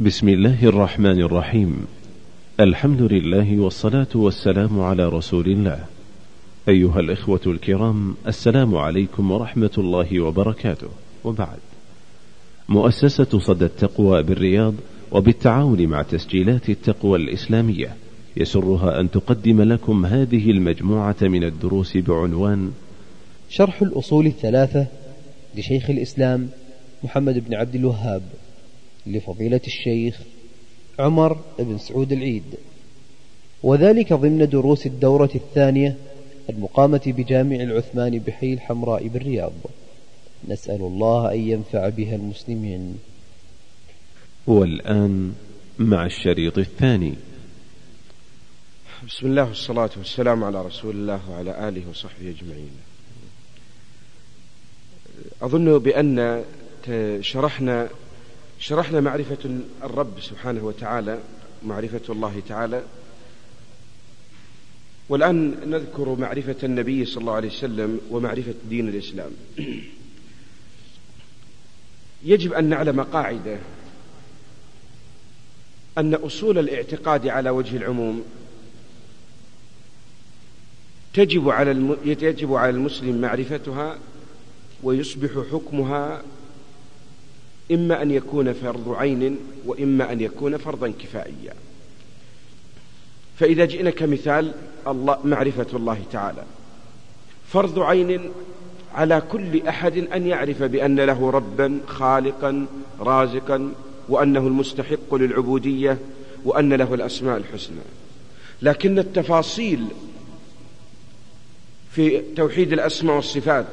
[0.00, 1.86] بسم الله الرحمن الرحيم.
[2.60, 5.84] الحمد لله والصلاة والسلام على رسول الله.
[6.68, 10.88] أيها الإخوة الكرام السلام عليكم ورحمة الله وبركاته.
[11.24, 11.58] وبعد.
[12.68, 14.74] مؤسسة صدى التقوى بالرياض
[15.12, 17.96] وبالتعاون مع تسجيلات التقوى الإسلامية
[18.36, 22.72] يسرها أن تقدم لكم هذه المجموعة من الدروس بعنوان
[23.48, 24.86] شرح الأصول الثلاثة
[25.54, 26.48] لشيخ الإسلام
[27.04, 28.22] محمد بن عبد الوهاب.
[29.06, 30.20] لفضيلة الشيخ
[30.98, 32.54] عمر بن سعود العيد.
[33.62, 35.96] وذلك ضمن دروس الدورة الثانية
[36.50, 39.52] المقامة بجامع العثمان بحي الحمراء بالرياض.
[40.48, 42.98] نسأل الله أن ينفع بها المسلمين.
[44.46, 45.32] والآن
[45.78, 47.14] مع الشريط الثاني.
[49.08, 52.70] بسم الله والصلاة والسلام على رسول الله وعلى آله وصحبه أجمعين.
[55.42, 56.44] أظن بأن
[57.20, 57.88] شرحنا
[58.58, 61.18] شرحنا معرفة الرب سبحانه وتعالى
[61.62, 62.82] معرفة الله تعالى
[65.08, 69.30] والآن نذكر معرفة النبي صلى الله عليه وسلم ومعرفة دين الإسلام
[72.24, 73.58] يجب أن نعلم قاعدة
[75.98, 78.24] أن أصول الاعتقاد على وجه العموم
[81.14, 81.96] تجب على.
[82.04, 83.98] يجب على المسلم معرفتها
[84.82, 86.22] ويصبح حكمها
[87.72, 91.54] إما أن يكون فرض عين وإما أن يكون فرضا كفائيا.
[93.38, 94.52] فإذا جئنا كمثال
[94.86, 96.42] الله معرفة الله تعالى.
[97.48, 98.30] فرض عين
[98.94, 102.66] على كل أحد أن يعرف بأن له ربا خالقا
[103.00, 103.72] رازقا
[104.08, 105.98] وأنه المستحق للعبودية
[106.44, 107.82] وأن له الأسماء الحسنى.
[108.62, 109.84] لكن التفاصيل
[111.90, 113.66] في توحيد الأسماء والصفات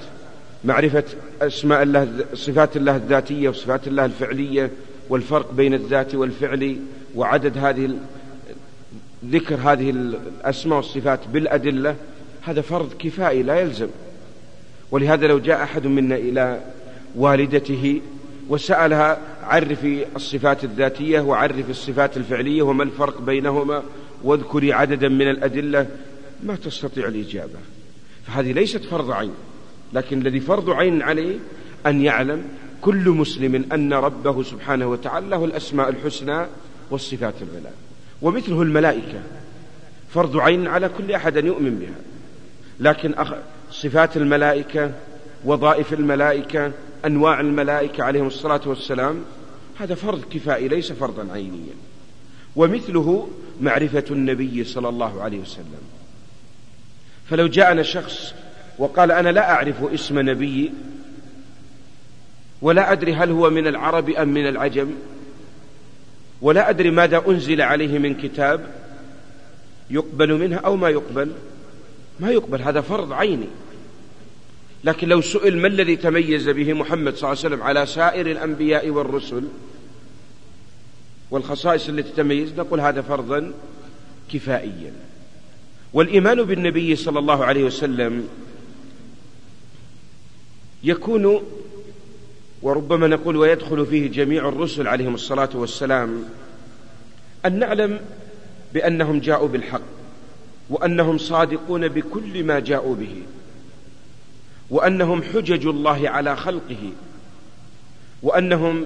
[0.64, 1.04] معرفة
[1.42, 4.72] أسماء الله صفات الله الذاتية وصفات الله الفعلية
[5.10, 6.78] والفرق بين الذات والفعل
[7.16, 7.96] وعدد هذه
[9.26, 11.96] ذكر هذه الأسماء والصفات بالأدلة
[12.42, 13.88] هذا فرض كفائي لا يلزم.
[14.92, 16.60] ولهذا لو جاء أحد منا إلى
[17.16, 18.02] والدته
[18.50, 23.84] وسألها عرفي الصفات الذاتية وعرفي الصفات الفعلية وما الفرق بينهما
[24.24, 25.88] واذكري عددا من الأدلة.
[26.44, 27.60] ما تستطيع الإجابة.
[28.28, 29.34] فهذه ليست فرض عين.
[29.94, 31.36] لكن الذي فرض عين عليه
[31.86, 32.46] أن يعلم
[32.82, 36.46] كل مسلم أن ربه سبحانه وتعالى له الأسماء الحسنى
[36.92, 37.72] والصفات العلى.
[38.22, 39.22] ومثله الملائكة.
[40.14, 41.96] فرض عين على كل أحد أن يؤمن بها.
[42.80, 43.16] لكن
[43.72, 44.92] صفات الملائكة
[45.46, 46.72] وظائف الملائكة
[47.06, 49.24] أنواع الملائكة عليهم الصلاة والسلام
[49.80, 51.74] هذا فرض كفائي ليس فرضا عينيا.
[52.56, 53.30] ومثله
[53.62, 55.82] معرفة النبي صلى الله عليه وسلم.
[57.30, 58.34] فلو جاءنا شخص
[58.78, 60.72] وقال أنا لا أعرف اسم نبي
[62.62, 64.92] ولا أدري هل هو من العرب أم من العجم
[66.42, 68.68] ولا أدري ماذا أنزل عليه من كتاب
[69.90, 71.32] يقبل منها أو ما يقبل.
[72.20, 73.48] ما يقبل هذا فرض عيني.
[74.84, 78.90] لكن لو سئل ما الذي تميز به محمد صلى الله عليه وسلم على سائر الأنبياء
[78.90, 79.44] والرسل
[81.32, 83.54] والخصائص التي تميز نقول هذا فرضا
[84.34, 84.94] كفائيا.
[85.94, 88.28] والإيمان بالنبي صلى الله عليه وسلم
[90.84, 91.42] يكون
[92.62, 96.24] وربما نقول ويدخل فيه جميع الرسل عليهم الصلاة والسلام
[97.46, 98.00] أن نعلم
[98.74, 99.82] بأنهم جاءوا بالحق
[100.70, 103.16] وأنهم صادقون بكل ما جاءوا به
[104.70, 106.92] وأنهم حجج الله على خلقه
[108.24, 108.86] وأنهم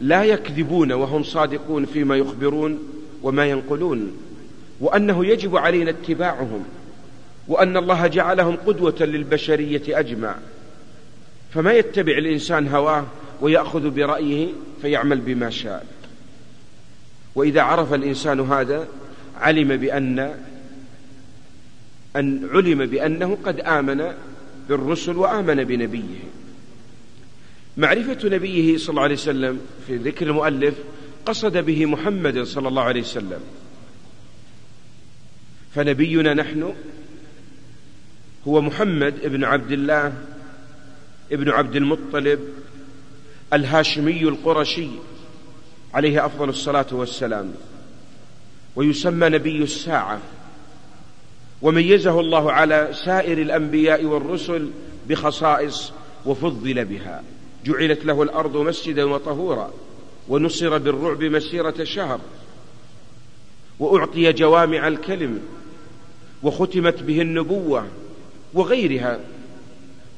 [0.00, 2.78] لا يكذبون وهم صادقون فيما يخبرون
[3.22, 4.16] وما ينقلون
[4.80, 6.64] وأنه يجب علينا اتباعهم
[7.48, 10.34] وأن الله جعلهم قدوة للبشرية أجمع
[11.54, 13.06] فما يتبع الإنسان هواه
[13.40, 14.48] ويأخذ برأيه
[14.82, 15.86] فيعمل بما شاء.
[17.34, 18.88] وإذا عرف الإنسان هذا
[19.40, 20.18] علم بأن
[22.16, 24.14] أن علم بأنه قد آمن
[24.68, 26.18] بالرسل وآمن بنبيه.
[27.76, 30.74] معرفة نبيه صلى الله عليه وسلم في ذكر المؤلف
[31.26, 33.40] قصد به محمد صلى الله عليه وسلم.
[35.74, 36.74] فنبينا نحن
[38.48, 40.12] هو محمد ابن عبد الله
[41.32, 42.40] ابن عبد المطلب
[43.52, 44.88] الهاشمي القرشي
[45.94, 47.54] عليه أفضل الصلاة والسلام
[48.76, 50.20] ويسمى نبي الساعة
[51.62, 54.70] وميزه الله على سائر الأنبياء والرسل
[55.08, 55.92] بخصائص
[56.26, 57.22] وفضل بها.
[57.64, 59.72] جعلت له الأرض مسجدا وطهورا
[60.28, 62.20] ونصر بالرعب مسيرة شهر
[63.78, 65.40] وأعطي جوامع الكلم
[66.42, 67.86] وختمت به النبوة
[68.54, 69.20] وغيرها.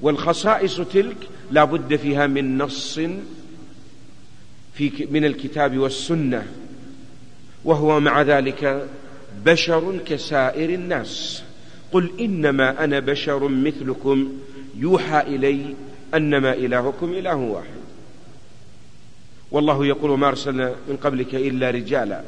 [0.01, 1.17] والخصائص تلك
[1.51, 3.01] لا بد فيها من نص
[4.75, 6.47] في من الكتاب والسنة
[7.65, 8.89] وهو مع ذلك
[9.45, 11.43] بشر كسائر الناس.
[11.93, 14.33] قل إنما أنا بشر مثلكم
[14.77, 15.75] يوحى إلي
[16.15, 17.77] أنما إلهكم إله واحد.
[19.51, 22.23] والله يقول ما أرسلنا من قبلك إلا رجالا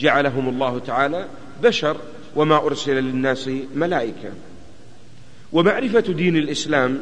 [0.00, 1.28] جعلهم الله تعالى
[1.62, 1.96] بشر
[2.36, 4.32] وما أرسل للناس ملائكة.
[5.54, 7.00] ومعرفة دين الإسلام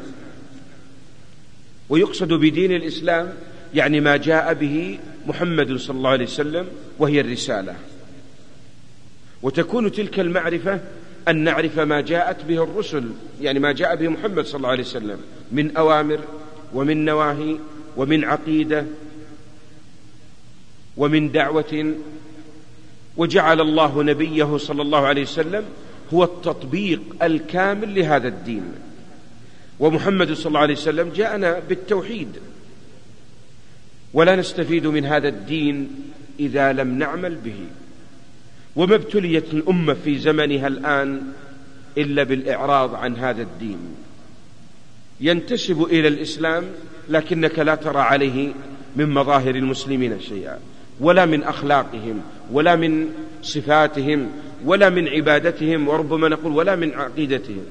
[1.89, 3.35] ويقصد بدين الإسلام
[3.75, 6.67] يعني ما جاء به محمد صلى الله عليه وسلم
[6.99, 7.75] وهي الرسالة.
[9.43, 10.81] وتكون تلك المعرفة
[11.29, 13.05] أن نعرف ما جاءت به الرسل
[13.41, 15.19] يعني ما جاء به محمد صلى الله عليه وسلم
[15.53, 16.21] من أوامر
[16.75, 17.57] ومن نواهي
[17.97, 18.85] ومن عقيدة
[20.97, 21.95] ومن دعوة
[23.17, 25.65] وجعل الله نبيه صلى الله عليه وسلم
[26.13, 28.63] هو التطبيق الكامل لهذا الدين.
[29.81, 32.29] ومحمد صلى الله عليه وسلم جاءنا بالتوحيد.
[34.15, 35.91] ولا نستفيد من هذا الدين
[36.41, 37.61] إذا لم نعمل به.
[38.77, 41.23] وما ابتليت الأمة في زمنها الآن
[41.99, 43.79] إلا بالإعراض عن هذا الدين.
[45.21, 46.65] ينتسب إلى الإسلام
[47.09, 48.53] لكنك لا ترى عليه
[48.97, 50.59] من مظاهر المسلمين شيئا.
[51.03, 52.21] ولا من أخلاقهم
[52.53, 53.09] ولا من
[53.43, 54.31] صفاتهم
[54.65, 57.65] ولا من عبادتهم وربما نقول ولا من عقيدتهم.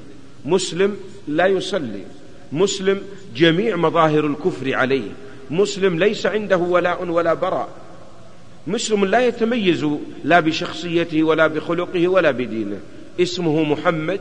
[0.46, 0.98] مسلم
[1.28, 2.04] لا يصلي.
[2.52, 3.02] مسلم
[3.36, 5.10] جميع مظاهر الكفر عليه.
[5.52, 7.70] مسلم ليس عنده ولاء ولا براء.
[8.68, 9.86] مسلم لا يتميز
[10.24, 12.80] لا بشخصيته ولا بخلقه ولا بدينه.
[13.20, 14.20] اسمه محمد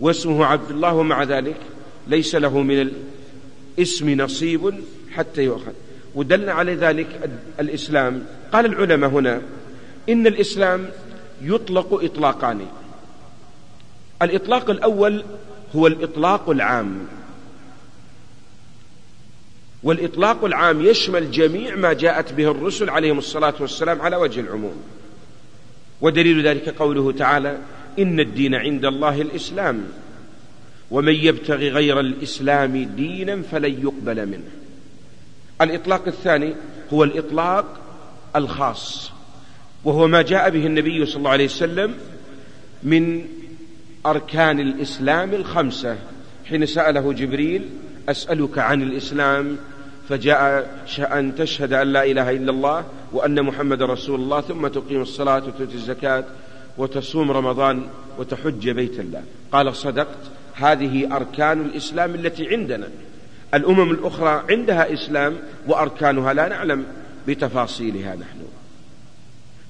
[0.00, 1.56] واسمه عبد الله ومع ذلك
[2.08, 2.90] ليس له من
[3.78, 4.74] الاسم نصيب
[5.12, 5.72] حتى يؤخذ.
[6.14, 7.30] ودل على ذلك
[7.60, 8.26] الإسلام.
[8.52, 9.42] قال العلماء هنا
[10.08, 10.90] إن الإسلام
[11.42, 12.66] يطلق إطلاقان.
[14.22, 15.24] الإطلاق الأول
[15.76, 17.06] هو الإطلاق العام.
[19.82, 24.82] والإطلاق العام يشمل جميع ما جاءت به الرسل عليهم الصلاة والسلام على وجه العموم.
[26.00, 27.58] ودليل ذلك قوله تعالى
[27.98, 29.84] إن الدين عند الله الإسلام.
[30.90, 34.59] ومن يبتغي غير الإسلام دينا فلن يقبل منه.
[35.60, 36.54] الإطلاق الثاني
[36.92, 37.64] هو الإطلاق
[38.36, 39.10] الخاص
[39.84, 41.94] وهو ما جاء به النبي صلى الله عليه وسلم
[42.82, 43.24] من
[44.06, 45.96] أركان الإسلام الخمسة.
[46.44, 47.68] حين سأله جبريل
[48.08, 49.56] أسألك عن الإسلام
[50.08, 55.44] فجاء أن تشهد أن لا إله إلا الله وأن محمد رسول الله ثم تقيم الصلاة
[55.46, 56.24] وتؤتي الزكاة
[56.78, 57.86] وتصوم رمضان
[58.18, 59.22] وتحج بيت الله.
[59.52, 60.18] قال صدقت.
[60.54, 62.88] هذه أركان الإسلام التي عندنا.
[63.54, 65.36] الأمم الأخرى عندها إسلام
[65.66, 66.84] وأركانها لا نعلم
[67.28, 68.38] بتفاصيلها نحن.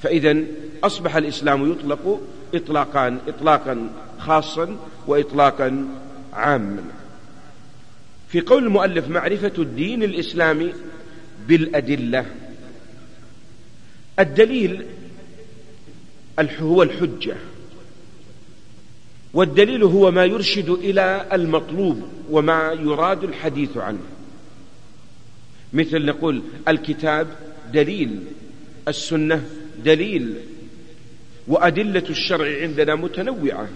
[0.03, 0.37] فإذا
[0.85, 2.21] أصبح الإسلام يطلق
[2.55, 5.89] إطلاقان إطلاقا خاصا وإطلاقا
[6.33, 6.85] عاما.
[8.29, 10.73] في قول المؤلف معرفة الدين الإسلامي
[11.49, 12.27] بالأدلة.
[14.19, 14.87] الدليل
[16.61, 17.37] هو الحجة.
[19.35, 23.99] والدليل هو ما يرشد إلى المطلوب وما يراد الحديث عنه.
[25.73, 27.27] مثل نقول الكتاب
[27.73, 28.21] دليل
[28.89, 29.45] السنة
[29.85, 30.35] دليل
[31.49, 33.69] وأدلة الشرع عندنا متنوعة.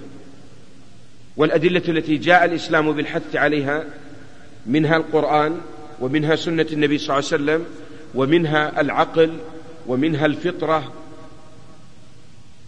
[1.36, 3.84] والأدلة التي جاء الإسلام بالحث عليها
[4.66, 5.60] منها القرآن
[6.00, 7.66] ومنها سنة النبي صلى الله عليه وسلم
[8.14, 9.36] ومنها العقل
[9.86, 10.92] ومنها الفطرة.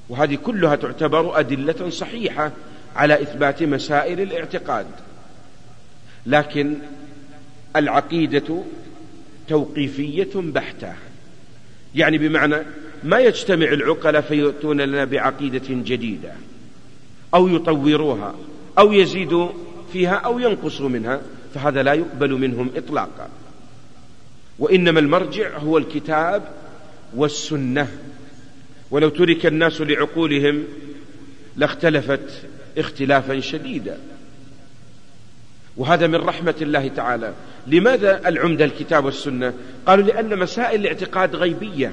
[0.09, 2.53] وهذه كلها تعتبر أدلة صحيحة
[2.97, 4.87] على إثبات مسائل الاعتقاد.
[6.27, 6.75] لكن
[7.77, 8.63] العقيدة
[9.49, 10.93] توقيفية بحتة.
[11.95, 12.57] يعني بمعنى
[13.05, 16.33] ما يجتمع العقلاء فيأتون لنا بعقيدة جديدة.
[17.35, 18.35] أو يطوروها.
[18.79, 19.49] أو يزيدوا
[19.93, 21.21] فيها أو ينقصوا منها.
[21.55, 23.29] فهذا لا يقبل منهم إطلاقا.
[24.59, 26.49] وإنما المرجع هو الكتاب
[27.17, 27.89] والسنة.
[28.91, 30.65] ولو ترك الناس لعقولهم
[31.57, 32.47] لاختلفت
[32.79, 33.99] اختلافا شديدا.
[35.77, 37.33] وهذا من رحمة الله تعالى.
[37.67, 39.53] لماذا العمدة الكتاب والسنة؟
[39.87, 41.93] قالوا لأن مسائل الاعتقاد غيبية.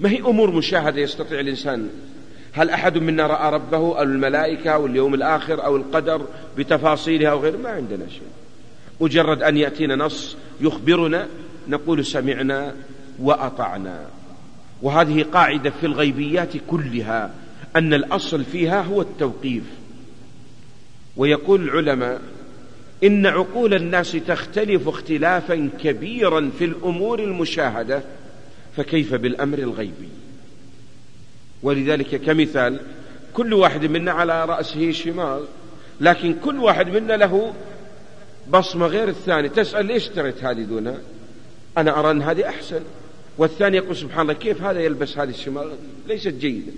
[0.00, 1.88] ما هي أمور مشاهدة يستطيع الإنسان؟
[2.52, 6.26] هل أحد منا رأى ربه أو الملائكة أو اليوم الآخر أو القدر
[6.58, 8.28] بتفاصيلها أو غير ما عندنا شيء.
[9.00, 11.28] مجرد أن يأتينا نص يخبرنا
[11.68, 12.74] نقول سمعنا
[13.18, 14.06] وأطعنا.
[14.82, 17.30] وهذه قاعدة في الغيبيات كلها.
[17.76, 19.62] أن الأصل فيها هو التوقيف.
[21.16, 22.20] ويقول العلماء
[23.04, 28.02] إن عقول الناس تختلف اختلافا كبيرا في الأمور المشاهدة
[28.76, 30.08] فكيف بالأمر الغيبي؟
[31.62, 32.80] ولذلك كمثال
[33.34, 35.40] كل واحد منا على رأسه شماغ
[36.00, 37.54] لكن كل واحد منا له
[38.50, 40.98] بصمة غير الثاني تسأل ليش اشتريت هذه دونها
[41.78, 42.80] أنا أرى أن هذه أحسن.
[43.38, 45.72] والثاني يقول سبحان الله كيف هذا يلبس هذه الشماغ
[46.08, 46.72] ليست جيدة.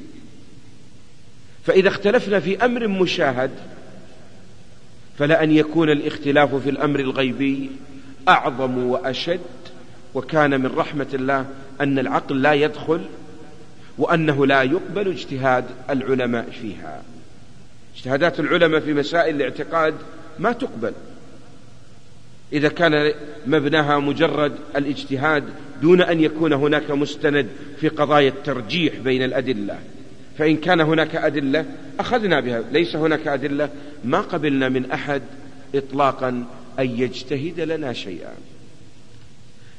[1.67, 3.51] فإذا اختلفنا في أمر مشاهد
[5.19, 7.71] فلا أن يكون الاختلاف في الأمر الغيبي
[8.29, 9.41] أعظم وأشد.
[10.15, 11.47] وكان من رحمة الله
[11.81, 13.01] أن العقل لا يدخل
[13.99, 17.03] وأنه لا يقبل اجتهاد العلماء فيها.
[17.97, 19.95] اجتهادات العلماء في مسائل الاعتقاد
[20.39, 20.93] ما تقبل.
[22.53, 23.13] إذا كان
[23.47, 25.45] مبناها مجرد الاجتهاد
[25.83, 27.49] دون أن يكون هناك مستند
[27.81, 29.79] في قضايا الترجيح بين الأدلة.
[30.39, 31.67] فإن كان هناك أدلة
[32.01, 33.71] أخذنا بها ليس هناك أدلة.
[34.05, 35.23] ما قبلنا من أحد
[35.75, 36.45] إطلاقا
[36.79, 38.35] أن يجتهد لنا شيئا.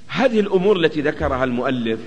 [0.08, 2.00] هذه الأمور التي ذكرها المؤلف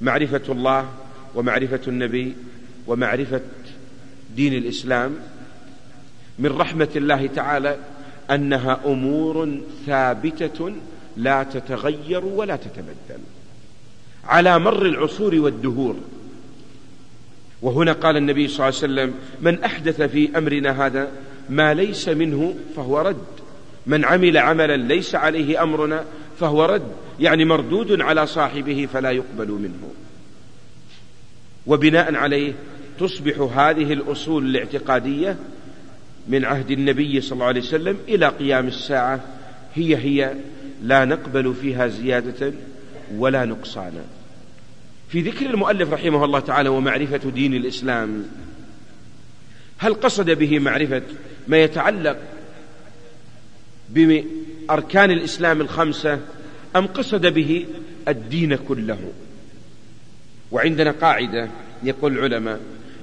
[0.00, 0.88] معرفة الله
[1.34, 2.34] ومعرفة النبي
[2.86, 3.40] ومعرفة
[4.36, 5.16] دين الإسلام
[6.38, 7.76] من رحمة الله تعالى
[8.30, 10.72] أنها أمور ثابتة
[11.16, 13.20] لا تتغير ولا تتبدل.
[14.24, 15.96] على مر العصور والدهور
[17.62, 21.08] وهنا قال النبي صلى الله عليه وسلم من أحدث في أمرنا هذا
[21.48, 23.24] ما ليس منه فهو رد.
[23.86, 26.04] من عمل عملا ليس عليه أمرنا
[26.40, 26.92] فهو رد.
[27.20, 29.92] يعني مردود على صاحبه فلا يقبل منه.
[31.66, 32.52] وبناء عليه
[33.00, 35.36] تصبح هذه الأصول الاعتقادية
[36.28, 39.20] من عهد النبي صلى الله عليه وسلم إلى قيام الساعة
[39.74, 40.34] هي هي
[40.82, 42.52] لا نقبل فيها زيادة
[43.16, 44.04] ولا نقصانا
[45.10, 48.24] في ذكر المؤلف رحمه الله تعالى ومعرفة دين الإسلام.
[49.78, 51.02] هل قصد به معرفة
[51.48, 52.18] ما يتعلق
[53.90, 56.20] بأركان الإسلام الخمسة
[56.76, 57.66] أم قصد به
[58.08, 58.98] الدين كله؟
[60.52, 61.50] وعندنا قاعدة
[61.82, 62.60] يقول العلماء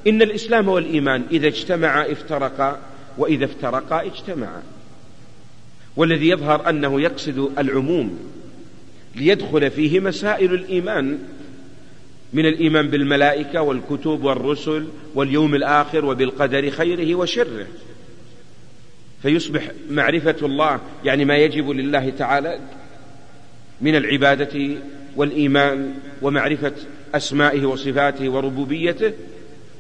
[0.08, 2.82] إن الإسلام والإيمان إذا اجتمعا افترقا
[3.18, 4.64] وإذا افترقا اجتمعا.
[5.96, 8.20] والذي يظهر أنه يقصد العموم
[9.16, 11.20] ليدخل فيه مسائل الإيمان
[12.34, 17.68] من الإيمان بالملائكة والكتب والرسل واليوم الآخر وبالقدر خيره وشره.
[19.22, 22.60] فيصبح معرفة الله يعني ما يجب لله تعالى
[23.82, 24.78] من العبادة
[25.16, 26.74] والإيمان ومعرفة
[27.16, 29.14] أسمائه وصفاته وربوبيته.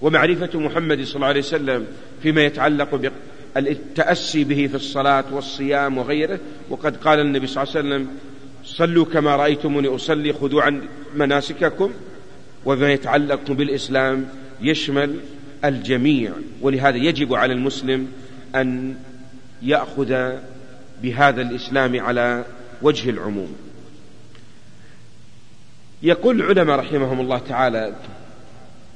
[0.01, 1.87] ومعرفة محمد صلى الله عليه وسلم
[2.23, 2.95] فيما يتعلق
[3.55, 6.39] بالتأسي به في الصلاة والصيام وغيره.
[6.69, 8.07] وقد قال النبي صلى الله عليه وسلم
[8.63, 10.81] صلوا كما رأيتموني أصلي خذوا عن
[11.15, 11.93] مناسككم.
[12.67, 14.29] وما يتعلق بالإسلام
[14.61, 15.19] يشمل
[15.65, 16.31] الجميع
[16.61, 18.07] ولهذا يجب على المسلم
[18.55, 18.95] أن
[19.61, 20.31] يأخذ
[21.01, 22.45] بهذا الإسلام على
[22.81, 23.55] وجه العموم.
[26.03, 27.95] يقول العلماء رحمهم الله تعالى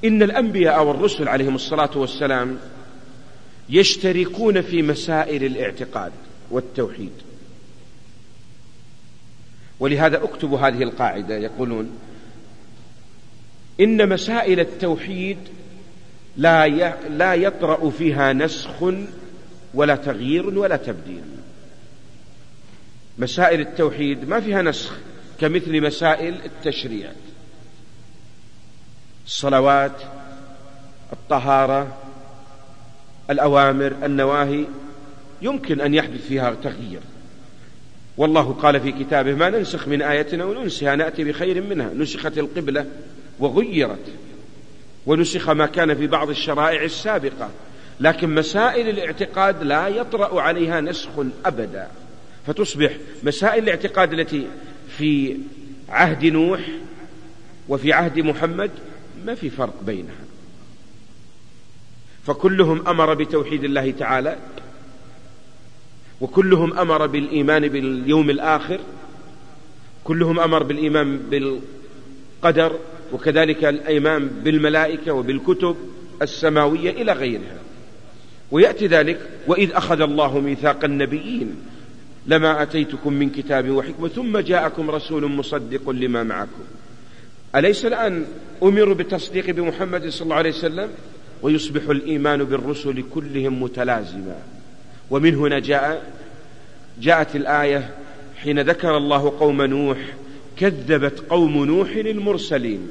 [0.06, 2.58] إن الأنبياء والرسل عليهم الصلاة والسلام
[3.70, 6.12] يشتركون في مسائل الاعتقاد
[6.51, 7.13] والتوحيد.
[9.80, 11.90] ولهذا اكتبوا هذه القاعدة يقولون
[13.80, 15.38] إن مسائل التوحيد
[16.38, 16.68] لا
[17.10, 18.94] لا يطرأ فيها نسخ
[19.74, 21.24] ولا تغيير ولا تبديل.
[23.18, 24.98] مسائل التوحيد ما فيها نسخ
[25.40, 27.12] كمثل مسائل التشريع
[29.25, 30.01] الصلوات
[31.13, 31.98] الطهارة
[33.30, 34.66] الأوامر النواهي
[35.42, 37.01] يمكن أن يحدث فيها تغيير.
[38.18, 41.94] والله قال في كتابه ما ننسخ من آية أو ننسها نأتي بخير منها.
[41.94, 42.86] نسخت القبلة.
[43.41, 44.13] وغيرت
[45.05, 47.50] ونسخ ما كان في بعض الشرائع السابقة
[48.00, 51.10] لكن مسائل الاعتقاد لا يطرأ عليها نسخ
[51.45, 51.88] أبدا.
[52.48, 54.48] فتصبح مسائل الاعتقاد التي
[54.98, 55.38] في
[55.89, 56.62] عهد نوح
[57.69, 58.71] وفي عهد محمد
[59.25, 60.21] ما في فرق بينها.
[62.27, 64.38] فكلهم أمر بتوحيد الله تعالى
[66.21, 68.79] وكلهم أمر بالإيمان باليوم الآخر
[70.03, 72.79] كلهم أمر بالإيمان بالقدر
[73.13, 75.75] وكذلك الإيمان بالملائكة وبالكتب
[76.22, 77.58] السماوية إلى غيرها.
[78.51, 81.56] ويأتي ذلك وإذ أخذ الله ميثاق النبيين
[82.27, 86.63] لما أتيتكم من كتاب وحكمة ثم جاءكم رسول مصدق لما معكم.
[87.56, 88.25] أليس الآن
[88.63, 90.89] امروا بالتصديق بمحمد صلى الله عليه وسلم؟
[91.41, 94.36] ويصبح الإيمان بالرسل كلهم متلازما.
[95.10, 96.13] ومن هنا جاء
[97.01, 97.89] جاءت الآية
[98.38, 99.98] حين ذكر الله قوم نوح
[100.62, 102.88] كذبت قوم نوح المرسلين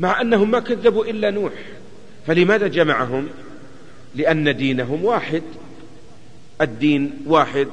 [0.00, 1.52] مع أنهم ما كذبوا إلا نوح.
[2.26, 3.28] فلماذا جمعهم؟
[4.14, 5.42] لأن دينهم واحد
[6.60, 7.68] الدين واحد.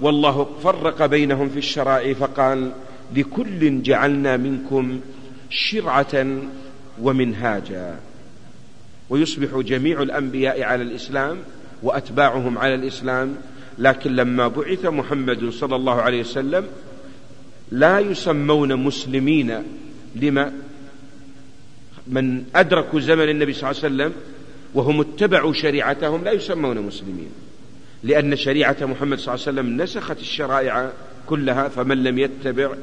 [0.00, 2.72] والله فرق بينهم في الشرائع فقال
[3.16, 5.00] لكل جعلنا منكم
[5.50, 6.26] شرعة
[7.02, 7.98] ومنهاجا.
[9.10, 11.38] ويصبح جميع الأنبياء على الإسلام
[11.82, 13.36] وأتباعهم على الإسلام
[13.78, 16.66] لكن لما بعث محمد صلى الله عليه وسلم
[17.70, 19.62] لا يسمون مسلمين.
[20.16, 20.52] لما؟
[22.06, 24.12] من أدركوا زمن النبي صلى الله عليه وسلم
[24.74, 27.30] وهم اتبعوا شريعتهم لا يسمون مسلمين.
[28.04, 30.92] لأن شريعة محمد صلى الله عليه وسلم نسخت الشرائع
[31.26, 32.74] كلها فمن لم يتبع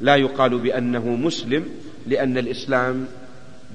[0.00, 1.64] لا يقال بأنه مسلم
[2.06, 3.06] لأن الإسلام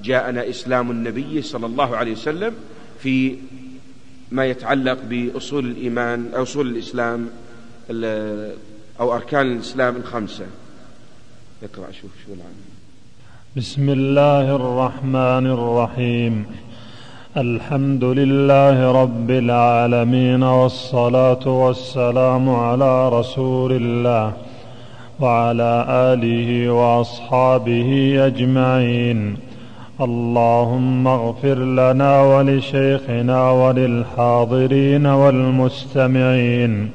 [0.04, 2.54] جاءنا إسلام النبي صلى الله عليه وسلم
[3.02, 3.36] في
[4.32, 7.28] ما يتعلق بأصول الإيمان أصول الإسلام
[9.00, 10.46] أو أركان الإسلام الخمسة.
[11.62, 12.56] اقرأ شوف شو العام
[13.56, 16.46] بسم الله الرحمن الرحيم.
[17.36, 24.32] الحمد لله رب العالمين والصلاة والسلام على رسول الله
[25.20, 29.36] وعلى آله وأصحابه أجمعين.
[30.00, 36.90] اللهم اغفر لنا ولشيخنا وللحاضرين والمستمعين.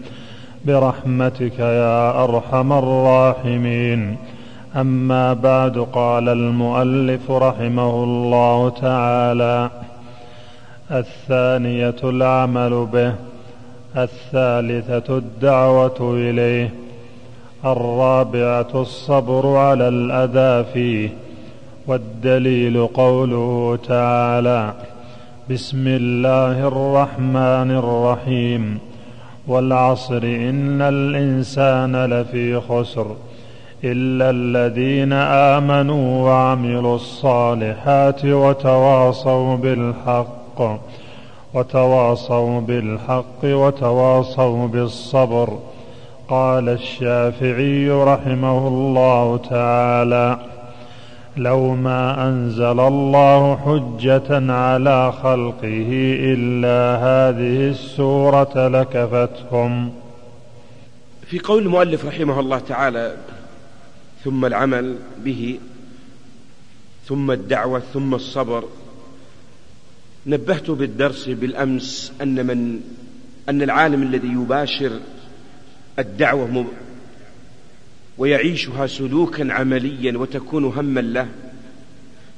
[0.66, 4.18] برحمتك يا أرحم الراحمين.
[4.76, 9.70] أما بعد قال المؤلف رحمه الله تعالى
[10.92, 13.14] الثانية العمل به
[13.98, 16.74] الثالثة الدعوة إليه
[17.66, 21.10] الرابعة الصبر على الأذى فيه
[21.88, 24.74] والدليل قوله تعالى
[25.50, 28.91] بسم الله الرحمن الرحيم.
[29.48, 33.16] والعصر إن الإنسان لفي خسر
[33.84, 40.80] إلا الذين آمنوا وعملوا الصالحات وتواصوا بالحق
[41.54, 45.58] وتواصوا بالحق وتواصوا بالصبر.
[46.30, 50.51] قال الشافعي رحمه الله تعالى
[51.38, 55.90] لو ما أنزل الله حجة على خلقه
[56.34, 59.94] إلا هذه السورة لكفتهم.
[61.28, 63.18] في قول المؤلف رحمه الله تعالى
[64.24, 65.60] ثم العمل به
[67.06, 68.64] ثم الدعوة ثم الصبر
[70.26, 72.82] نبهت بالدرس بالأمس أن من
[73.50, 74.92] أن العالم الذي يباشر
[76.00, 76.66] الدعوة
[78.18, 81.28] ويعيشها سلوكا عمليا وتكون هما له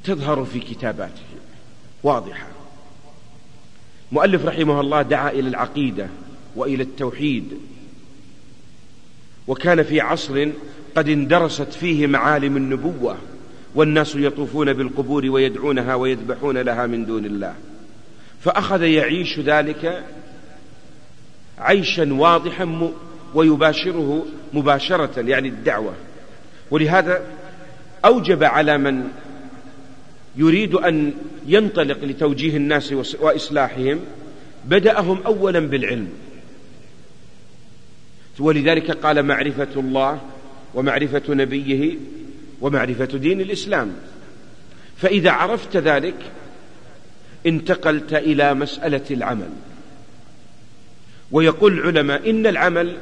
[0.04, 1.22] تظهر في كتاباته.
[2.04, 2.48] واضحة.
[4.12, 6.08] مؤلف رحمه الله دعا إلى العقيدة
[6.56, 7.54] وإلى التوحيد.
[9.48, 10.50] وكان في عصر
[10.96, 13.18] قد اندرست فيه معالم النبوة
[13.76, 17.56] والناس يطوفون بالقبور ويدعونها ويذبحون لها من دون الله.
[18.42, 20.04] فأخذ يعيش ذلك
[21.60, 22.66] عيشا واضحا
[23.34, 25.94] ويباشره مباشرة يعني الدعوة.
[26.72, 27.22] ولهذا
[28.06, 29.10] أوجب على من
[30.36, 31.14] يريد أن
[31.48, 34.00] ينطلق لتوجيه الناس وإصلاحهم
[34.66, 36.08] بدأهم أولا بالعلم.
[38.40, 40.22] ولذلك قال معرفة الله
[40.74, 41.98] ومعرفة نبيه
[42.62, 43.92] ومعرفة دين الإسلام.
[44.98, 46.16] فإذا عرفت ذلك
[47.46, 49.50] انتقلت إلى مسألة العمل.
[51.32, 52.98] ويقول العلماء إن العمل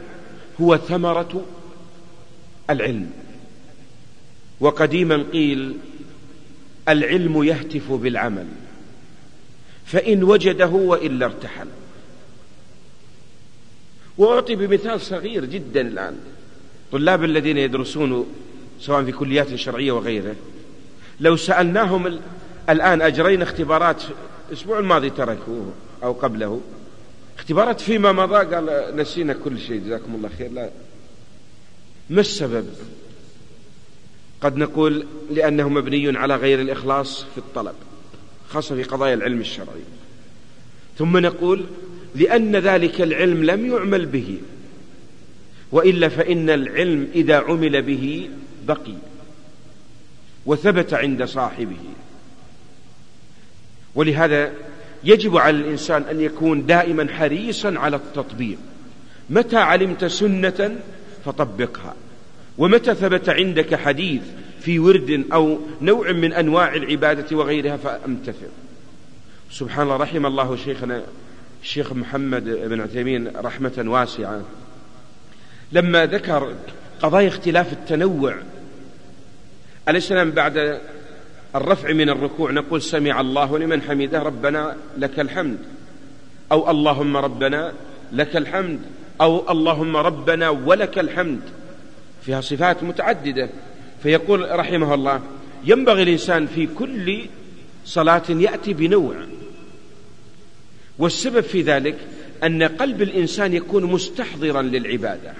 [0.61, 1.45] هو ثمرة
[2.69, 3.11] العلم.
[4.59, 5.77] وقديما قيل
[6.89, 8.47] العلم يهتف بالعمل
[9.85, 11.67] فإن وجده وإلا ارتحل.
[14.17, 16.17] وأعطي بمثال صغير جدا الآن.
[16.91, 18.25] طلاب الذين يدرسون
[18.79, 20.35] سواء في كليات شرعية وغيره
[21.19, 22.19] لو سألناهم
[22.69, 24.03] الآن أجرينا اختبارات
[24.49, 26.61] الأسبوع الماضي تركوه أو قبله
[27.41, 30.51] اختبارات فيما مضى قال نسينا كل شيء جزاكم الله خير.
[30.51, 30.69] لا.
[32.09, 32.65] ما السبب؟
[34.41, 37.75] قد نقول لأنه مبني على غير الإخلاص في الطلب
[38.49, 39.81] خاصة في قضايا العلم الشرعي.
[40.97, 41.65] ثم نقول
[42.15, 44.37] لأن ذلك العلم لم يعمل به
[45.71, 48.29] وإلا فإن العلم إذا عمل به
[48.67, 48.95] بقي
[50.45, 51.83] وثبت عند صاحبه.
[53.95, 54.53] ولهذا
[55.03, 58.57] يجب على الإنسان أن يكون دائما حريصا على التطبيق.
[59.29, 60.75] متى علمت سنة
[61.25, 61.95] فطبقها.
[62.57, 64.21] ومتى ثبت عندك حديث
[64.61, 68.49] في ورد أو نوع من أنواع العبادة وغيرها فأمتثل.
[69.51, 71.01] سبحان الله رحم الله شيخنا
[71.63, 74.41] الشيخ محمد بن عثيمين رحمة واسعة.
[75.71, 76.53] لما ذكر
[77.01, 78.35] قضايا اختلاف التنوع
[79.89, 80.81] الإسلام بعد
[81.55, 85.57] الرفع من الركوع نقول سمع الله لمن حمده ربنا لك الحمد.
[86.51, 87.73] أو اللهم ربنا
[88.11, 88.79] لك الحمد.
[89.21, 91.41] أو اللهم ربنا ولك الحمد.
[92.25, 93.49] فيها صفات متعددة.
[94.03, 95.21] فيقول رحمه الله
[95.65, 97.25] ينبغي الإنسان في كل
[97.85, 99.15] صلاة يأتي بنوع.
[100.99, 101.97] والسبب في ذلك
[102.43, 105.33] أن قلب الإنسان يكون مستحضرا للعبادة.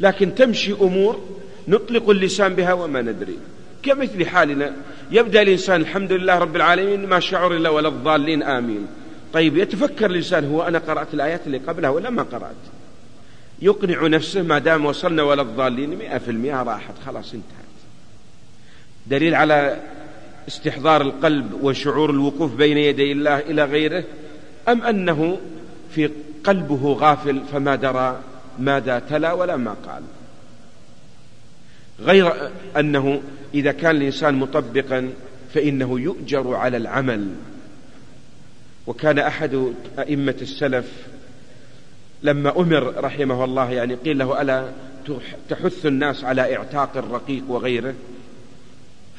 [0.00, 1.28] لكن تمشي أمور
[1.68, 3.38] نطلق اللسان بها وما ندري.
[3.82, 4.72] كمثل حالنا.
[5.10, 8.86] يبدأ الإنسان الحمد لله رب العالمين ما شعر إلا ولا الضالين آمين.
[9.32, 12.62] طيب يتفكر الإنسان هو أنا قرأت الآيات اللي قبلها ولا ما قرأت؟
[13.62, 17.62] يقنع نفسه ما دام وصلنا ولا الضالين مئة في المئة راحت خلاص انتهت.
[19.06, 19.80] دليل على
[20.48, 24.04] استحضار القلب وشعور الوقوف بين يدي الله إلى غيره
[24.68, 25.38] أم أنه
[25.94, 26.10] في
[26.44, 28.20] قلبه غافل فما درى
[28.58, 30.02] ماذا تلا ولا ما قال؟
[32.04, 32.32] غير
[32.76, 33.22] أنه
[33.54, 35.10] إذا كان الإنسان مطبقا
[35.54, 37.28] فإنه يؤجر على العمل.
[38.86, 40.86] وكان أحد أئمة السلف
[42.22, 44.68] لما أمر رحمه الله يعني قيل له ألا
[45.48, 47.94] تحث الناس على إعتاق الرقيق وغيره؟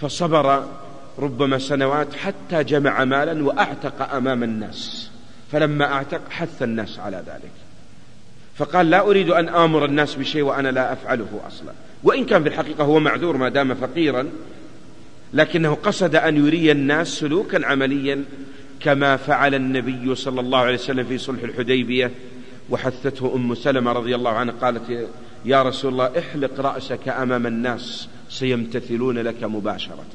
[0.01, 0.65] فصبر
[1.19, 5.09] ربما سنوات حتى جمع مالا وأعتق أمام الناس.
[5.51, 7.51] فلما أعتق حث الناس على ذلك.
[8.55, 11.73] فقال لا أريد أن آمر الناس بشيء وأنا لا أفعله أصلا.
[12.03, 14.29] وإن كان في الحقيقة هو معذور ما دام فقيرا
[15.33, 18.23] لكنه قصد أن يري الناس سلوكا عمليا
[18.79, 22.11] كما فعل النبي صلى الله عليه وسلم في صلح الحديبية.
[22.69, 25.09] وحثته أم سلمة رضي الله عنها قالت
[25.45, 30.05] يا رسول الله احلق رأسك أمام الناس سيمتثلون لك مباشرة.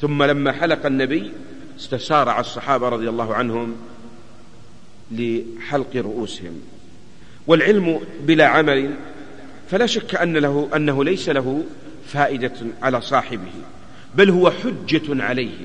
[0.00, 1.32] ثم لما حلق النبي
[1.78, 3.76] استسارع الصحابة رضي الله عنهم
[5.12, 6.60] لحلق رؤوسهم.
[7.46, 8.94] والعلم بلا عمل
[9.74, 11.64] فلا شك أن له أنه ليس له
[12.06, 13.52] فائدة على صاحبه
[14.14, 15.56] بل هو حجة عليه.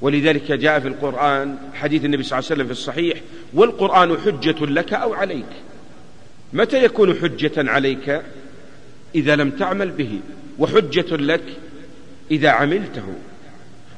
[0.00, 3.20] ولذلك جاء في القرآن حديث النبي صلى الله عليه وسلم في الصحيح
[3.52, 5.46] والقرآن حجة لك أو عليك؟
[6.52, 8.22] متى يكون حجة عليك؟
[9.14, 10.20] إذا لم تعمل به
[10.58, 11.44] وحجة لك
[12.30, 13.14] إذا عملته.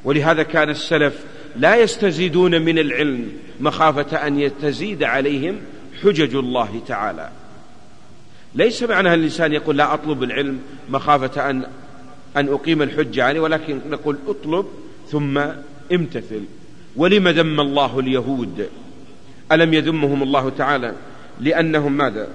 [0.05, 1.25] ولهذا كان السلف
[1.57, 5.57] لا يستزيدون من العلم مخافة أن يتزيد عليهم
[6.03, 7.31] حجج الله تعالى.
[8.57, 11.67] ليس معنى الإنسان يقول لا أطلب العلم مخافة أن
[12.37, 14.67] أن أقيم الحجة عليه ولكن نقول اطلب
[15.11, 15.39] ثم
[15.93, 16.43] امتثل.
[16.97, 18.69] ولم ذم الله اليهود؟
[19.53, 20.93] ألم يذمهم الله تعالى
[21.41, 22.29] لأنهم ماذا؟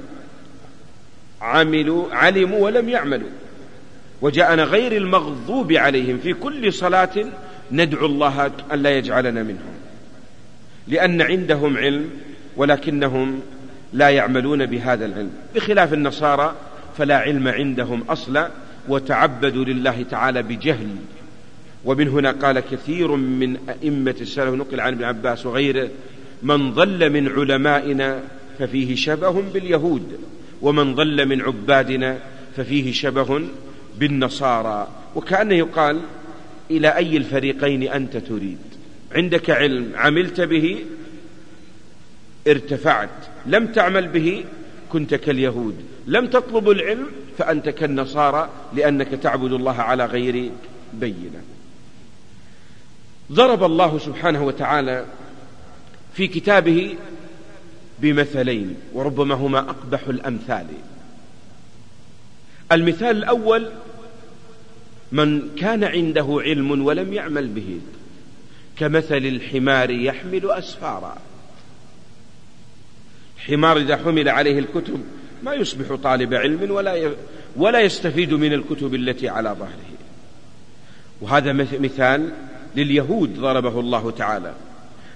[1.41, 3.29] عملوا علموا ولم يعملوا.
[4.21, 7.25] وجاءنا غير المغضوب عليهم في كل صلاة
[7.71, 9.73] ندعو الله أن لا يجعلنا منهم.
[10.88, 12.10] لأن عندهم علم
[12.57, 13.41] ولكنهم
[13.93, 15.32] لا يعملون بهذا العلم.
[15.56, 16.56] بخلاف النصارى
[16.97, 18.49] فلا علم عندهم أصلا
[18.88, 20.88] وتعبدوا لله تعالى بجهل.
[21.86, 25.89] ومن هنا قال كثير من أئمة السلف نقل عن ابن عباس وغيره
[26.43, 28.19] من ضل من علمائنا
[28.60, 30.19] ففيه شبه باليهود
[30.62, 32.17] ومن ضل من عبادنا
[32.58, 33.41] ففيه شبه
[33.99, 34.88] بالنصارى.
[35.15, 35.99] وكأنه يقال
[36.71, 38.58] إلى أي الفريقين أنت تريد؟
[39.15, 40.77] عندك علم عملت به
[42.47, 43.10] ارتفعت.
[43.45, 44.43] لم تعمل به
[44.89, 45.75] كنت كاليهود.
[46.08, 50.51] لم تطلب العلم فأنت كالنصارى لأنك تعبد الله على غير
[50.93, 51.41] بينة.
[53.32, 55.06] ضرب الله سبحانه وتعالى
[56.13, 56.95] في كتابه
[57.99, 60.67] بمثلين وربما هما أقبح الأمثال.
[62.71, 63.69] المثال الأول
[65.12, 67.80] من كان عنده علم ولم يعمل به
[68.77, 71.17] كمثل الحمار يحمل أسفارا.
[73.47, 75.04] حمار إذا حمل عليه الكتب
[75.43, 77.12] ما يصبح طالب علم ولا
[77.56, 79.91] ولا يستفيد من الكتب التي على ظهره.
[81.21, 82.30] وهذا مثال
[82.75, 84.54] لليهود ضربه الله تعالى.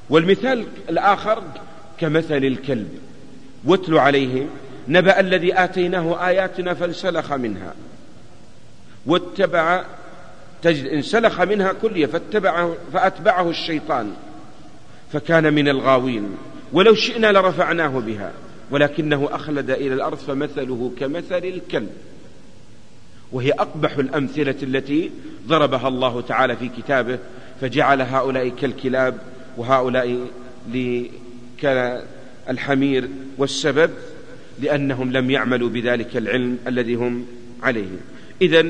[0.09, 1.43] والمثال الآخر
[1.99, 2.89] كمثل الكلب.
[3.65, 4.49] واتل عليهم
[4.87, 7.73] نبأ الذي آتيناه آياتنا فانسلخ منها.
[9.05, 9.83] واتبع
[10.61, 14.13] تجد انسلخ منها كلية فاتبعه فأتبعه الشيطان.
[15.13, 16.37] فكان من الغاوين.
[16.73, 18.31] ولو شئنا لرفعناه بها.
[18.71, 21.89] ولكنه أخلد إلى الأرض فمثله كمثل الكلب.
[23.31, 25.11] وهي أقبح الأمثلة التي
[25.47, 27.19] ضربها الله تعالى في كتابه
[27.61, 29.17] فجعل هؤلاء كالكلاب
[29.57, 30.27] وهؤلاء
[31.61, 33.89] كالحمير والسبب
[34.61, 37.25] لأنهم لم يعملوا بذلك العلم الذي هم
[37.63, 37.97] عليه.
[38.41, 38.65] إذا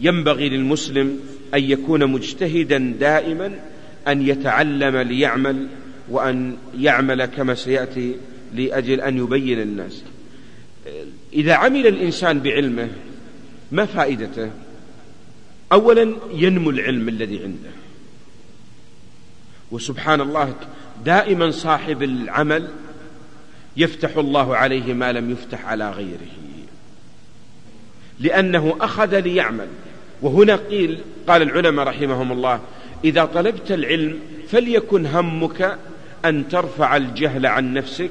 [0.00, 1.18] ينبغي للمسلم
[1.54, 3.60] أن يكون مجتهدا دائما
[4.08, 5.66] أن يتعلم ليعمل
[6.10, 8.14] وأن يعمل كما سيأتي
[8.54, 10.02] لأجل أن يبين الناس.
[11.32, 12.88] إذا عمل الإنسان بعلمه
[13.72, 14.50] ما فائدته؟
[15.72, 17.70] أولا ينمو العلم الذي عنده.
[19.70, 20.54] وسبحان الله
[21.04, 22.68] دائما صاحب العمل
[23.76, 26.38] يفتح الله عليه ما لم يفتح على غيره.
[28.20, 29.68] لأنه أخذ ليعمل.
[30.22, 32.60] وهنا قيل قال العلماء رحمهم الله
[33.04, 34.18] إذا طلبت العلم
[34.48, 35.78] فليكن همك
[36.24, 38.10] أن ترفع الجهل عن نفسك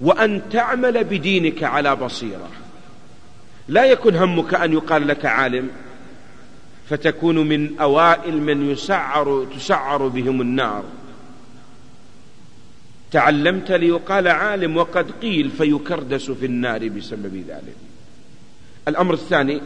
[0.00, 2.48] وأن تعمل بدينك على بصيرة.
[3.68, 5.70] لا يكن همك أن يقال لك عالم
[6.90, 10.84] فتكون من أوائل من يسعر تسعر بهم النار.
[13.12, 17.76] تعلمت ليقال عالم وقد قيل فيكردس في النار بسبب ذلك.
[18.88, 19.60] الأمر الثاني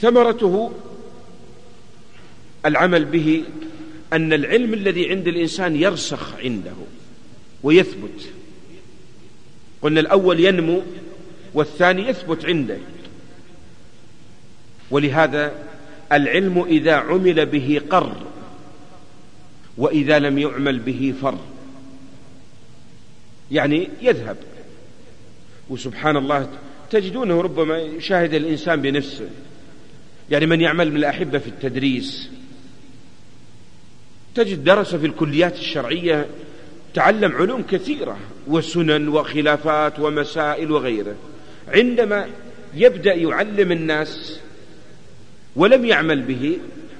[0.00, 0.72] ثمرته
[2.66, 3.44] العمل به
[4.12, 6.74] أن العلم الذي عند الإنسان يرسخ عنده
[7.62, 8.32] ويثبت.
[9.82, 10.82] قلنا الأول ينمو
[11.54, 12.78] والثاني يثبت عنده.
[14.90, 15.52] ولهذا
[16.12, 18.26] العلم إذا عمل به قر
[19.76, 21.38] وإذا لم يعمل به فر.
[23.50, 24.36] يعني يذهب.
[25.70, 26.50] وسبحان الله
[26.90, 29.28] تجدونه ربما يشاهد الإنسان بنفسه.
[30.30, 32.28] يعني من يعمل من الأحبة في التدريس.
[34.36, 36.26] تجد درس في الكليات الشرعية
[36.94, 41.14] تعلم علوم كثيرة وسنن وخلافات ومسائل وغيره.
[41.68, 42.28] عندما
[42.74, 44.40] يبدأ يعلم الناس
[45.56, 46.58] ولم يعمل به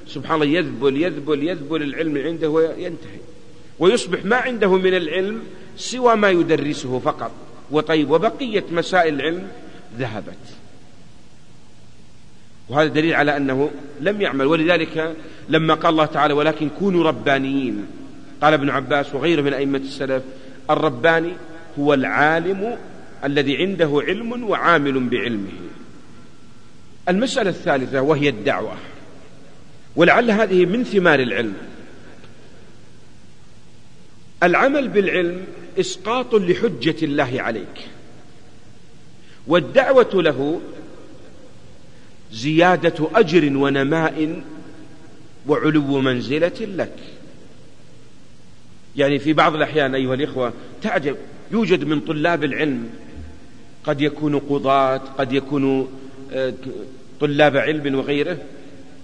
[0.08, 3.20] سبحان الله يذبل يذبل يذبل العلم عنده وينتهي.
[3.78, 5.42] ويصبح ما عنده من العلم
[5.76, 7.30] سوى ما يدرسه فقط.
[7.70, 9.48] وطيب وبقية مسائل العلم
[9.98, 10.44] ذهبت.
[12.68, 14.46] وهذا دليل على أنه لم يعمل.
[14.46, 15.16] ولذلك
[15.48, 17.86] لما قال الله تعالى ولكن كونوا ربانيين
[18.42, 20.22] قال ابن عباس وغيره من أئمة السلف
[20.70, 21.32] الرباني
[21.78, 22.78] هو العالم
[23.24, 25.52] الذي عنده علم وعامل بعلمه.
[27.08, 28.74] المسألة الثالثة وهي الدعوة
[29.96, 31.54] ولعل هذه من ثمار العلم.
[34.42, 35.46] العمل بالعلم
[35.80, 37.88] إسقاط لحجة الله عليك
[39.46, 40.60] والدعوة له
[42.32, 44.42] زيادة أجر ونماء
[45.46, 46.98] وعلو منزلة لك.
[48.96, 51.16] يعني في بعض الأحيان أيها الإخوة تعجب
[51.50, 52.90] يوجد من طلاب العلم
[53.84, 55.86] قد يكونوا قضاة قد يكونوا
[56.32, 56.54] آه،
[57.20, 58.38] طلاب علم وغيره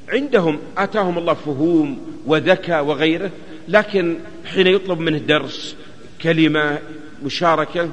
[0.08, 3.30] عندهم آتاهم الله فهوم وذكاء وغيره
[3.68, 5.76] لكن حين يطلب منه درس
[6.22, 6.78] كلمة
[7.24, 7.90] مشاركة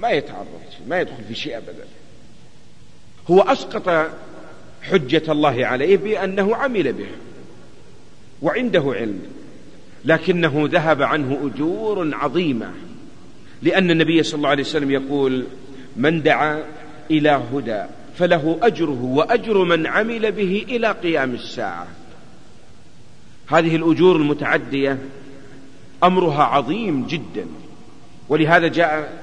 [0.00, 0.46] ما يتعرض
[0.88, 1.84] ما يدخل في شيء أبدا.
[3.30, 4.10] هو أسقط
[4.82, 7.08] حجة الله عليه بأنه عمل به
[8.42, 9.20] وعنده علم
[10.04, 12.70] لكنه ذهب عنه أجور عظيمة
[13.62, 15.46] لأن النبي صلى الله عليه وسلم يقول
[15.96, 16.62] من دعا
[17.10, 17.82] إلى هدى
[18.18, 21.86] فله أجره وأجر من عمل به إلى قيام الساعة.
[23.46, 24.98] هذه الأجور المتعدية
[26.04, 27.46] أمرها عظيم جدا
[28.28, 29.22] ولهذا جاء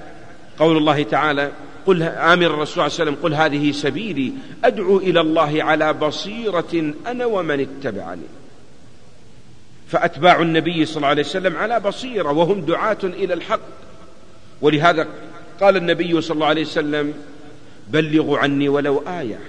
[0.59, 1.51] قول الله تعالى
[1.87, 4.33] قل آمر الرسول صلى الله عليه وسلم قل هذه سبيلي.
[4.63, 8.21] أدعو إلى الله على بصيرة أنا ومن اتبعني.
[9.87, 13.59] فأتباع النبي صلى الله عليه وسلم على بصيرة وهم دعاة إلى الحق.
[14.61, 15.07] ولهذا
[15.61, 17.13] قال النبي صلى الله عليه وسلم
[17.89, 19.39] بلغوا عني ولو آية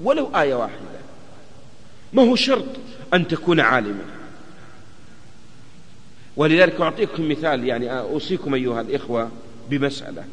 [0.00, 0.98] ولو آية واحدة.
[2.12, 2.66] ما هو شرط
[3.14, 4.04] أن تكون عالما.
[6.36, 9.30] ولذلك أعطيكم مثال يعني أوصيكم أيها الإخوة
[9.70, 10.24] بمسألة.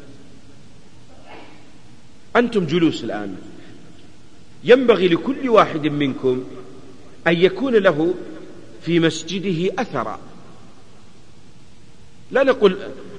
[2.36, 3.36] أنتم جلوس الآن.
[4.64, 6.44] ينبغي لكل واحد منكم
[7.26, 8.14] أن يكون له
[8.82, 10.18] في مسجده أثرا.
[12.30, 12.76] لا نقول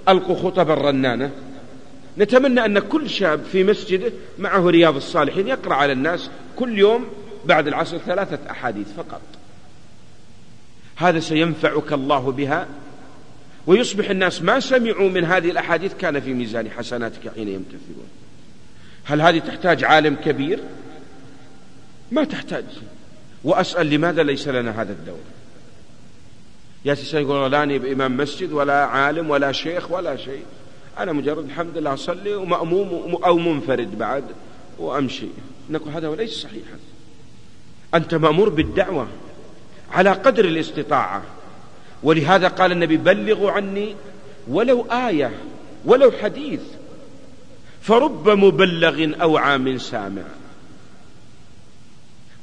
[0.10, 1.32] ألقوا خطب الرنانة.
[2.18, 7.06] نتمنى أن كل شاب في مسجده معه رياض الصالحين يقرأ على الناس كل يوم
[7.46, 9.22] بعد العصر ثلاثة أحاديث فقط.
[10.96, 12.68] هذا سينفعك الله بها
[13.68, 18.08] ويصبح الناس ما سمعوا من هذه الأحاديث كان في ميزان حسناتك حين يمتثلون.
[19.08, 20.60] هل هذه تحتاج عالم كبير؟
[22.12, 22.66] ما تحتاج.
[23.44, 25.20] وأسأل لماذا ليس لنا هذا الدور؟
[26.86, 30.44] يأتي إنسان يقول لا أنا بإمام مسجد ولا عالم ولا شيخ ولا شيء.
[31.00, 34.24] أنا مجرد الحمد لله أصلي ومأموم أو منفرد بعد
[34.80, 35.28] وأمشي.
[35.70, 36.78] نقول هذا ليس صحيحا
[37.94, 39.08] أنت مأمور بالدعوة
[39.92, 41.24] على قدر الاستطاعة.
[42.04, 43.96] ولهذا قال النبي بلغوا عني
[44.48, 45.32] ولو آية
[45.86, 46.62] ولو حديث.
[47.88, 50.22] فرب مبلغ أوعى من سامع.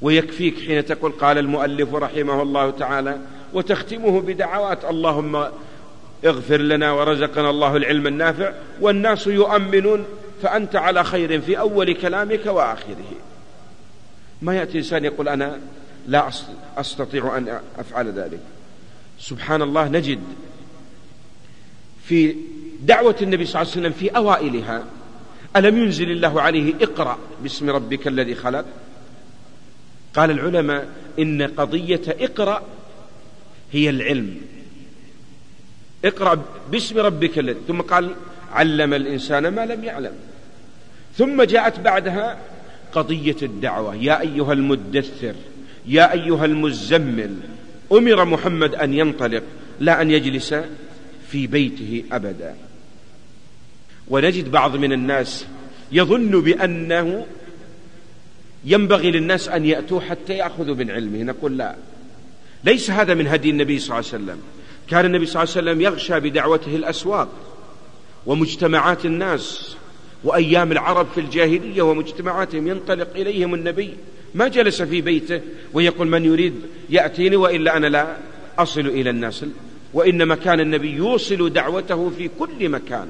[0.02, 3.18] ويكفيك حين تقول قال المؤلف رحمه الله تعالى
[3.52, 5.48] وتختمه بدعوات اللهم
[6.24, 10.04] اغفر لنا ورزقنا الله العلم النافع والناس يؤمنون
[10.42, 13.12] فأنت على خير في أول كلامك وآخره.
[14.42, 15.60] ما يأتي إنسان يقول أنا
[16.06, 16.30] لا
[16.76, 18.40] أستطيع أن أفعل ذلك.
[19.20, 20.20] سبحان الله نجد
[22.04, 22.36] في
[22.80, 24.84] دعوة النبي صلى الله عليه وسلم في أوائلها
[25.56, 28.64] ألم ينزل الله عليه اقرأ باسم ربك الذي خلق؟
[30.14, 30.88] قال العلماء
[31.18, 32.62] إن قضية اقرأ
[33.72, 34.36] هي العلم.
[36.04, 38.14] اقرأ باسم ربك الذي ثم قال
[38.52, 40.12] علم الإنسان ما لم يعلم.
[41.18, 42.38] ثم جاءت بعدها
[42.92, 43.94] قضية الدعوة.
[43.94, 45.34] يا أيها المدثر
[45.86, 47.36] يا أيها المزمل
[47.92, 49.42] أمر محمد أن ينطلق
[49.80, 50.54] لا أن يجلس
[51.28, 52.54] في بيته أبدا.
[54.08, 55.46] ونجد بعض من الناس
[55.92, 57.26] يظن بأنه
[58.64, 61.22] ينبغي للناس أن يأتوا حتى يأخذوا من علمه.
[61.22, 61.76] نقول لا.
[62.64, 64.38] ليس هذا من هدي النبي صلى الله عليه وسلم.
[64.88, 67.28] كان النبي صلى الله عليه وسلم يغشى بدعوته الأسواق
[68.26, 69.76] ومجتمعات الناس
[70.24, 73.94] وأيام العرب في الجاهلية ومجتمعاتهم ينطلق إليهم النبي.
[74.34, 75.40] ما جلس في بيته
[75.72, 76.54] ويقول من يريد
[76.90, 78.16] يأتيني وإلا أنا لا
[78.58, 79.44] أصل إلى الناس.
[79.94, 83.08] وإنما كان النبي يوصل دعوته في كل مكان.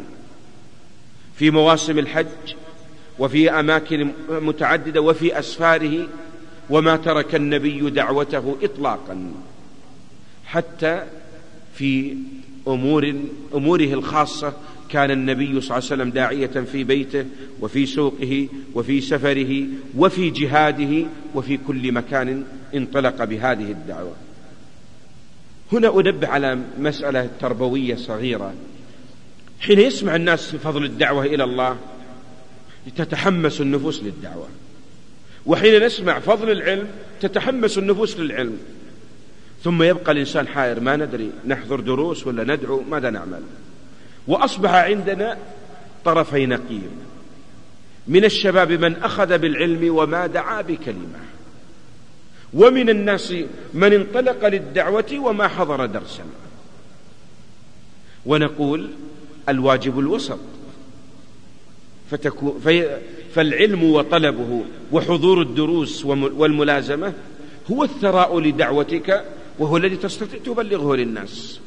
[1.37, 2.27] في مواسم الحج
[3.19, 6.09] وفي أماكن متعددة وفي أسفاره
[6.71, 9.33] وما ترك النبي دعوته إطلاقا.
[10.47, 11.03] حتى
[11.75, 12.17] في
[12.69, 13.15] أمور
[13.55, 14.53] أموره الخاصة
[14.89, 17.25] كان النبي صلى الله عليه وسلم داعية في بيته
[17.61, 19.65] وفي سوقه وفي سفره
[19.97, 22.45] وفي جهاده وفي كل مكان
[22.75, 24.13] انطلق بهذه الدعوة.
[25.73, 28.55] هنا أنبه على مسألة تربوية صغيرة.
[29.61, 31.77] حين يسمع الناس فضل الدعوة إلى الله
[32.97, 34.49] تتحمس النفوس للدعوة.
[35.47, 36.89] وحين نسمع فضل العلم
[37.21, 38.59] تتحمس النفوس للعلم.
[39.65, 43.43] ثم يبقى الإنسان حائر ما ندري نحضر دروس ولا ندعو ماذا نعمل؟
[44.29, 45.39] وأصبح عندنا
[46.05, 46.91] طرفي نقيض
[48.09, 51.21] من الشباب من أخذ بالعلم وما دعا بكلمة.
[52.55, 53.35] ومن الناس
[53.75, 56.25] من انطلق للدعوة وما حضر درسا.
[58.27, 58.91] ونقول
[59.49, 60.39] الواجب الوسط.
[62.11, 62.99] فتكون في
[63.35, 67.13] فالعلم وطلبه وحضور الدروس والملازمة
[67.71, 69.25] هو الثراء لدعوتك
[69.59, 71.61] وهو الذي تستطيع تبلغه للناس.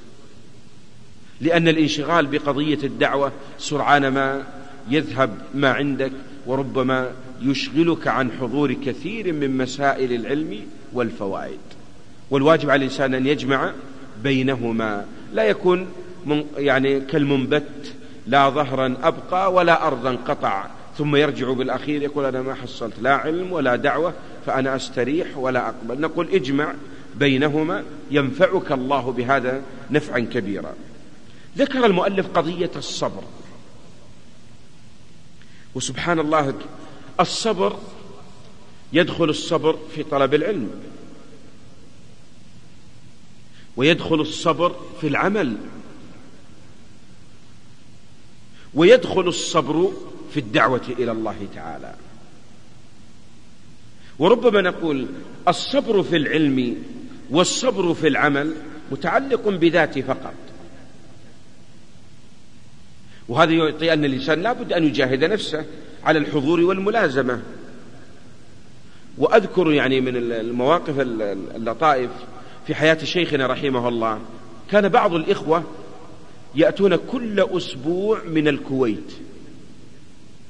[1.41, 4.43] لأن الانشغال بقضية الدعوة سرعان ما
[4.89, 6.11] يذهب ما عندك
[6.45, 7.11] وربما
[7.41, 10.59] يشغلك عن حضور كثير من مسائل العلم
[10.93, 11.59] والفوائد.
[12.31, 13.73] والواجب على الإنسان أن يجمع
[14.23, 15.05] بينهما.
[15.33, 15.87] لا يكون
[16.57, 17.93] يعني كالمنبت
[18.27, 20.65] لا ظهرا أبقى ولا أرضا قطع.
[20.97, 24.13] ثم يرجع بالأخير يقول أنا ما حصلت لا علم ولا دعوة
[24.45, 26.01] فأنا أستريح ولا أقبل.
[26.01, 26.73] نقول اجمع
[27.15, 30.73] بينهما ينفعك الله بهذا نفعا كبيرا.
[31.57, 33.23] ذكر المؤلف قضية الصبر.
[35.75, 36.53] وسبحان الله
[37.19, 37.79] الصبر
[38.93, 40.69] يدخل الصبر في طلب العلم.
[43.77, 45.57] ويدخل الصبر في العمل.
[48.77, 49.91] ويدخل الصبر
[50.33, 51.93] في الدعوة إلى الله تعالى.
[54.19, 55.07] وربما نقول
[55.47, 56.83] الصبر في العلم
[57.29, 58.53] والصبر في العمل
[58.91, 60.33] متعلق بذاته فقط.
[63.27, 65.65] وهذا يعطي أن الإنسان لا بد أن يجاهد نفسه
[66.03, 67.41] على الحضور والملازمة.
[69.17, 72.09] وأذكر يعني من المواقف اللطائف
[72.67, 74.19] في حياة شيخنا رحمه الله.
[74.71, 75.63] كان بعض الإخوة
[76.57, 79.13] يأتون كل أسبوع من الكويت.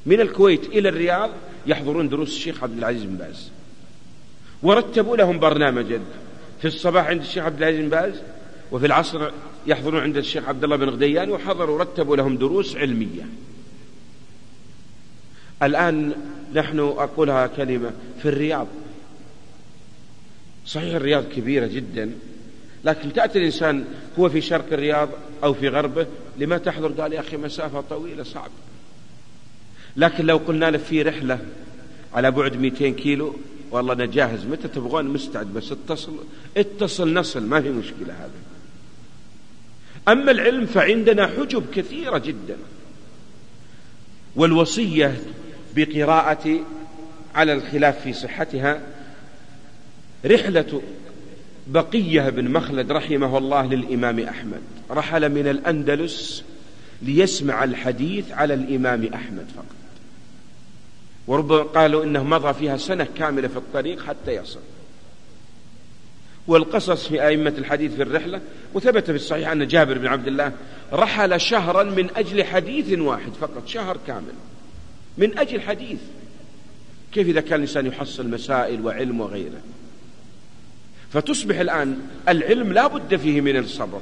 [0.06, 1.30] من الكويت إلى الرياض
[1.68, 3.52] يحضرون دروس الشيخ عبد العزيز بن باز.
[4.64, 6.02] ورتبوا لهم برنامجا
[6.62, 8.14] في الصباح عند الشيخ عبد العزيز بن باز
[8.72, 9.32] وفي العصر
[9.68, 13.28] يحضرون عند الشيخ عبد الله بن غديان وحضروا رتبوا لهم دروس علمية.
[15.64, 16.14] الآن
[16.54, 17.92] نحن أقولها كلمة
[18.22, 18.68] في الرياض.
[20.66, 22.12] صحيح الرياض كبيرة جدا
[22.84, 23.86] لكن تأتي الإنسان
[24.20, 25.10] هو في شرق الرياض
[25.44, 28.50] أو في غربه لما تحضر؟ قال يا أخي مسافة طويلة صعب.
[29.98, 31.40] لكن لو قلنا له في رحلة
[32.14, 33.36] على بعد 200 كيلو
[33.72, 34.46] والله أنا جاهز.
[34.46, 36.14] متى تبغون؟ مستعد بس اتصل
[36.58, 38.32] اتصل نصل ما في مشكلة هذا
[40.08, 42.58] أما العلم فعندنا حجب كثيرة جدا.
[44.36, 45.22] والوصية
[45.76, 46.60] بقراءة
[47.36, 48.82] على الخلاف في صحتها
[50.26, 50.82] رحلة
[51.70, 54.62] بقية بن مخلد رحمه الله للإمام أحمد.
[54.92, 56.44] رحل من الأندلس
[57.02, 59.76] ليسمع الحديث على الإمام أحمد فقط.
[61.28, 64.60] وربما قالوا إنه مضى فيها سنة كاملة في الطريق حتى يصل.
[66.48, 68.42] والقصص في أئمة الحديث في الرحلة
[68.74, 70.52] وثبت في الصحيح أن جابر بن عبد الله
[70.94, 74.34] رحل شهرا من أجل حديث واحد فقط شهر كامل.
[75.18, 76.00] من أجل حديث.
[77.12, 79.62] كيف إذا كان الإنسان يحصل مسائل وعلم وغيره؟
[81.14, 81.98] فتصبح الآن
[82.30, 84.02] العلم لا بد فيه من الصبر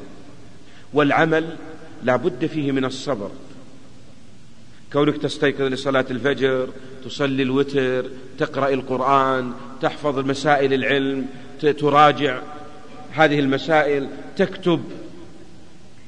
[0.93, 1.55] والعمل
[2.03, 3.31] لا بد فيه من الصبر.
[4.93, 6.69] كونك تستيقظ لصلاة الفجر
[7.05, 8.05] تصلي الوتر
[8.39, 11.25] تقرأ القرآن تحفظ مسائل العلم
[11.61, 12.41] تراجع
[13.11, 14.83] هذه المسائل تكتب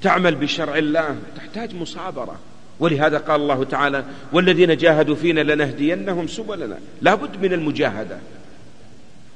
[0.02, 2.40] تعمل بشرع الله تحتاج مصابرة.
[2.80, 6.80] ولهذا قال الله تعالى والذين جاهدوا فينا لنهدينهم سبلنا.
[7.02, 8.20] لا بد من المجاهدة.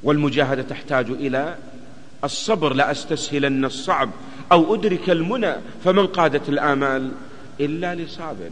[0.04, 1.56] والمجاهدة تحتاج إلى
[2.24, 4.10] الصبر لا أستسهلن الصعب
[4.52, 7.12] أو أدرك المنى فمن قادت الآمال
[7.60, 8.52] إلا لصابر.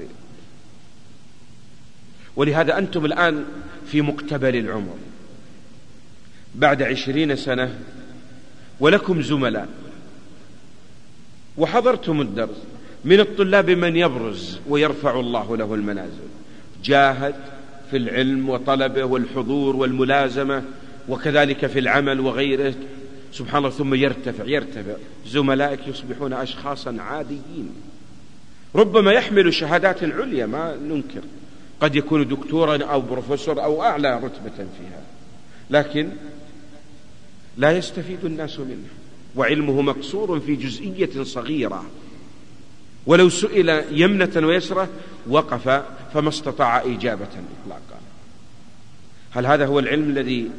[2.35, 3.45] ولهذا أنتم الآن
[3.85, 4.95] في مقتبل العمر
[6.55, 7.79] بعد عشرين سنة
[8.79, 9.69] ولكم زملاء
[11.57, 12.57] وحضرتم الدرس.
[13.05, 16.29] من الطلاب من يبرز ويرفع الله له المنازل.
[16.83, 17.35] جاهد
[17.91, 20.63] في العلم وطلبه والحضور والملازمة
[21.09, 22.75] وكذلك في العمل وغيره.
[23.31, 24.93] سبحان الله ثم يرتفع يرتفع.
[25.27, 27.69] زملائك يصبحون أشخاصا عاديين.
[28.75, 31.21] ربما يحمل شهادات عليا ما ننكر.
[31.81, 35.01] قد يكون دكتورا أو بروفيسور أو أعلى رتبة فيها.
[35.69, 36.09] لكن
[37.57, 38.87] لا يستفيد الناس منه
[39.35, 41.85] وعلمه مقصور في جزئية صغيرة.
[43.05, 44.89] ولو سئل يمنة ويسرة
[45.27, 45.83] وقف
[46.13, 47.27] فما استطاع إجابة
[47.63, 47.99] إطلاقا.
[49.31, 50.49] هل هذا هو العلم الذي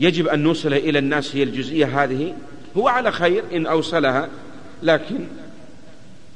[0.00, 2.34] يجب أن نوصل إلى الناس هي الجزئية هذه.
[2.76, 4.28] هو على خير إن أوصلها
[4.82, 5.26] لكن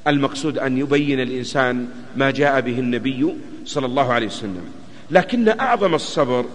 [0.07, 3.35] المقصود أن يبين الإنسان ما جاء به النبي
[3.65, 4.65] صلى الله عليه وسلم.
[5.11, 6.47] لكن أعظم الصبر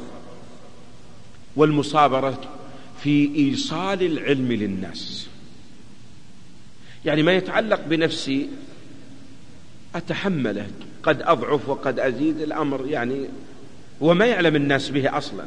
[1.56, 2.42] والمصابرة
[3.04, 5.28] في إيصال العلم للناس.
[7.06, 8.50] يعني ما يتعلق بنفسي
[9.96, 10.68] أتحمله
[11.04, 13.26] قد أضعف وقد أزيد الأمر يعني
[14.02, 15.44] وما يعلم الناس به أصلا.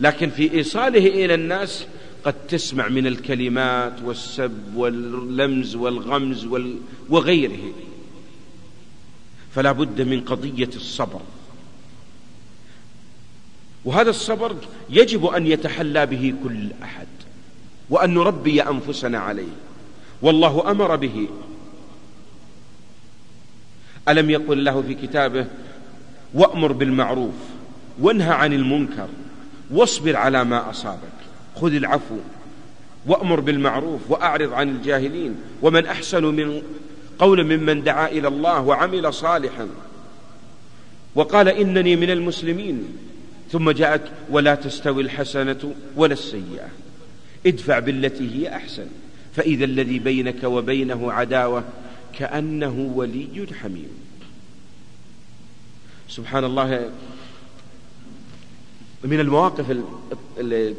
[0.00, 1.86] لكن في إيصاله إلى الناس
[2.24, 6.48] قد تسمع من الكلمات والسب واللمز والغمز
[7.08, 7.72] وغيره.
[9.54, 11.20] فلا بد من قضية الصبر.
[13.84, 14.56] وهذا الصبر
[14.90, 17.06] يجب أن يتحلى به كل أحد
[17.90, 19.52] وأن نربي أنفسنا عليه.
[20.22, 21.28] والله أمر به.
[24.08, 25.46] ألم يقل له في كتابه
[26.34, 27.34] وأمر بالمعروف
[27.98, 29.08] وانهى عن المنكر.
[29.70, 31.16] واصبر على ما أصابك.
[31.56, 32.16] خذ العفو
[33.06, 35.34] وأمر بالمعروف وأعرض عن الجاهلين.
[35.62, 36.62] ومن أحسن من
[37.18, 39.68] قول ممن دعا إلى الله وعمل صالحا.
[41.14, 42.84] وقال إنني من المسلمين.
[43.52, 46.68] ثم جاءت ولا تستوي الحسنة ولا السيئة.
[47.46, 48.86] ادفع بالتي هي أحسن.
[49.36, 51.64] فإذا الذي بينك وبينه عداوة
[52.18, 53.90] كأنه ولي حميم.
[56.08, 56.90] سبحان الله
[59.04, 59.76] من المواقف
[60.38, 60.74] اللي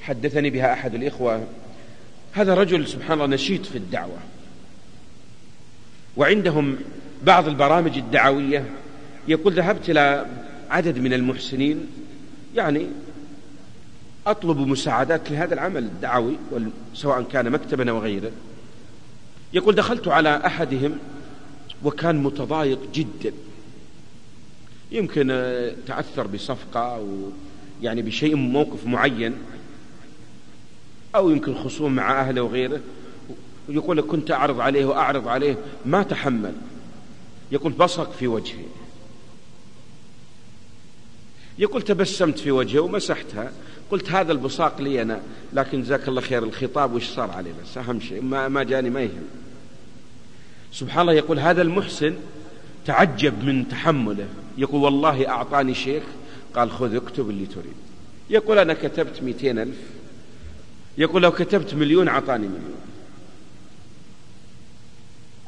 [0.00, 1.46] حدثني بها أحد الإخوة
[2.32, 4.18] هذا رجل سبحان الله نشيط في الدعوة.
[6.16, 6.76] وعندهم
[7.22, 8.64] بعض البرامج الدعوية
[9.28, 10.26] يقول ذهبت إلى
[10.70, 11.86] عدد من المحسنين
[12.56, 12.86] يعني
[14.26, 16.36] أطلب مساعدات لهذا العمل الدعوي
[16.94, 18.30] سواء كان مكتبا أو غيره.
[19.52, 20.98] يقول دخلت على أحدهم
[21.84, 23.32] وكان متضايق جدا.
[24.92, 25.26] يمكن
[25.86, 27.30] تأثر بصفقة أو
[27.82, 29.34] يعني بشيء موقف معين
[31.14, 32.80] أو يمكن خصوم مع أهله وغيره
[33.68, 36.52] يقول لك كنت أعرض عليه وأعرض عليه ما تحمل.
[37.52, 38.64] يقول بصق في وجهي.
[41.58, 43.52] يقول تبسمت في وجهه ومسحتها.
[43.90, 45.20] قلت هذا البصاق لي أنا
[45.52, 49.02] لكن جزاك الله خير الخطاب وش صار عليه بس؟ أهم شيء ما, ما جاني ما
[49.02, 49.24] يهم.
[50.72, 52.14] سبحان الله يقول هذا المحسن
[52.86, 54.28] تعجب من تحمله.
[54.58, 56.02] يقول والله أعطاني شيخ
[56.54, 57.74] قال خذ اكتب اللي تريد.
[58.30, 59.76] يقول أنا كتبت مئتين ألف.
[60.98, 62.82] يقول لو كتبت مليون أعطاني مليون.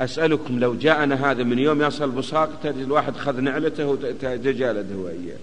[0.00, 5.38] أسألكم لو جاءنا هذا من يوم يصل بصاق تجد الواحد خذ نعلته وتجالده هو إياه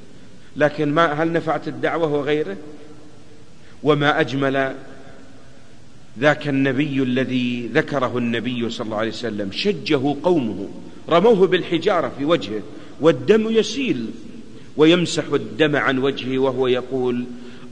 [0.55, 2.57] لكن ما هل نفعت الدعوة وغيره؟
[3.83, 4.75] وما أجمل
[6.19, 10.69] ذاك النبي الذي ذكره النبي صلى الله عليه وسلم شجه قومه
[11.09, 12.61] رموه بالحجارة في وجهه
[13.01, 14.09] والدم يسيل
[14.77, 17.25] ويمسح الدم عن وجهه وهو يقول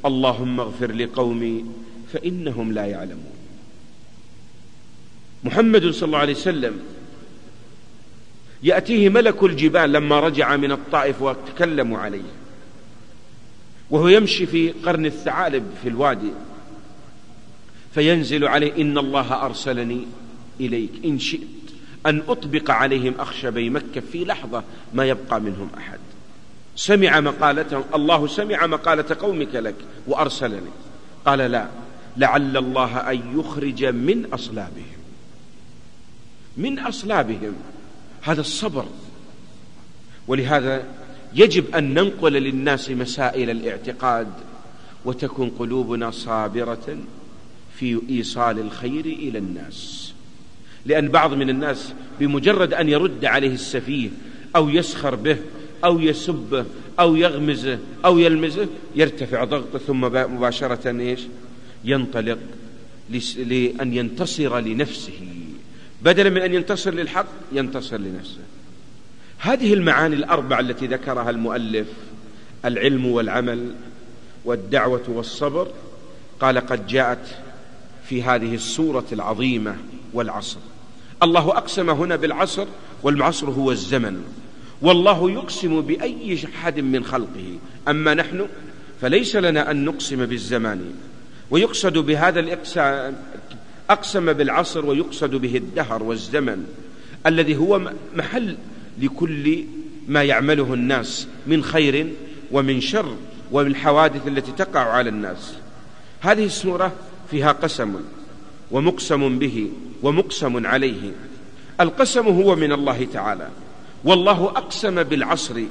[0.06, 1.66] اللهم اغفر لقومي
[2.14, 3.34] فإنهم لا يعلمون.
[5.44, 6.80] محمد صلى الله عليه وسلم
[8.64, 12.30] يأتيه ملك الجبال لما رجع من الطائف وتكلموا عليه.
[13.90, 16.32] وهو يمشي في قرن الثعالب في الوادي.
[17.94, 20.02] فينزل عليه إن الله أرسلني
[20.60, 21.59] إليك إن شئت.
[22.06, 26.00] أن أطبق عليهم أخشبي مكة في لحظة ما يبقى منهم أحد.
[26.76, 29.76] سمع مقالتهم الله سمع مقالة قومك لك
[30.08, 30.70] وأرسلني.
[31.26, 31.68] قال لا
[32.18, 35.00] لعل الله أن يخرج من أصلابهم.
[36.58, 37.54] من أصلابهم.
[38.22, 38.86] هذا الصبر.
[40.28, 40.84] ولهذا
[41.34, 44.28] يجب أن ننقل للناس مسائل الاعتقاد
[45.06, 46.98] وتكن قلوبنا صابرة
[47.76, 50.14] في إيصال الخير إلى الناس.
[50.86, 54.10] لأن بعض من الناس بمجرد أن يرد عليه السفيه
[54.56, 55.38] أو يسخر به
[55.84, 56.66] أو يسبه
[57.00, 61.20] أو يغمزه أو يلمزه يرتفع ضغطه ثم مباشرة إيش؟
[61.84, 62.38] ينطلق
[63.38, 65.20] لأن ينتصر لنفسه.
[66.02, 68.40] بدلا من أن ينتصر للحق ينتصر لنفسه.
[69.38, 71.88] هذه المعاني الأربع التي ذكرها المؤلف
[72.66, 73.72] العلم والعمل
[74.46, 75.68] والدعوة والصبر
[76.40, 77.28] قال قد جاءت
[78.10, 79.76] في هذه السورة العظيمة
[80.14, 80.60] والعصر.
[81.24, 82.68] الله أقسم هنا بالعصر
[83.04, 84.24] والعصر هو الزمن.
[84.82, 87.58] والله يقسم بأي حد من خلقه.
[87.88, 88.48] أما نحن
[89.02, 90.94] فليس لنا أن نقسم بالزمان.
[91.52, 93.16] ويقصد بهذا الإقسام
[93.90, 96.66] أقسم بالعصر ويقصد به الدهر والزمن
[97.26, 98.58] الذي هو محل
[99.02, 99.64] لكل
[100.08, 102.08] ما يعمله الناس من خير
[102.52, 103.16] ومن شر
[103.52, 105.54] ومن الحوادث التي تقع على الناس.
[106.20, 106.92] هذه السورة
[107.32, 107.96] فيها قسم.
[108.72, 109.70] ومقسم به
[110.04, 111.12] ومقسم عليه.
[111.82, 113.50] القسم هو من الله تعالى.
[114.04, 115.64] والله أقسم بالعصر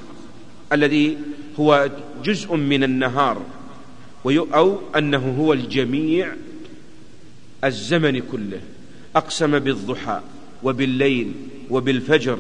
[0.73, 1.19] الذي
[1.61, 1.91] هو
[2.25, 3.43] جزء من النهار
[4.27, 6.33] أو أنه هو الجميع
[7.65, 8.61] الزمن كله.
[9.17, 10.21] أقسم بالضحى
[10.63, 11.33] وبالليل
[11.71, 12.39] وبالفجر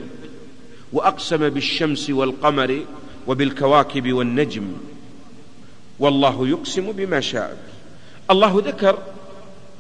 [0.92, 2.80] وأقسم بالشمس والقمر
[3.26, 4.72] وبالكواكب والنجم.
[5.98, 7.56] والله يقسم بما شاء.
[8.30, 8.98] الله ذكر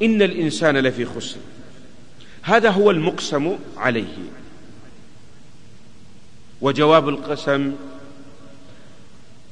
[0.02, 1.36] إن الإنسان لفي خسر.
[2.42, 4.16] هذا هو المقسم عليه.
[6.60, 7.72] وجواب القسم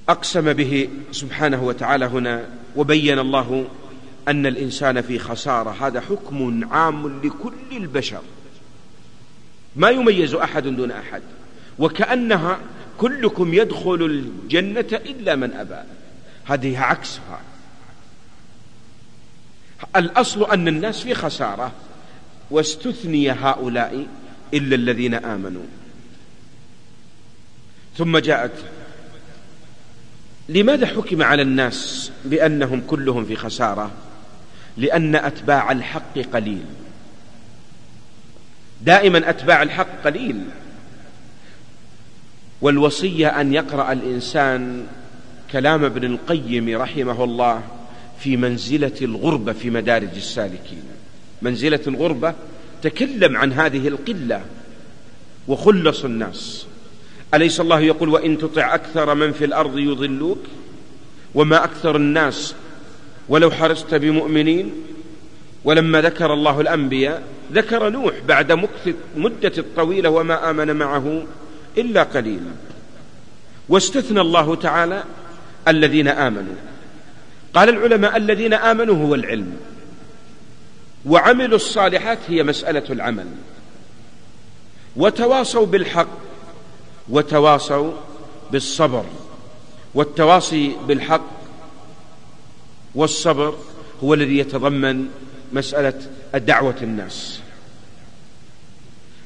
[0.08, 3.66] أقسم به سبحانه وتعالى هنا وبين الله
[4.28, 5.86] أن الإنسان في خسارة.
[5.86, 8.22] هذا حكم عام لكل البشر.
[9.76, 11.22] ما يميز أحد دون أحد.
[11.78, 12.58] وكأنها
[12.98, 15.88] كلكم يدخل الجنة إلا من أبى.
[16.44, 17.40] هذه عكسها.
[19.96, 21.72] الأصل أن الناس في خسارة
[22.50, 24.06] واستثني هؤلاء
[24.54, 25.66] إلا الذين آمنوا.
[27.96, 28.52] ثم جاءت
[30.48, 33.90] لماذا حكم على الناس بأنهم كلهم في خسارة؟
[34.76, 36.64] لأن أتباع الحق قليل.
[38.82, 40.44] دائما أتباع الحق قليل.
[42.60, 44.86] والوصية أن يقرأ الإنسان
[45.52, 47.62] كلام ابن القيم رحمه الله
[48.18, 50.82] في منزلة الغربة في مدارج السالكين.
[51.42, 52.34] منزلة الغربة
[52.82, 54.40] تكلم عن هذه القلة
[55.48, 56.66] وخلص الناس.
[57.34, 60.38] أليس الله يقول وإن تطع أكثر من في الأرض يضلوك؟
[61.34, 62.54] وما أكثر الناس
[63.28, 64.72] ولو حرصت بمؤمنين؟
[65.64, 68.68] ولما ذكر الله الأنبياء ذكر نوح بعد
[69.16, 71.22] مدة الطويلة وما آمن معه
[71.78, 72.50] إلا قليلا.
[73.68, 75.04] واستثنى الله تعالى
[75.68, 76.54] الذين آمنوا.
[77.56, 79.56] قال العلماء الذين آمنوا هو العلم
[81.06, 83.26] وعملوا الصالحات هي مسألة العمل
[84.96, 86.08] وتواصوا بالحق
[87.08, 87.92] وتواصوا
[88.52, 89.04] بالصبر
[89.94, 91.30] والتواصي بالحق
[92.94, 93.58] والصبر
[94.04, 95.08] هو الذي يتضمن
[95.52, 96.00] مسألة
[96.34, 97.40] الدعوة الناس.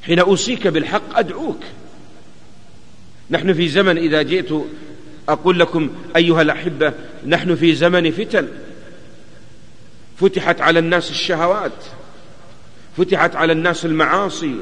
[0.03, 1.61] حين أوصيك بالحق أدعوك.
[3.31, 4.53] نحن في زمن إذا جئت
[5.33, 6.93] أقول لكم أيها الأحبة
[7.27, 8.49] نحن في زمن فتن.
[10.17, 11.73] فتحت على الناس الشهوات
[12.97, 14.55] فتحت على الناس المعاصي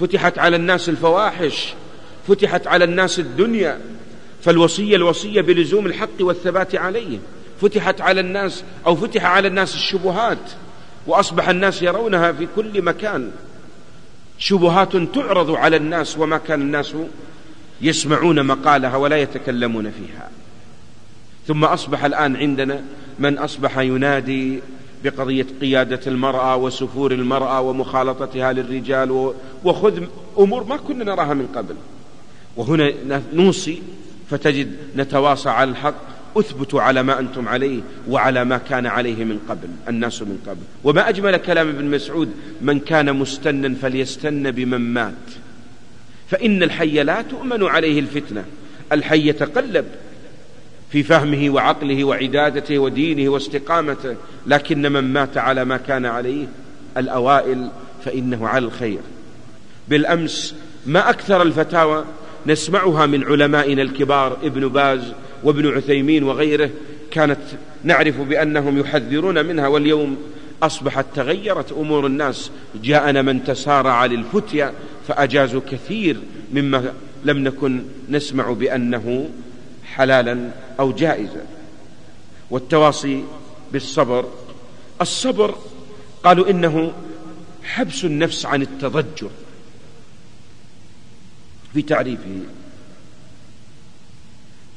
[0.00, 1.74] فتحت على الناس الفواحش
[2.28, 3.80] فتحت على الناس الدنيا.
[4.42, 7.18] فالوصية الوصية بلزوم الحق والثبات عليه.
[7.60, 10.38] فتحت على الناس أو فتح على الناس الشبهات
[11.06, 13.30] وأصبح الناس يرونها في كل مكان.
[14.38, 16.94] شبهات تعرض على الناس وما كان الناس
[17.82, 20.30] يسمعون مقالها ولا يتكلمون فيها.
[21.46, 22.82] ثم أصبح الآن عندنا
[23.18, 24.60] من أصبح ينادي
[25.04, 29.32] بقضية قيادة المرأة وسفور المرأة ومخالطتها للرجال
[29.64, 30.02] وخذ
[30.38, 31.74] أمور ما كنا نراها من قبل.
[32.56, 33.82] وهنا نوصي
[34.30, 35.94] فتجد نتواصى على الحق
[36.36, 40.60] اثبتوا على ما أنتم عليه وعلى ما كان عليه من قبل الناس من قبل.
[40.84, 45.41] وما أجمل كلام ابن مسعود من كان مستنا فليستن بمن مات.
[46.32, 48.44] فإن الحي لا تؤمن عليه الفتنة.
[48.92, 49.84] الحي يتقلب
[50.90, 54.16] في فهمه وعقله وعدادته ودينه واستقامته
[54.46, 56.46] لكن من مات على ما كان عليه
[56.96, 57.68] الأوائل
[58.04, 58.98] فإنه على الخير.
[59.88, 60.54] بالأمس
[60.86, 62.04] ما أكثر الفتاوى
[62.46, 65.12] نسمعها من علمائنا الكبار ابن باز
[65.44, 66.70] وابن عثيمين وغيره
[67.10, 67.40] كانت
[67.84, 70.16] نعرف بأنهم يحذرون منها واليوم
[70.62, 72.50] أصبحت تغيرت أمور الناس.
[72.82, 74.72] جاءنا من تسارع للفتية
[75.08, 76.20] فأجازوا كثير
[76.52, 76.94] مما
[77.24, 79.30] لم نكن نسمع بأنه
[79.84, 80.50] حلالا
[80.80, 81.46] أو جائزا.
[82.50, 83.24] والتواصي
[83.72, 84.28] بالصبر
[85.00, 85.58] الصبر
[86.24, 86.92] قالوا إنه
[87.62, 89.30] حبس النفس عن التضجر
[91.74, 92.40] في تعريفه.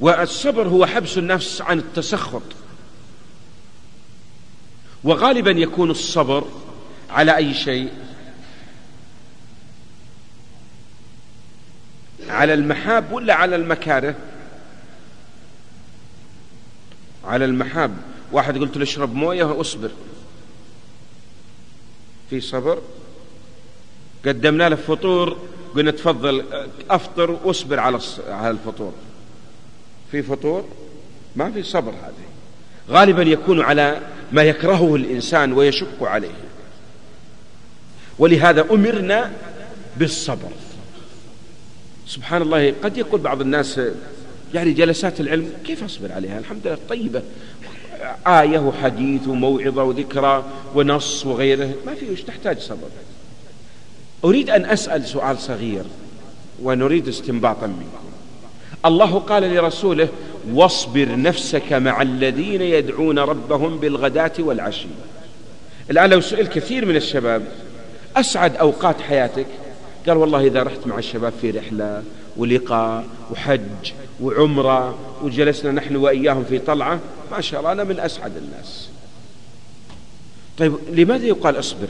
[0.00, 2.42] والصبر هو حبس النفس عن التسخط.
[5.04, 6.44] وغالبا يكون الصبر
[7.10, 7.90] على أي شيء
[12.28, 14.14] على المحاب ولا على المكاره؟
[17.24, 17.96] على المحاب.
[18.32, 19.90] واحد قلت له اشرب مويه واصبر.
[22.30, 22.78] في صبر؟
[24.26, 25.36] قدمنا له فطور
[25.74, 26.44] قلنا تفضل
[26.90, 27.98] افطر واصبر على
[28.28, 28.92] على الفطور.
[30.10, 30.68] في فطور؟
[31.36, 32.26] ما في صبر هذه.
[32.90, 34.00] غالبا يكون على
[34.32, 36.34] ما يكرهه الإنسان ويشق عليه.
[38.18, 39.32] ولهذا أمرنا
[39.96, 40.50] بالصبر.
[42.06, 43.80] سبحان الله قد يقول بعض الناس
[44.54, 47.22] يعني جلسات العلم كيف أصبر عليها؟ الحمد لله طيبة.
[48.26, 50.44] آية وحديث وموعظة وذكرى
[50.74, 52.88] ونص وغيره ما في وش تحتاج صبر؟
[54.24, 55.84] أريد أن أسأل سؤال صغير
[56.62, 58.06] ونريد استنباطا منكم.
[58.84, 60.08] الله قال لرسوله
[60.52, 64.88] واصبر نفسك مع الذين يدعون ربهم بالغداة والعشي.
[65.90, 67.42] الآن لو سئل كثير من الشباب
[68.16, 69.46] أسعد أوقات حياتك؟
[70.06, 72.02] قال والله إذا رحت مع الشباب في رحلة
[72.36, 77.00] ولقاء وحج وعمرة وجلسنا نحن وإياهم في طلعة
[77.30, 78.88] ما شاء الله أنا من أسعد الناس.
[80.58, 81.88] طيب لماذا يقال اصبر؟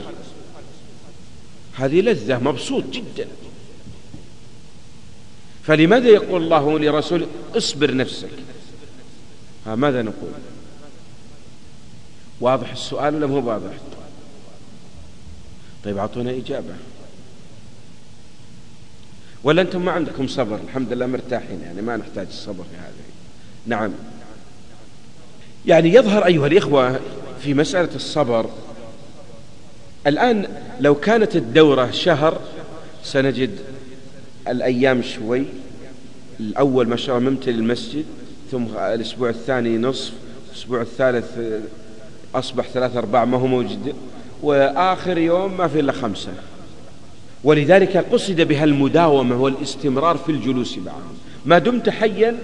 [1.75, 3.27] هذه لذة مبسوط جدا.
[5.63, 8.29] فلماذا يقول الله لرسوله اصبر نفسك؟
[9.65, 10.31] ها ماذا نقول؟
[12.41, 13.73] واضح السؤال ولا مو واضح؟
[15.83, 16.73] طيب أعطونا إجابة.
[19.47, 23.05] ولا أنتم ما عندكم صبر؟ الحمد لله مرتاحين يعني ما نحتاج الصبر في هذه.
[23.65, 23.91] نعم.
[25.65, 26.99] يعني يظهر أيها الإخوة
[27.41, 28.49] في مسألة الصبر
[30.07, 30.47] الآن
[30.79, 32.39] لو كانت الدورة شهر
[33.03, 33.51] سنجد
[34.47, 35.43] الأيام شوي.
[36.39, 38.05] الأول ما شاء الله ممتلي المسجد
[38.51, 40.13] ثم الأسبوع الثاني نصف
[40.49, 41.39] الأسبوع الثالث
[42.35, 43.95] أصبح ثلاثة أرباع ما هو موجود
[44.43, 46.31] وآخر يوم ما في إلا خمسة.
[47.47, 51.17] ولذلك قصد بها المداومة والاستمرار في الجلوس معهم.
[51.45, 52.37] ما دمت حيا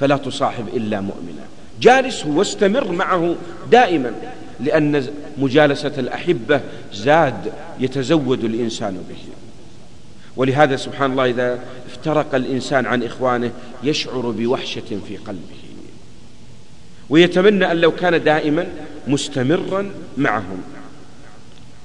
[0.00, 1.44] فلا تصاحب إلا مؤمنا.
[1.80, 3.34] جالس واستمر معه
[3.70, 4.12] دائما
[4.60, 5.06] لأن
[5.38, 6.60] مجالسة الأحبة
[6.92, 9.16] زاد يتزود الإنسان به.
[10.36, 11.58] ولهذا سبحان الله إذا
[11.90, 13.50] افترق الإنسان عن إخوانه
[13.82, 15.60] يشعر بوحشة في قلبه.
[17.10, 18.66] ويتمنى أن لو كان دائما
[19.08, 20.62] مستمرا معهم.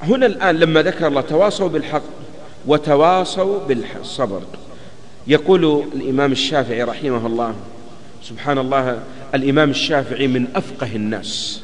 [0.01, 2.24] هنا الآن لما ذكر الله تواصوا بالحق
[2.67, 4.41] وتواصوا بالصبر.
[5.27, 7.55] يقول الإمام الشافعي رحمه الله
[8.23, 8.99] سبحان الله
[9.35, 11.61] الإمام الشافعي من أفقه الناس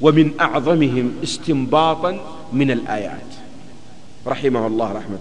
[0.00, 3.26] ومن أعظمهم استنباطا من الآيات.
[4.26, 5.18] رحمه الله رحمة.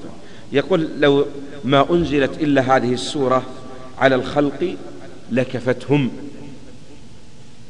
[0.52, 1.26] يقول لو
[1.64, 3.44] ما أنزلت إلا هذه السورة
[3.98, 4.76] على الخلق
[5.32, 6.12] لكفتهم.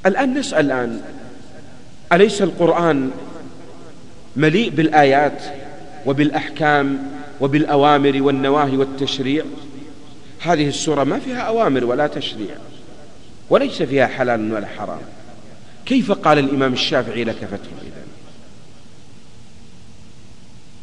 [0.06, 1.02] الآن نسأل الآن
[2.14, 3.12] أليس القرآن
[4.36, 5.43] مليء بالآيات
[6.06, 9.46] وبالأحكام وبالأوامر والنواهي والتشريع.
[10.40, 12.56] هذه السورة ما فيها أوامر ولا تشريع
[13.50, 15.02] وليس فيها حلال ولا حرام.
[15.86, 18.04] كيف قال الإمام الشافعي لك فتح إذا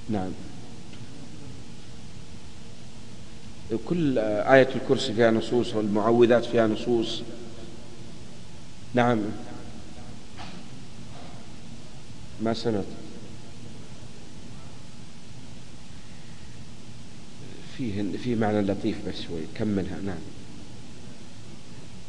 [0.08, 0.30] نعم.
[3.86, 7.22] كل آية الكرسي فيها نصوص والمعوذات فيها نصوص.
[8.94, 9.18] نعم.
[12.42, 12.84] ما سمعت؟
[17.78, 19.40] فيه في معنى لطيف بس شوي.
[19.54, 20.18] كملها نعم.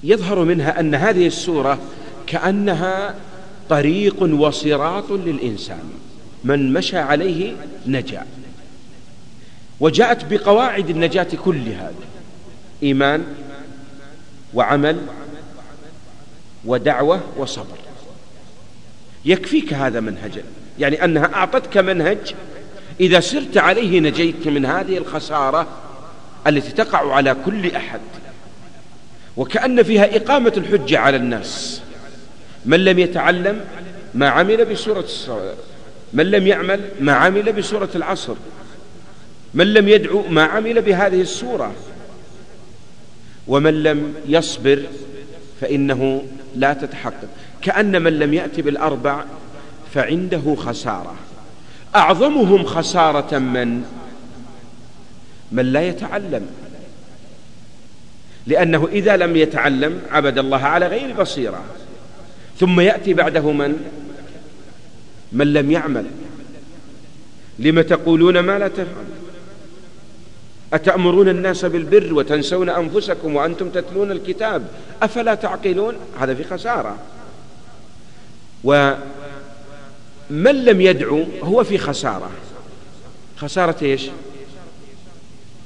[0.04, 1.80] يظهر منها أن هذه السورة
[2.28, 3.16] كأنها
[3.70, 5.90] طريق وصراط للإنسان.
[6.44, 7.56] من مشى عليه
[7.88, 8.26] نجا.
[9.80, 11.92] وجاءت بقواعد النجاة كلها.
[12.84, 13.24] إيمان
[14.54, 15.02] وعمل
[16.66, 17.78] ودعوة وصبر.
[19.26, 20.44] يكفيك هذا منهجا.
[20.80, 22.36] يعني أنها أعطتك منهج
[23.00, 25.68] إذا سرت عليه نجيت من هذه الخسارة
[26.48, 28.00] التي تقع على كل أحد
[29.38, 31.82] وكأن فيها إقامة الحجة على الناس.
[32.66, 33.66] من لم يتعلم
[34.14, 35.06] ما عمل بسورة
[36.14, 38.36] من لم يعمل ما عمل بسورة العصر
[39.54, 41.74] من لم يدعو ما عمل بهذه السورة.
[43.48, 44.84] ومن لم يصبر
[45.62, 46.26] فإنه
[46.56, 47.28] لا تتحقق.
[47.62, 49.24] كأن من لم يأتي بالأربع
[49.94, 51.16] فعنده خسارة.
[51.96, 53.84] أعظمهم خسارة من؟
[55.52, 56.48] من لا يتعلم.
[58.48, 61.64] لأنه إذا لم يتعلم عبد الله على غير بصيرة.
[62.60, 63.90] ثم يأتي بعده من؟
[65.32, 66.06] من لم يعمل.
[67.60, 69.16] لم تقولون ما لا تفعلون
[70.74, 74.68] أتأمرون الناس بالبر وتنسون أنفسكم وأنتم تتلون الكتاب؟
[75.04, 76.98] أفلا تعقلون؟ هذا في خسارة.
[80.32, 82.32] ومن لم يدعو هو في خسارة.
[83.38, 84.10] خسارة إيش؟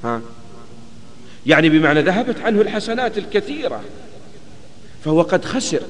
[0.04, 0.20] ها؟
[1.46, 3.80] يعني بمعنى ذهبت عنه الحسنات الكثيرة
[5.04, 5.80] فهو قد خسر.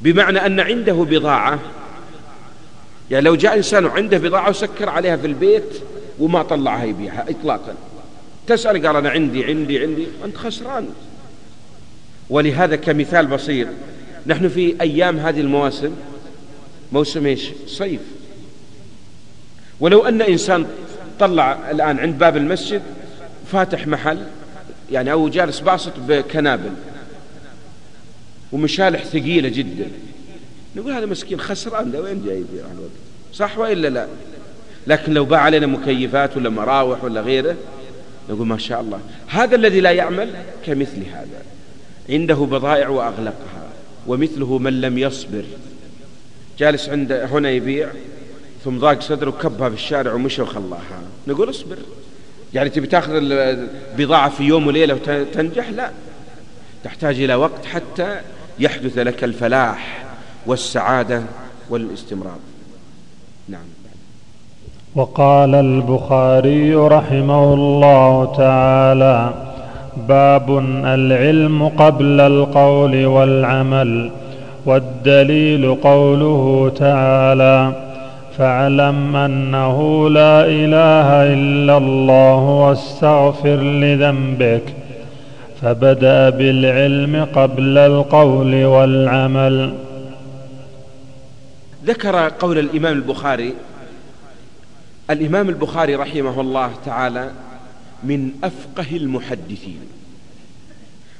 [0.00, 1.58] بمعنى أن عنده بضاعة.
[3.10, 5.80] يعني لو جاء إنسان عنده بضاعة وسكر عليها في البيت
[6.18, 7.74] وما طلعها يبيعها إطلاقا.
[8.46, 10.88] تسأل قال أنا عندي عندي عندي أنت خسران.
[12.30, 13.68] ولهذا كمثال بسيط
[14.26, 15.94] نحن في أيام هذه المواسم
[16.92, 18.00] موسم إيش؟ صيف.
[19.80, 20.66] ولو أن إنسان
[21.20, 22.82] طلع الآن عند باب المسجد
[23.52, 24.18] فاتح محل
[24.92, 26.70] يعني أو جالس باسط بكنابل
[28.52, 29.86] ومشالح ثقيلة جدا.
[30.76, 32.90] نقول هذا مسكين خسران ده وين جاي يبيع الوقت؟
[33.32, 34.06] صح وإلا لا؟
[34.86, 37.56] لكن لو باع علينا مكيفات ولا مراوح ولا غيره
[38.30, 39.00] نقول ما شاء الله.
[39.26, 40.30] هذا الذي لا يعمل
[40.66, 41.42] كمثل هذا.
[42.10, 43.68] عنده بضائع وأغلقها
[44.06, 45.44] ومثله من لم يصبر.
[46.58, 47.88] جالس عند هنا يبيع
[48.64, 51.02] ثم ضاق صدره وكبها في الشارع ومشى وخلاها.
[51.26, 51.76] نقول اصبر.
[52.54, 55.90] يعني تبي تاخذ البضاعة في يوم وليلة وتنجح لا.
[56.84, 58.20] تحتاج إلى وقت حتى
[58.58, 60.04] يحدث لك الفلاح
[60.46, 61.22] والسعادة
[61.70, 62.38] والاستمرار.
[63.48, 63.64] نعم.
[64.94, 69.34] وقال البخاري رحمه الله تعالى
[70.08, 74.10] باب العلم قبل القول والعمل.
[74.66, 77.84] والدليل قوله تعالى
[78.38, 84.74] فاعلم انه لا اله الا الله واستغفر لذنبك
[85.62, 89.74] فبدا بالعلم قبل القول والعمل
[91.84, 93.54] ذكر قول الإمام البخاري
[95.10, 97.30] الإمام البخاري رحمه الله تعالى
[98.04, 99.80] من أفقه المحدثين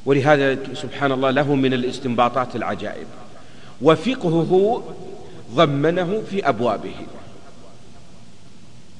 [0.07, 3.07] ولهذا سبحان الله له من الاستنباطات العجائب
[3.83, 4.83] وفقهه
[5.55, 6.95] ضمنه في أبوابه.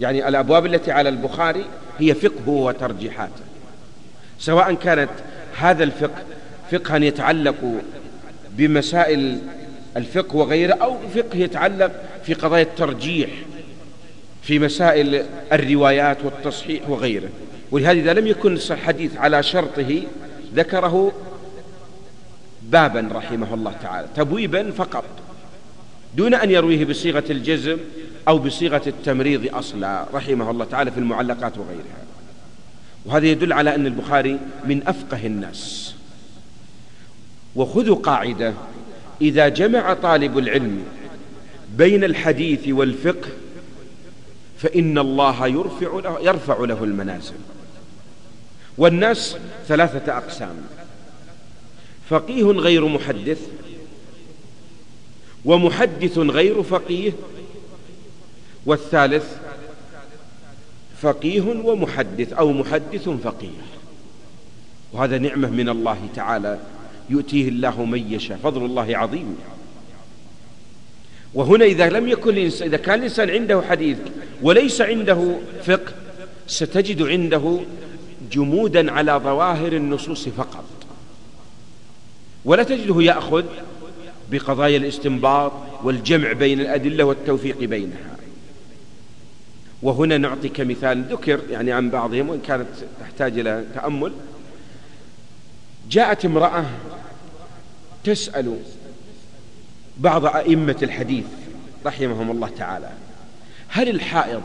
[0.01, 1.65] يعني الأبواب التي على البخاري
[1.99, 3.43] هي فقهه وترجيحاته
[4.39, 5.11] سواء كانت
[5.57, 6.23] هذا الفقه
[6.71, 7.83] فقها يتعلق
[8.51, 9.39] بمسائل
[9.97, 11.93] الفقه وغيره أو فقه يتعلق
[12.25, 13.31] في قضايا الترجيح
[14.43, 17.29] في مسائل الروايات والتصحيح وغيره.
[17.71, 20.03] ولهذا إذا لم يكن الحديث على شرطه
[20.55, 21.13] ذكره
[22.71, 25.05] بابا رحمه الله تعالى تبويبا فقط
[26.17, 27.77] دون أن يرويه بصيغة الجزم
[28.29, 32.05] أو بصيغة التمريض أصلا رحمه الله تعالى في المعلقات وغيرها.
[33.05, 35.95] وهذا يدل على أن البخاري من أفقه الناس.
[37.57, 38.55] وخذوا قاعدة
[39.21, 40.85] إذا جمع طالب العلم
[41.77, 43.29] بين الحديث والفقه
[44.59, 47.35] فإن الله يرفع له, يرفع له المنازل.
[48.79, 49.37] والناس
[49.69, 50.57] ثلاثة أقسام.
[52.09, 53.41] فقيه غير محدث
[55.45, 57.13] ومحدث غير فقيه
[58.67, 59.25] والثالث
[61.03, 63.65] فقيه ومحدث أو محدث فقيه
[64.93, 66.59] وهذا نعمة من الله تعالى
[67.11, 68.39] يؤتيه الله من يشاء.
[68.43, 69.37] فضل الله عظيم.
[71.35, 73.99] وهنا إذا لم يكن إذا كان الإنسان عنده حديث
[74.43, 75.93] وليس عنده فقه
[76.47, 77.61] ستجد عنده
[78.33, 80.65] جمودا على ظواهر النصوص فقط.
[82.45, 83.45] ولا تجده يأخذ
[84.31, 88.17] بقضايا الاستنباط والجمع بين الأدلة والتوفيق بينها.
[89.83, 92.67] وهنا نعطي كمثال ذكر يعني عن بعضهم وإن كانت
[93.01, 94.13] تحتاج إلى تأمل.
[95.91, 96.65] جاءت امرأة
[98.05, 98.59] تسأل
[99.99, 101.25] بعض أئمة الحديث
[101.87, 102.91] رحمهم الله تعالى
[103.69, 104.43] هل الحائض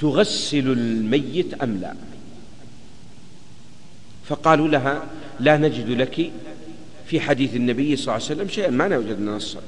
[0.00, 1.94] تغسل الميت أم لا؟
[4.24, 5.04] فقالوا لها
[5.40, 6.32] لا نجد لك
[7.06, 9.60] في حديث النبي صلى الله عليه وسلم شيئا ما وجدنا نصا.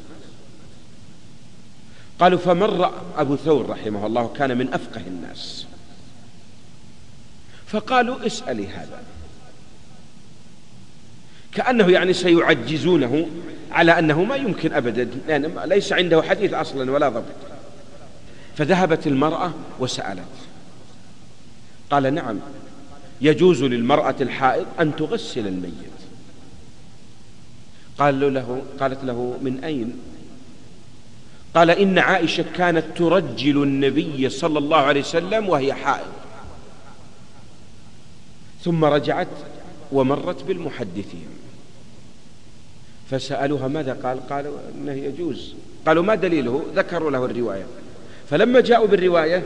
[2.19, 5.67] قالوا فمر أبو ثور رحمه الله كان من أفقه الناس.
[7.67, 9.03] فقالوا اسألي هذا.
[11.53, 13.27] كأنه يعني سيعجزونه
[13.73, 17.25] على أنه ما يمكن أبدا لأن ليس عنده حديث أصلا ولا ضبط.
[18.57, 20.21] فذهبت المرأة وسألت.
[21.91, 22.39] قال نعم
[23.21, 25.86] يجوز للمرأة الحائض أن تغسل الميت.
[27.99, 29.97] قال له قالت له من أين؟
[31.55, 36.13] قال إن عائشة كانت ترجل النبي صلى الله عليه وسلم وهي حائض.
[38.65, 39.29] ثم رجعت
[39.93, 41.27] ومرت بالمحدثين.
[43.11, 45.55] فسألوها ماذا؟ قال قالوا إنه يجوز.
[45.87, 47.67] قالوا ما دليله؟ ذكروا له الرواية.
[48.31, 49.43] فلما جاءوا بالرواية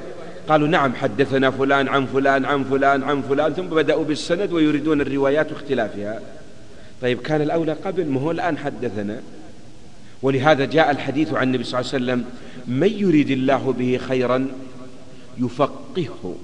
[0.49, 5.53] قالوا نعم حدثنا فلان عن فلان عن فلان عن فلان ثم بدأوا بالسند ويريدون الروايات
[5.53, 6.21] واختلافها.
[7.03, 9.21] طيب كان الأولى قبل ما هو الآن حدثنا.
[10.23, 12.25] ولهذا جاء الحديث عن النبي صلى الله عليه وسلم
[12.67, 14.49] من يريد الله به خيرا
[15.39, 16.35] يفقهه.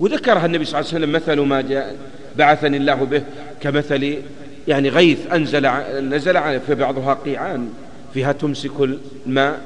[0.00, 1.96] وذكرها النبي صلى الله عليه وسلم مثل ما جاء
[2.36, 3.22] بعثني الله به
[3.60, 4.18] كمثل
[4.68, 5.66] يعني غيث أنزل
[6.00, 7.72] نزل عليه فبعضها قيعان
[8.14, 8.72] فيها تمسك
[9.26, 9.60] الماء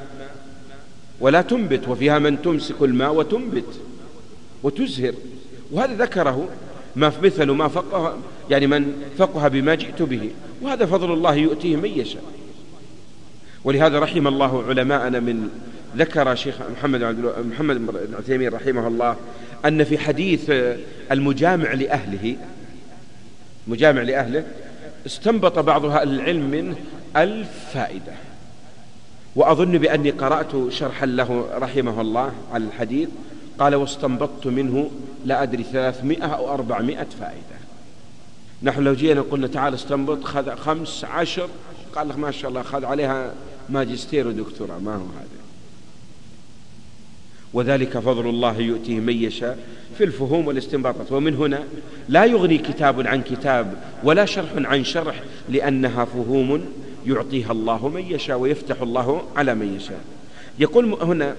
[1.20, 3.80] ولا تنبت وفيها من تمسك الماء وتنبت
[4.62, 5.14] وتزهر.
[5.72, 6.48] وهذا ذكره
[6.96, 8.16] ما مثل ما فقه
[8.50, 10.30] يعني من فقه بما جئت به.
[10.62, 12.22] وهذا فضل الله يؤتيه من يشاء.
[13.64, 15.48] ولهذا رحم الله علماءنا من
[15.96, 17.02] ذكر شيخ محمد
[17.52, 19.16] محمد بن عثيمين رحمه الله
[19.64, 20.50] أن في حديث
[21.12, 22.36] المجامع لأهله
[23.66, 24.44] مجامع لأهله
[25.06, 26.76] استنبط بعض أهل العلم منه
[27.16, 28.12] ألف فائدة.
[29.36, 33.08] وأظن بأني قرأت شرحا له رحمه الله على الحديث.
[33.58, 34.90] قال واستنبطت منه
[35.24, 37.54] لا أدري ثلاثمائة أو أربعمائة فائدة.
[38.62, 41.48] نحن لو جينا قلنا تعال استنبط خذ خمس عشر
[41.94, 43.32] قال لك ما شاء الله خذ عليها
[43.68, 45.44] ماجستير ودكتوراه ما هو هذا؟
[47.52, 49.58] وذلك فضل الله يؤتيه من يشاء
[49.98, 51.12] في الفهوم والاستنباطات.
[51.12, 51.64] ومن هنا
[52.08, 56.64] لا يغني كتاب عن كتاب ولا شرح عن شرح لأنها فهوم
[57.06, 60.00] يعطيها الله من يشاء ويفتح الله على من يشاء.
[60.58, 61.36] يقول هنا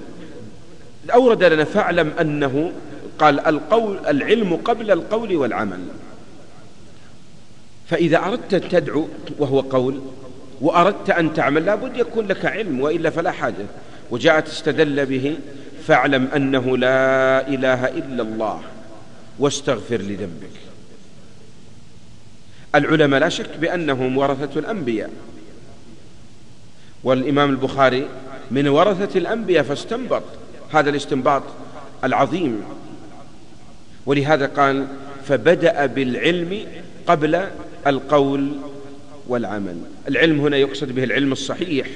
[1.13, 2.71] أورد لنا فاعلم أنه
[3.19, 5.79] قال القول العلم قبل القول والعمل.
[7.89, 9.07] فإذا أردت تدعو
[9.39, 10.01] وهو قول
[10.61, 13.65] وأردت أن تعمل لابد يكون لك علم وإلا فلا حاجة.
[14.11, 15.37] وجاءت استدل به
[15.87, 18.61] فاعلم أنه لا إله إلا الله
[19.39, 20.55] واستغفر لذنبك.
[22.75, 25.09] العلماء لا شك بأنهم ورثة الأنبياء.
[27.03, 28.07] والإمام البخاري
[28.51, 30.23] من ورثة الأنبياء فاستنبط.
[30.71, 31.43] هذا الاستنباط
[32.03, 32.61] العظيم.
[34.05, 34.87] ولهذا قال
[35.27, 36.65] فبدأ بالعلم
[37.07, 37.41] قبل
[37.87, 38.51] القول
[39.27, 39.77] والعمل.
[40.07, 41.87] العلم هنا يقصد به العلم الصحيح.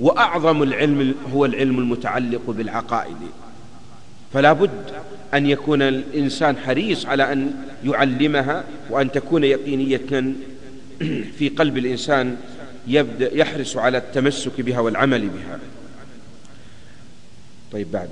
[0.00, 3.16] وأعظم العلم هو العلم المتعلق بالعقائد.
[4.32, 4.70] فلا بد
[5.34, 7.54] أن يكون الإنسان حريص على أن
[7.84, 10.34] يعلمها وأن تكون يقينية.
[11.38, 12.36] في قلب الإنسان
[12.86, 15.58] يبدأ يحرص على التمسك بها والعمل بها.
[17.72, 18.08] طيب بعده.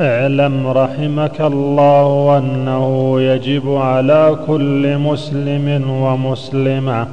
[0.00, 7.06] اعلم رحمك الله أنه يجب على كل مسلم ومسلمة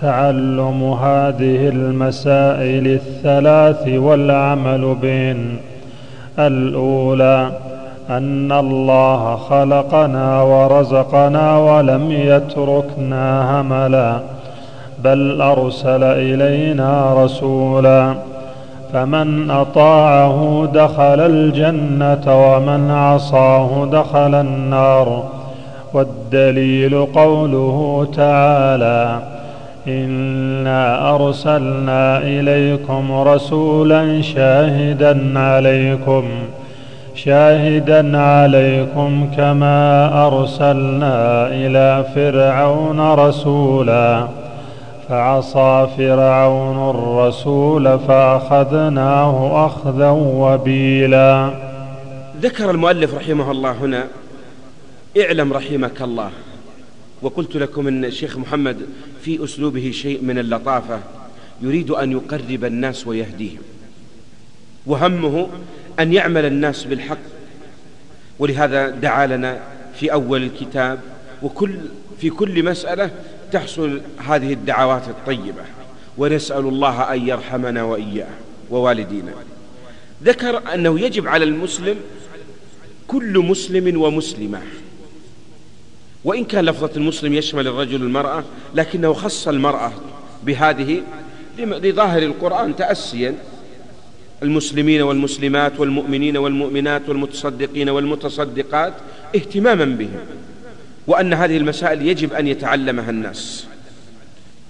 [0.00, 5.56] تعلم هذه المسائل الثلاث والعمل بهن.
[6.38, 7.52] الأولى
[8.10, 13.24] أن الله خلقنا ورزقنا ولم يتركنا
[13.60, 14.20] هملا
[15.04, 18.14] بل أرسل إلينا رسولا.
[18.94, 25.24] فمن أطاعه دخل الجنة ومن عصاه دخل النار.
[25.94, 29.18] والدليل قوله تعالى
[29.88, 36.24] إنا أرسلنا إليكم رسولا شاهدا عليكم
[37.14, 44.26] شاهدا عليكم كما أرسلنا إلى فرعون رسولا.
[45.08, 51.60] فعصى فرعون الرسول فأخذناه أخذا وبيلا.
[52.40, 54.06] ذكر المؤلف رحمه الله هنا
[55.20, 56.30] اعلم رحمك الله.
[57.22, 58.76] وقلت لكم أن الشيخ محمد
[59.22, 61.00] في أسلوبه شيء من اللطافة
[61.62, 63.62] يريد أن يقرب الناس ويهديهم.
[64.86, 65.48] وهمه
[66.00, 67.18] أن يعمل الناس بالحق.
[68.38, 69.60] ولهذا دعا لنا
[69.94, 71.00] في أول الكتاب
[71.42, 71.74] وكل
[72.18, 73.10] في كل مسألة
[73.54, 75.62] تحصل هذه الدعوات الطيبة
[76.18, 78.30] ونسأل الله أن يرحمنا وإياه
[78.70, 79.32] ووالدينا.
[80.24, 81.96] ذكر أنه يجب على المسلم
[83.08, 84.60] كل مسلم ومسلمة.
[86.24, 88.44] وإن كان لفظة المسلم يشمل الرجل والمرأة
[88.74, 89.92] لكنه خص المرأة
[90.44, 91.02] بهذه
[91.58, 93.34] لظاهر القرآن تأسيا.
[94.42, 98.94] المسلمين والمسلمات والمؤمنين والمؤمنات والمتصدقين والمتصدقات
[99.36, 100.20] اهتماما بهم.
[101.06, 103.66] وأن هذه المسائل يجب أن يتعلمها الناس.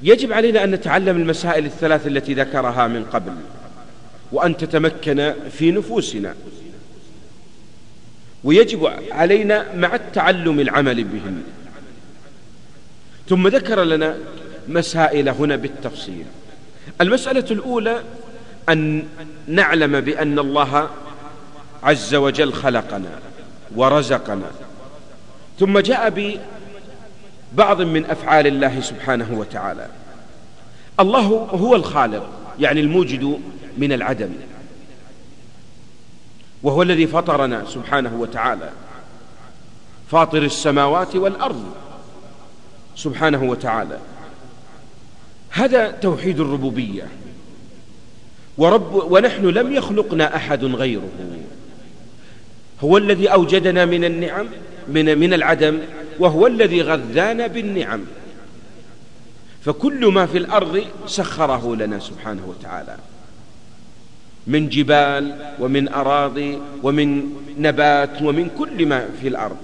[0.03, 3.33] يجب علينا أن نتعلم المسائل الثلاث التي ذكرها من قبل
[4.33, 6.35] وأن تتمكن في نفوسنا.
[8.45, 11.43] ويجب علينا مع التعلم العمل بهن.
[13.29, 14.17] ثم ذكر لنا
[14.69, 16.25] مسائل هنا بالتفصيل.
[17.01, 18.03] المسألة الأولى
[18.69, 19.05] أن
[19.49, 20.91] نعلم بأن الله
[21.83, 23.11] عز وجل خلقنا
[23.77, 24.51] ورزقنا.
[25.59, 26.39] ثم جاء
[27.53, 29.89] ببعض من أفعال الله سبحانه وتعالى.
[31.01, 32.29] الله هو الخالق
[32.61, 33.39] يعني الموجد
[33.79, 34.31] من العدم
[36.63, 38.71] وهو الذي فطرنا سبحانه وتعالى.
[40.11, 41.65] فاطر السماوات والأرض
[42.97, 43.99] سبحانه وتعالى.
[45.51, 47.09] هذا توحيد الربوبية.
[48.59, 51.09] ورب ونحن لم يخلقنا أحد غيره.
[52.85, 54.47] هو الذي أوجدنا من النعم
[54.89, 55.79] من, من العدم
[56.19, 58.01] وهو الذي غذانا بالنعم.
[59.65, 62.97] فكل ما في الأرض سخره لنا سبحانه وتعالى.
[64.47, 69.57] من جبال ومن أراضي ومن نبات ومن كل ما في الأرض.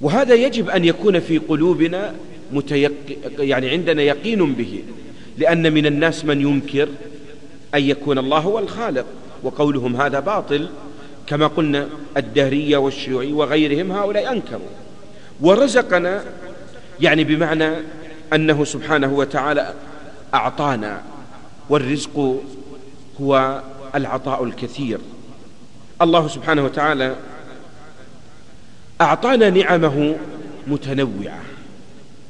[0.00, 2.14] وهذا يجب أن يكون في قلوبنا
[2.52, 2.92] متيق...
[3.38, 4.82] يعني عندنا يقين به.
[5.38, 6.88] لأن من الناس من ينكر
[7.74, 9.06] أن يكون الله هو الخالق
[9.42, 10.68] وقولهم هذا باطل.
[11.28, 14.68] كما قلنا الدهرية والشيوعي وغيرهم هؤلاء أنكروا.
[15.40, 16.24] ورزقنا
[17.00, 17.76] يعني بمعنى
[18.32, 19.74] أنه سبحانه وتعالى
[20.34, 21.02] أعطانا
[21.68, 22.42] والرزق
[23.20, 23.62] هو
[23.94, 24.98] العطاء الكثير.
[26.02, 27.16] الله سبحانه وتعالى
[29.00, 30.16] أعطانا نعمه
[30.66, 31.40] متنوعة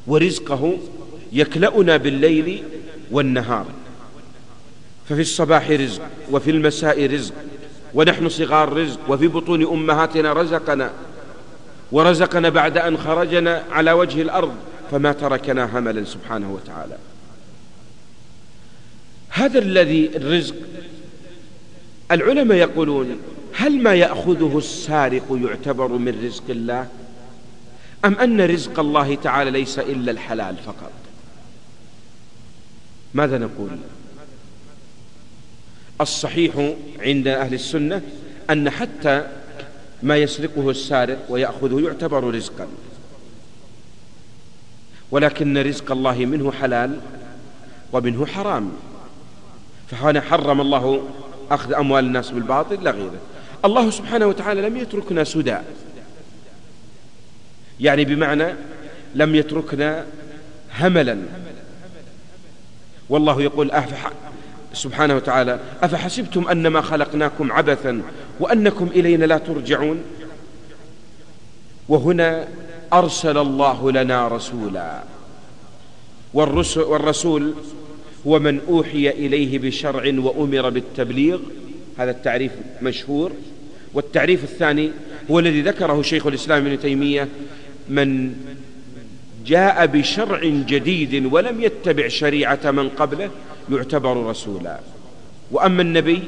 [0.07, 0.79] ورزقه
[1.33, 2.63] يكلأنا بالليل
[3.11, 3.67] والنهار.
[5.09, 7.35] ففي الصباح رزق وفي المساء رزق
[7.95, 10.91] ونحن صغار رزق وفي بطون أمهاتنا رزقنا
[11.93, 14.55] ورزقنا بعد أن خرجنا على وجه الأرض
[14.91, 16.97] فما تركنا هملا سبحانه وتعالى.
[19.29, 20.55] هذا الذي الرزق
[22.11, 23.19] العلماء يقولون
[23.55, 26.87] هل ما يأخذه السارق يعتبر من رزق الله؟
[28.05, 30.93] أم أن رزق الله تعالى ليس إلا الحلال فقط؟
[33.15, 33.71] ماذا نقول؟
[36.01, 38.03] الصحيح عند أهل السنة
[38.51, 39.27] أن حتى
[40.03, 42.67] ما يسرقه السارق ويأخذه يعتبر رزقا.
[45.11, 47.01] ولكن رزق الله منه حلال
[47.93, 48.73] ومنه حرام.
[49.91, 51.09] فهنا حرم الله
[51.51, 53.21] أخذ أموال الناس بالباطل لا غيره.
[53.65, 55.57] الله سبحانه وتعالى لم يتركنا سدى.
[57.81, 58.55] يعني بمعنى
[59.15, 60.07] لم يتركنا
[60.79, 61.19] هملا.
[63.09, 63.71] والله يقول
[64.79, 68.03] سبحانه وتعالى أفحسبتم أنما خلقناكم عبثا
[68.41, 70.03] وأنكم إلينا لا ترجعون؟
[71.89, 72.49] وهنا
[72.93, 75.03] أرسل الله لنا رسولا
[76.35, 77.55] والرسول
[78.27, 81.41] هو من أوحي إليه بشرع وأمر بالتبليغ
[81.99, 82.53] هذا التعريف
[82.83, 83.33] مشهور.
[83.95, 84.91] والتعريف الثاني
[85.31, 87.29] هو الذي ذكره شيخ الإسلام ابن تيمية
[87.89, 88.35] من
[89.49, 93.31] جاء بشرع جديد ولم يتبع شريعة من قبله
[93.73, 94.81] يعتبر رسولا.
[95.51, 96.23] وأما النبي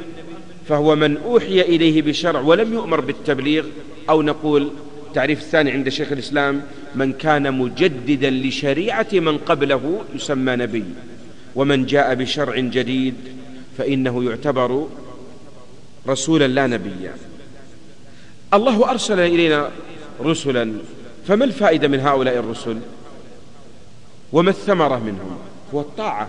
[0.68, 3.64] فهو من أوحي إليه بشرع ولم يؤمر بالتبليغ
[4.10, 4.70] أو نقول
[5.08, 6.62] التعريف الثاني عند شيخ الإسلام
[6.94, 10.84] من كان مجددا لشريعة من قبله يسمى نبي.
[11.54, 13.14] ومن جاء بشرع جديد
[13.78, 14.88] فإنه يعتبر
[16.08, 17.14] رسولا لا نبيا
[18.54, 19.70] الله أرسل إلينا
[20.24, 20.72] رسلا
[21.26, 22.76] فما الفائدة من هؤلاء الرسل؟
[24.32, 25.38] وما الثمرة منهم؟
[25.74, 26.28] هو الطاعة.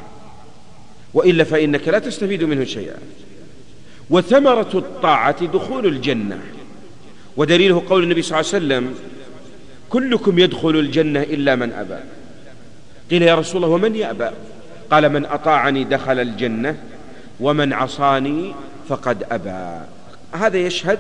[1.14, 2.98] وإلا فإنك لا تستفيد منه شيئا.
[4.10, 6.42] وثمرة الطاعة دخول الجنة.
[7.38, 8.96] ودليله قول النبي صلى الله عليه وسلم
[9.90, 12.00] كلكم يدخل الجنة إلا من أبى.
[13.12, 14.30] قيل يا رسول الله ومن يأبى؟
[14.92, 16.78] قال من أطاعني دخل الجنة
[17.40, 18.54] ومن عصاني
[18.90, 19.86] فقد أبى.
[20.32, 21.00] هذا يشهد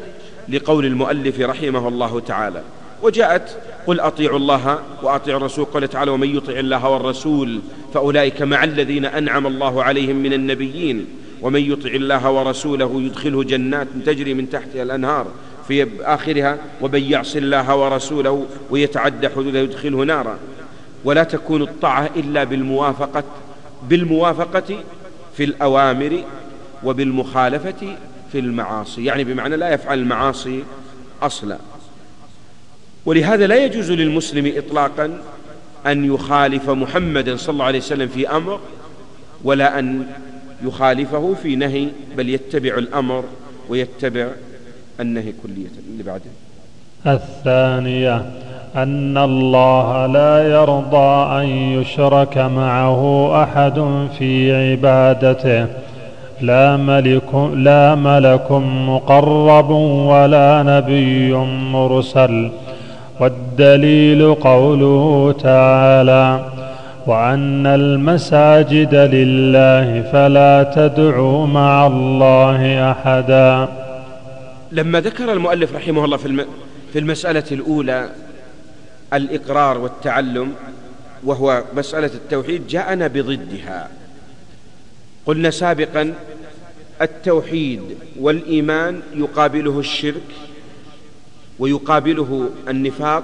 [0.49, 2.63] لقول المؤلف رحمه الله تعالى.
[3.01, 5.65] وجاءت قل أطيعوا الله وأطيعوا الرسول.
[5.65, 7.59] قال تعالى ومن يطع الله والرسول
[7.93, 11.05] فأولئك مع الذين أنعم الله عليهم من النبيين.
[11.41, 15.27] ومن يطع الله ورسوله يدخله جنات تجري من تحتها الأنهار
[15.67, 16.57] في آخرها.
[16.81, 20.37] ومن يعص الله ورسوله ويتعدى حدوده يدخله نارا.
[21.03, 23.23] ولا تكون الطاعة إلا بالموافقة
[23.89, 24.83] بالموافقة
[25.37, 26.23] في الأوامر
[26.83, 27.95] وبالمخالفة
[28.31, 29.05] في المعاصي.
[29.05, 30.63] يعني بمعنى لا يفعل المعاصي
[31.21, 31.57] أصلا.
[33.05, 35.17] ولهذا لا يجوز للمسلم إطلاقا
[35.87, 38.59] أن يخالف محمدا صلى الله عليه وسلم في أمر
[39.43, 40.05] ولا أن
[40.63, 41.87] يخالفه في نهي
[42.17, 43.23] بل يتبع الأمر
[43.69, 44.27] ويتبع
[44.99, 46.31] النهي كلية اللي بعده
[47.07, 48.25] الثانية
[48.75, 55.67] أن الله لا يرضى أن يشرك معه أحد في عبادته.
[56.41, 58.51] لا ملك لا ملك
[58.87, 59.69] مقرب
[60.11, 61.33] ولا نبي
[61.73, 62.51] مرسل.
[63.21, 66.51] والدليل قوله تعالى
[67.07, 73.67] وأن المساجد لله فلا تدعوا مع الله أحدا.
[74.71, 76.45] لما ذكر المؤلف رحمه الله في,
[76.93, 78.09] في المسألة الأولى
[79.13, 80.53] الإقرار والتعلم
[81.23, 83.89] وهو مسألة التوحيد جاءنا بضدها.
[85.25, 86.13] قلنا سابقا
[87.01, 87.81] التوحيد
[88.19, 90.50] والإيمان يقابله الشرك
[91.61, 93.23] ويقابله النفاق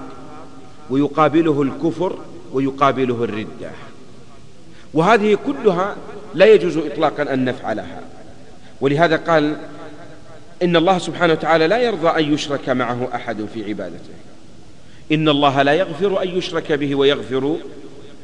[0.90, 2.18] ويقابله الكفر
[2.54, 3.72] ويقابله الردة.
[4.94, 5.96] وهذه كلها
[6.34, 8.02] لا يجوز إطلاقا أن نفعلها
[8.82, 9.56] ولهذا قال
[10.64, 14.14] إن الله سبحانه وتعالى لا يرضى أن يشرك معه أحد في عبادته.
[15.12, 17.58] إن الله لا يغفر أن يشرك به ويغفر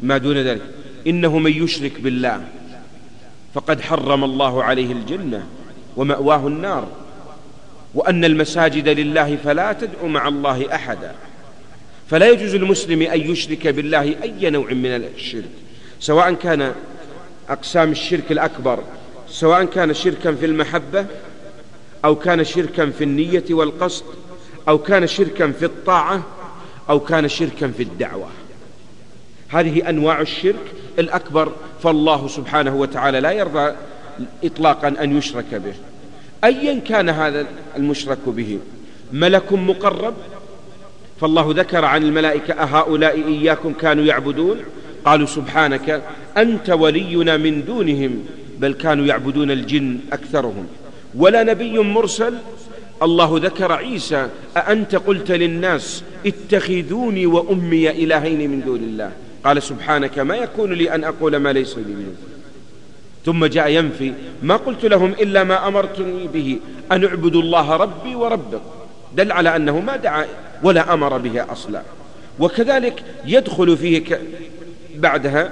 [0.02, 0.62] ما دون ذلك.
[1.08, 2.46] إنه من يشرك بالله
[3.54, 5.46] فقد حرم الله عليه الجنة
[5.98, 6.88] ومأواه النار.
[7.94, 11.16] وأن المساجد لله فلا تدعو مع الله أحدا.
[12.10, 14.86] فلا يجوز للمسلم أن يشرك بالله أي نوع من
[15.16, 15.50] الشرك
[16.00, 16.74] سواء كان
[17.50, 18.84] أقسام الشرك الأكبر
[19.30, 21.06] سواء كان شركا في المحبة
[22.06, 24.06] أو كان شركا في النية والقصد
[24.68, 26.24] أو كان شركا في الطاعة
[26.90, 28.28] أو كان شركا في الدعوة.
[29.50, 31.52] هذه أنواع الشرك الأكبر
[31.84, 33.76] فالله سبحانه وتعالى لا يرضى
[34.44, 35.74] إطلاقا أن يشرك به.
[36.44, 37.46] أيا كان هذا
[37.78, 38.60] المشرك به.
[39.14, 40.14] ملك مقرب.
[41.22, 44.58] فالله ذكر عن الملائكة أهؤلاء إياكم كانوا يعبدون؟
[45.06, 46.04] قالوا سبحانك
[46.38, 48.26] أنت ولينا من دونهم
[48.60, 50.68] بل كانوا يعبدون الجن أكثرهم.
[51.16, 52.34] ولا نبي مرسل.
[53.04, 54.28] الله ذكر عيسى
[54.58, 59.12] أأنت قلت للناس اتخذوني وأمي إلهين من دون الله؟
[59.46, 62.16] قال سبحانك ما يكون لي أن أقول ما ليس لي منه
[63.26, 64.14] ثم جاء ينفي.
[64.44, 66.60] ما قلت لهم إلا ما أمرتني به.
[66.92, 68.62] أن اعبدوا الله ربي وربك
[69.16, 70.26] دل على أنه ما دعا
[70.64, 71.82] ولا أمر به أصلا.
[72.40, 74.20] وكذلك يدخل فيه
[74.96, 75.52] بعدها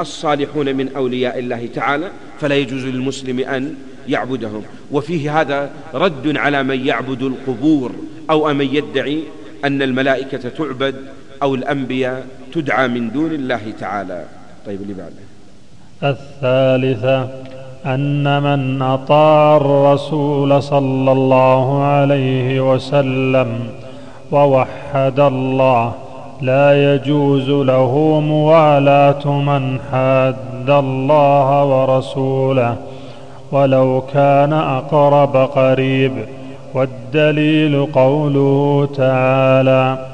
[0.00, 2.10] الصالحون من أولياء الله تعالى.
[2.40, 3.74] فلا يجوز للمسلم أن
[4.08, 4.62] يعبدهم.
[4.90, 7.92] وفيه هذا رد على من يعبد القبور
[8.30, 9.22] أو من يدعي
[9.64, 10.94] أن الملائكة تعبد
[11.42, 14.26] أو الأنبياء تدعى من دون الله تعالى.
[14.66, 15.23] طيب اللي بعده.
[16.02, 17.28] الثالثة
[17.86, 23.48] أن من أطاع الرسول صلى الله عليه وسلم
[24.32, 25.92] ووحد الله
[26.40, 32.76] لا يجوز له موالاة من حاد الله ورسوله
[33.52, 36.12] ولو كان أقرب قريب
[36.74, 40.13] والدليل قوله تعالى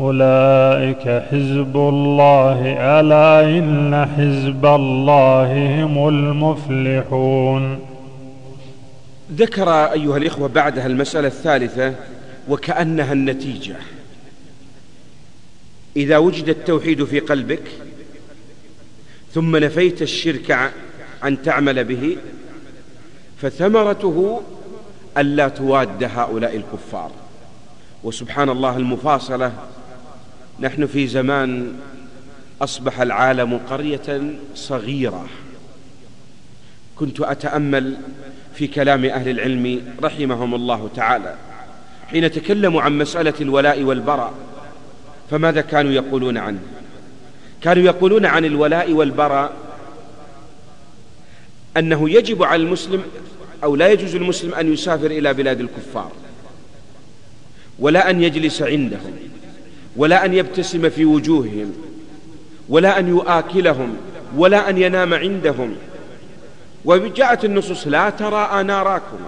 [0.00, 2.60] أولئك حزب الله
[3.00, 7.78] ألا إن حزب الله هم المفلحون.
[9.32, 11.94] ذكر أيها الإخوة بعدها المسألة الثالثة
[12.48, 13.76] وكأنها النتيجة.
[15.96, 17.62] إذا وجد التوحيد في قلبك
[19.32, 20.70] ثم نفيت الشرك
[21.22, 22.16] عن تعمل به
[23.42, 24.40] فثمرته
[25.18, 27.10] ألا تواد هؤلاء الكفار.
[28.04, 29.52] وسبحان الله المفاصلة
[30.60, 31.72] نحن في زمان
[32.62, 35.26] أصبح العالم قرية صغيرة.
[36.96, 37.96] كنت أتأمل
[38.54, 41.36] في كلام أهل العلم رحمهم الله تعالى
[42.06, 44.34] حين تكلموا عن مسألة الولاء والبراء.
[45.30, 46.60] فماذا كانوا يقولون عنه؟
[47.62, 49.52] كانوا يقولون عن الولاء والبراء
[51.76, 53.02] أنه يجب على المسلم
[53.64, 56.12] أو لا يجوز المسلم أن يسافر إلى بلاد الكفار
[57.78, 59.12] ولا أن يجلس عندهم.
[59.96, 61.72] ولا أن يبتسم في وجوههم
[62.68, 63.96] ولا أن يؤاكلهم
[64.36, 65.76] ولا أن ينام عندهم.
[66.84, 69.18] وجاءت النصوص لا ترى أنا راكم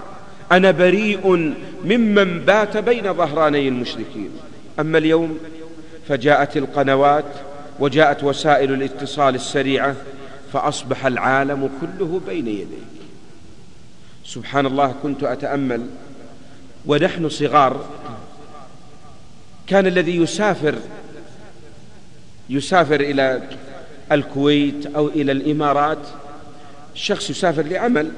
[0.53, 4.31] أنا بريء ممن بات بين ظهراني المشركين.
[4.81, 5.39] أما اليوم
[6.09, 7.25] فجاءت القنوات
[7.81, 9.95] وجاءت وسائل الاتصال السريعة
[10.53, 12.97] فأصبح العالم كله بين يديك.
[14.25, 15.87] سبحان الله كنت أتأمل
[16.87, 17.85] ونحن صغار
[19.67, 20.75] كان الذي يسافر
[22.51, 23.43] يسافر إلى
[24.13, 25.99] الكويت أو إلى الإمارات.
[26.95, 28.11] شخص يسافر لعمل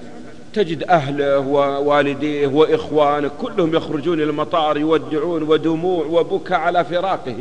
[0.54, 7.36] تجد أهله ووالديه وإخوانه كلهم يخرجون إلى المطار يودعون ودموع وبكى على فراقه.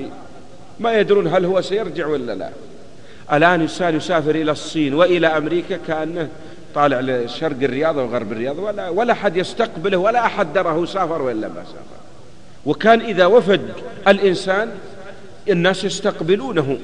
[0.79, 2.49] ما يدرون هل هو سيرجع ولا لا.
[3.33, 6.29] الآن إنسان يسافر إلى الصين وإلى أمريكا كأنه
[6.75, 11.63] طالع لشرق الرياض وغرب الرياض ولا ولا أحد يستقبله ولا أحد دره سافر ولا ما
[11.63, 12.06] سافر.
[12.67, 13.69] وكان إذا وفد
[14.07, 14.71] الإنسان
[15.49, 16.77] الناس يستقبلونه.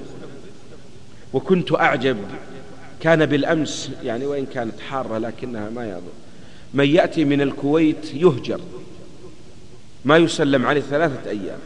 [1.34, 2.18] وكنت أعجب
[3.00, 6.12] كان بالأمس يعني وإن كانت حارة لكنها ما يضر
[6.74, 8.60] من يأتي من الكويت يهجر
[10.06, 11.60] ما يسلم عليه ثلاثة أيام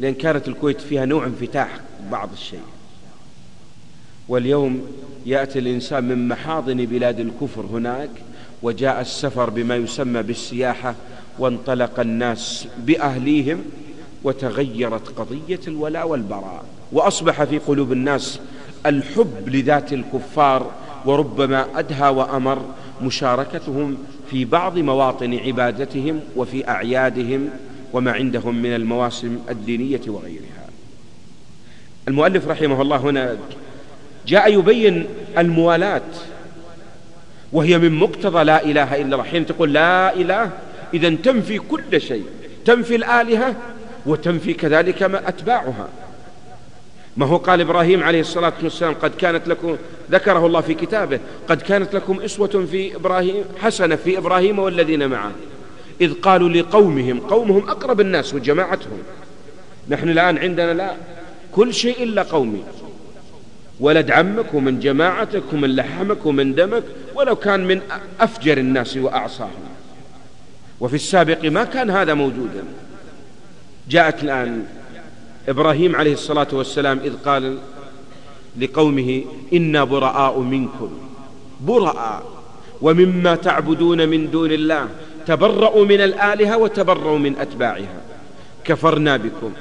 [0.00, 2.60] لأن كانت الكويت فيها نوع انفتاح بعض الشيء.
[4.28, 4.86] واليوم
[5.26, 8.10] يأتي الإنسان من محاضن بلاد الكفر هناك
[8.62, 10.94] وجاء السفر بما يسمى بالسياحة
[11.38, 13.64] وانطلق الناس بأهليهم
[14.24, 18.40] وتغيرت قضية الولاء والبراء وأصبح في قلوب الناس
[18.86, 20.70] الحب لذات الكفار
[21.04, 22.62] وربما أدهى وأمر
[23.02, 23.96] مشاركتهم
[24.30, 27.48] في بعض مواطن عبادتهم وفي أعيادهم
[27.92, 30.68] وما عندهم من المواسم الدينية وغيرها.
[32.08, 33.36] المؤلف رحمه الله هنا
[34.26, 35.06] جاء يبين
[35.38, 36.02] الموالاة
[37.52, 40.50] وهي من مقتضى لا إله إلا الله حين تقول لا إله
[40.94, 42.24] إذا تنفي كل شيء
[42.64, 43.56] تنفي الآلهة
[44.06, 45.88] وتنفي كذلك ما أتباعها.
[47.16, 49.76] ما هو قال إبراهيم عليه الصلاة والسلام قد كانت لكم
[50.10, 55.32] ذكره الله في كتابه قد كانت لكم إسوة في إبراهيم حسنة في إبراهيم والذين معه.
[56.00, 58.98] إذ قالوا لقومهم قومهم أقرب الناس وجماعتهم.
[59.88, 60.94] نحن الآن عندنا لا
[61.52, 62.64] كل شيء إلا قومي.
[63.80, 67.80] ولد عمك ومن جماعتك ومن لحمك ومن دمك ولو كان من
[68.20, 69.62] أفجر الناس وأعصاهم.
[70.82, 72.64] وفي السابق ما كان هذا موجودا.
[73.90, 74.64] جاءت الآن
[75.48, 77.58] إبراهيم عليه الصلاة والسلام إذ قال
[78.60, 80.90] لقومه إنا براء منكم.
[81.60, 82.22] براء.
[82.80, 84.88] ومما تعبدون من دون الله.
[85.26, 88.00] تبرأوا من الآلهة وتبرأوا من أتباعها.
[88.64, 89.52] كفرنا بكم.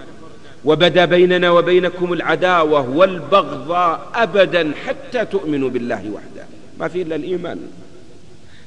[0.66, 6.46] وبدا بيننا وبينكم العداوة والبغضاء أبدا حتى تؤمنوا بالله وحده.
[6.80, 7.60] ما في إلا الإيمان.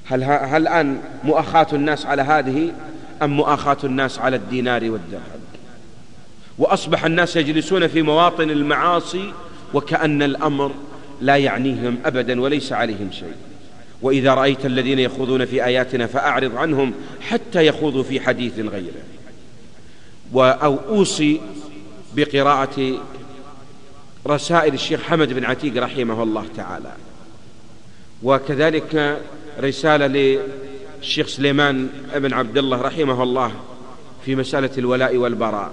[0.04, 2.72] هل, هل الآن مؤاخاة الناس على هذه
[3.22, 5.40] أم مؤاخاة الناس على الدينار والدرهم؟
[6.58, 9.32] وأصبح الناس يجلسون في مواطن المعاصي
[9.74, 10.72] وكأن الأمر
[11.20, 13.34] لا يعنيهم أبدا وليس عليهم شيء.
[14.02, 19.02] وإذا رأيت الذين يخوضون في آياتنا فأعرض عنهم حتى يخوضوا في حديث غيره.
[20.34, 21.40] أو أوصي
[22.16, 22.98] بقراءة
[24.26, 26.92] رسائل الشيخ حمد بن عتيق رحمه الله تعالى.
[28.22, 29.20] وكذلك
[29.60, 30.06] رسالة
[31.00, 33.52] للشيخ سليمان بن عبد الله رحمه الله
[34.24, 35.72] في مسألة الولاء والبراء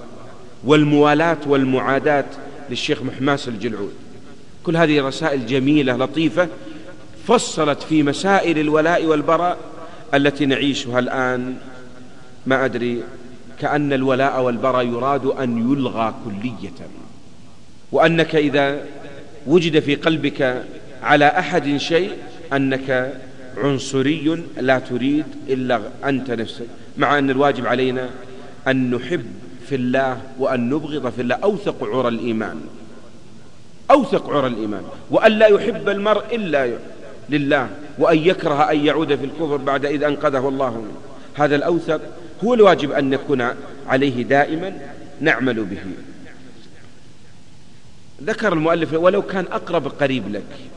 [0.63, 2.25] والموالاة والمعاداة
[2.69, 3.93] للشيخ محماس الجلعود.
[4.63, 6.47] كل هذه رسائل جميلة لطيفة
[7.27, 9.57] فصلت في مسائل الولاء والبراء
[10.13, 11.55] التي نعيشها الآن.
[12.45, 13.03] ما أدري
[13.59, 16.87] كأن الولاء والبراء يراد أن يلغى كلية.
[17.91, 18.85] وأنك إذا
[19.47, 20.63] وجد في قلبك
[21.03, 22.11] على أحد شيء
[22.53, 23.13] أنك
[23.57, 26.67] عنصري لا تريد إلا أنت نفسك
[26.97, 28.09] مع أن الواجب علينا
[28.67, 29.25] أن نحب
[29.69, 31.35] في الله وأن نبغض في الله.
[31.35, 32.61] أوثق عرى الإيمان
[33.91, 34.83] أوثق عرى الإيمان.
[35.09, 36.77] وأن لا يحب المرء إلا
[37.29, 40.97] لله وأن يكره أن يعود في الكفر بعد إذ أنقذه الله منه.
[41.35, 42.01] هذا الأوثق
[42.43, 43.47] هو الواجب أن نكون
[43.87, 44.73] عليه دائما
[45.21, 45.79] نعمل به.
[48.23, 50.70] ذكر المؤلف ولو كان أقرب قريب لك.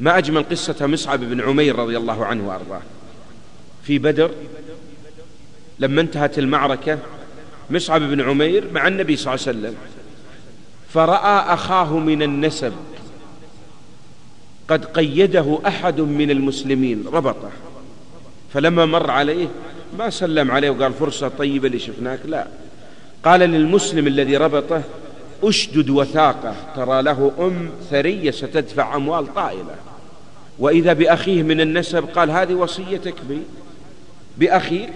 [0.00, 2.82] ما أجمل قصة مصعب بن عمير رضي الله عنه وأرضاه.
[3.82, 4.30] في بدر
[5.78, 6.98] لما انتهت المعركة
[7.70, 9.74] مصعب بن عمير مع النبي صلى الله عليه وسلم
[10.94, 12.72] فرأى أخاه من النسب.
[14.68, 17.50] قد قيده أحد من المسلمين ربطه.
[18.52, 19.48] فلما مر عليه
[19.98, 22.46] ما سلم عليه وقال فرصة طيبة اللي شفناك لا.
[23.24, 24.82] قال للمسلم الذي ربطه
[25.48, 29.74] أشدد وثاقة ترى له أم ثرية ستدفع أموال طائلة.
[30.58, 33.38] وإذا بأخيه من النسب قال هذه وصيتك بي.
[34.38, 34.92] بأخيك؟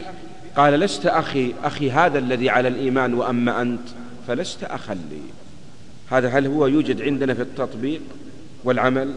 [0.56, 3.88] قال لست أخي أخي هذا الذي على الإيمان وأما أنت
[4.28, 5.20] فلست أخا لي.
[6.10, 8.00] هذا هل هو يوجد عندنا في التطبيق
[8.64, 9.14] والعمل؟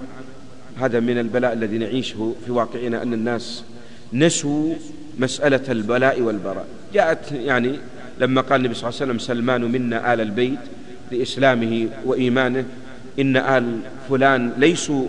[0.80, 3.64] هذا من البلاء الذي نعيشه في واقعنا أن الناس
[4.14, 4.74] نسوا
[5.20, 6.66] مسألة البلاء والبراء.
[6.94, 7.80] جاءت يعني
[8.20, 10.60] لما قال النبي صلى الله عليه وسلم سلمان منا آل البيت.
[11.12, 12.66] لإسلامه وإيمانه
[13.20, 15.08] إن آل فلان ليسوا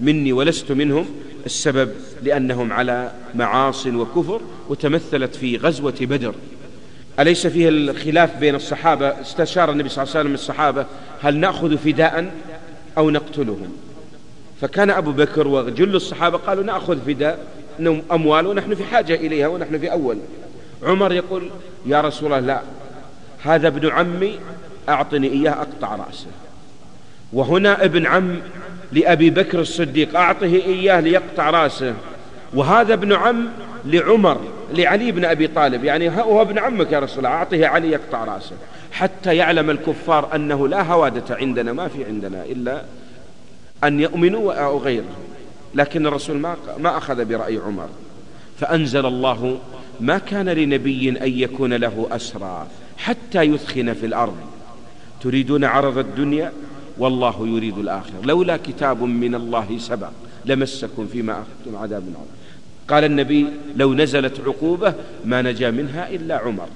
[0.00, 1.06] مني ولست منهم
[1.46, 1.90] السبب
[2.22, 6.34] لأنهم على معاص وكفر وتمثلت في غزوة بدر.
[7.20, 10.86] أليس فيه الخلاف بين الصحابة؟ استشار النبي صلى الله عليه وسلم الصحابة
[11.22, 12.32] هل نأخذ فداء
[12.98, 13.72] أو نقتلهم؟
[14.60, 17.46] فكان أبو بكر وجل الصحابة قالوا نأخذ فداء
[18.12, 20.18] أموال ونحن في حاجة إليها ونحن في أول.
[20.82, 21.50] عمر يقول
[21.86, 22.62] يا رسول الله لا
[23.42, 24.38] هذا ابن عمي
[24.88, 26.26] أعطني إياه أقطع رأسه.
[27.32, 28.36] وهنا ابن عم
[28.92, 31.94] لأبي بكر الصديق أعطه إياه ليقطع رأسه.
[32.54, 33.48] وهذا ابن عم
[33.84, 34.40] لعمر
[34.74, 38.56] لعلي بن أبي طالب يعني هو ابن عمك يا رسول الله أعطه علي يقطع رأسه.
[38.92, 42.82] حتى يعلم الكفار أنه لا هوادة عندنا ما في عندنا إلا
[43.84, 45.16] أن يؤمنوا أو غيره
[45.74, 47.88] لكن الرسول ما ما أخذ برأي عمر.
[48.60, 49.58] فأنزل الله
[50.00, 54.36] ما كان لنبي أن يكون له أسرى حتى يثخن في الأرض
[55.22, 56.52] تريدون عرض الدنيا؟
[56.98, 58.14] والله يريد الآخرة.
[58.24, 60.08] لولا كتاب من الله سبق
[60.44, 62.26] لمسكم فيما أخذتم عذاب عظيم
[62.88, 63.46] قال النبي
[63.76, 64.94] لو نزلت عقوبة
[65.24, 66.66] ما نجا منها إلا عمر.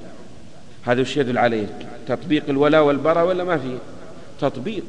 [0.84, 1.66] هذا وش يدل عليه؟
[2.08, 3.78] تطبيق الولاء والبراء ولا ما فيه؟
[4.40, 4.84] تطبيق.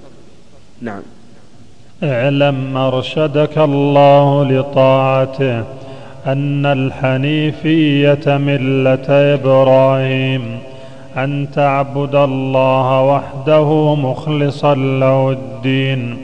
[0.82, 1.02] نعم.
[2.04, 5.60] اعلم أرشدك الله لطاعته
[6.26, 10.60] أن الحنيفية ملة إبراهيم.
[11.18, 16.18] أن تعبد الله وحده مخلصا له الدين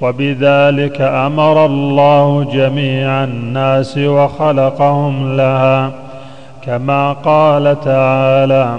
[0.00, 5.92] وبذلك أمر الله جميع الناس وخلقهم لها
[6.62, 8.78] كما قال تعالى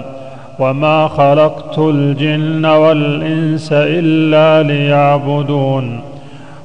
[0.58, 6.00] وما خلقت الجن والإنس إلا ليعبدون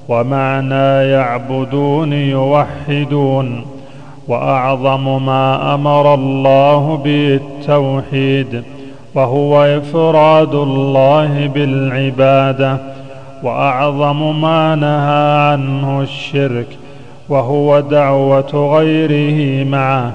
[0.09, 3.65] ومعنى يعبدون يوحدون
[4.27, 8.63] وأعظم ما أمر الله به التوحيد.
[9.17, 12.77] وهو إفراد الله بالعبادة
[13.43, 16.67] وأعظم ما نهى عنه الشرك
[17.29, 20.13] وهو دعوة غيره معه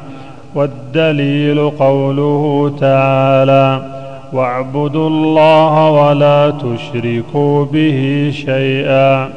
[0.55, 3.93] والدليل قوله تعالى
[4.33, 9.33] واعبدوا الله ولا تشركوا به شيئا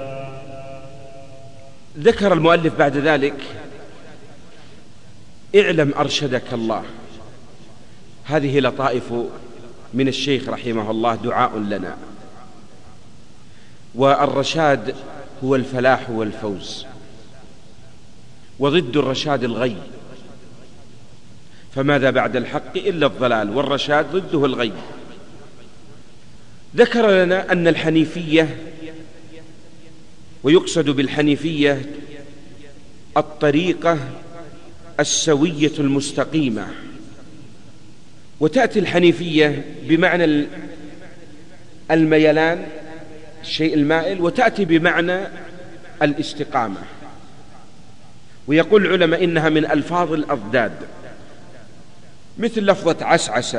[1.99, 3.43] ذكر المؤلف بعد ذلك
[5.55, 6.81] اعلم أرشدك الله
[8.25, 9.13] هذه لطائف
[9.93, 11.97] من الشيخ رحمه الله دعاء لنا.
[13.95, 14.95] والرشاد
[15.43, 16.85] هو الفلاح والفوز.
[18.59, 19.77] وضد الرشاد الغي.
[21.75, 24.71] فماذا بعد الحق إلا الضلال؟ والرشاد ضده الغي.
[26.75, 28.57] ذكر لنا أن الحنيفية
[30.43, 31.95] ويقصد بالحنيفية
[33.17, 33.99] الطريقة
[34.99, 36.67] السوية المستقيمة.
[38.39, 40.45] وتأتي الحنيفية بمعنى
[41.91, 42.65] الميلان
[43.41, 45.19] الشيء المائل وتأتي بمعنى
[46.01, 46.81] الاستقامة.
[48.47, 50.71] ويقول العلماء إنها من ألفاظ الأضداد
[52.37, 53.57] مثل لفظة عسعس.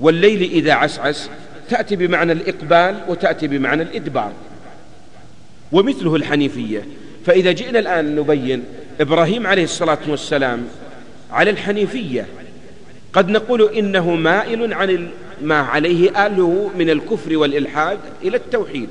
[0.00, 1.30] والليل إذا عسعس
[1.70, 4.32] تأتي بمعنى الإقبال وتأتي بمعنى الإدبار
[5.72, 6.86] ومثله الحنيفية.
[7.26, 8.64] فإذا جئنا الآن نبين
[9.00, 10.68] إبراهيم عليه الصلاة والسلام
[11.30, 12.26] على الحنيفية
[13.18, 15.08] قد نقول إنه مائل عن
[15.42, 18.88] ما عليه آله من الكفر والإلحاد إلى التوحيد.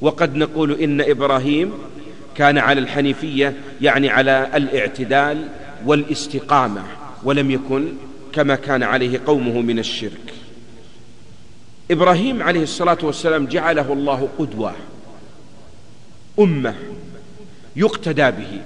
[0.00, 1.72] وقد نقول إن إبراهيم
[2.34, 5.48] كان على الحنيفية يعني على الاعتدال
[5.86, 6.82] والاستقامة
[7.24, 7.88] ولم يكن
[8.32, 10.34] كما كان عليه قومه من الشرك.
[11.90, 14.74] إبراهيم عليه الصلاة والسلام جعله الله قدوة
[16.38, 16.74] أمة
[17.76, 18.60] يقتدى به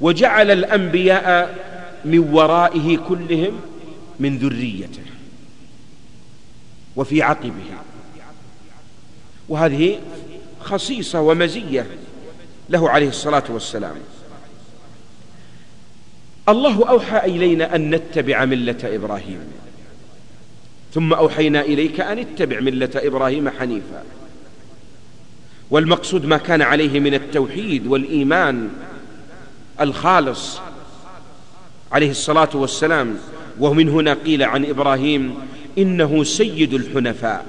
[0.00, 1.54] وجعل الأنبياء
[2.04, 3.60] من ورائه كلهم
[4.20, 5.02] من ذريته
[6.96, 7.70] وفي عقبه.
[9.48, 10.00] وهذه
[10.60, 11.86] خصيصة ومزية
[12.68, 13.96] له عليه الصلاة والسلام.
[16.48, 19.40] الله أوحى إلينا أن نتبع ملة إبراهيم.
[20.94, 24.04] ثم أوحينا إليك أن اتبع ملة إبراهيم حنيفا.
[25.70, 28.70] والمقصود ما كان عليه من التوحيد والإيمان
[29.80, 30.60] الخالص
[31.92, 33.18] عليه الصلاة والسلام
[33.60, 35.34] ومن هنا قيل عن إبراهيم
[35.78, 37.46] إنه سيد الحنفاء.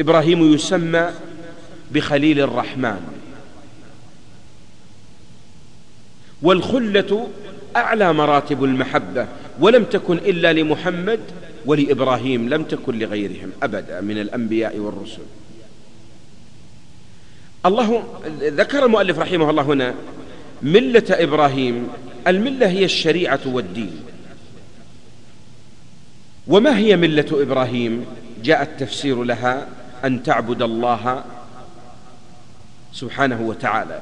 [0.00, 1.10] إبراهيم يسمى
[1.92, 3.00] بخليل الرحمن.
[6.42, 7.28] والخلة
[7.76, 9.26] أعلى مراتب المحبة
[9.60, 11.20] ولم تكن إلا لمحمد
[11.66, 15.22] ولإبراهيم لم تكن لغيرهم أبدا من الأنبياء والرسل.
[17.66, 18.04] الله
[18.42, 19.94] ذكر المؤلف رحمه الله هنا
[20.62, 21.88] ملة إبراهيم
[22.26, 24.00] الملة هي الشريعة والدين.
[26.46, 28.06] وما هي ملة إبراهيم؟
[28.44, 29.66] جاء التفسير لها
[30.04, 31.24] أن تعبد الله
[32.92, 34.00] سبحانه وتعالى.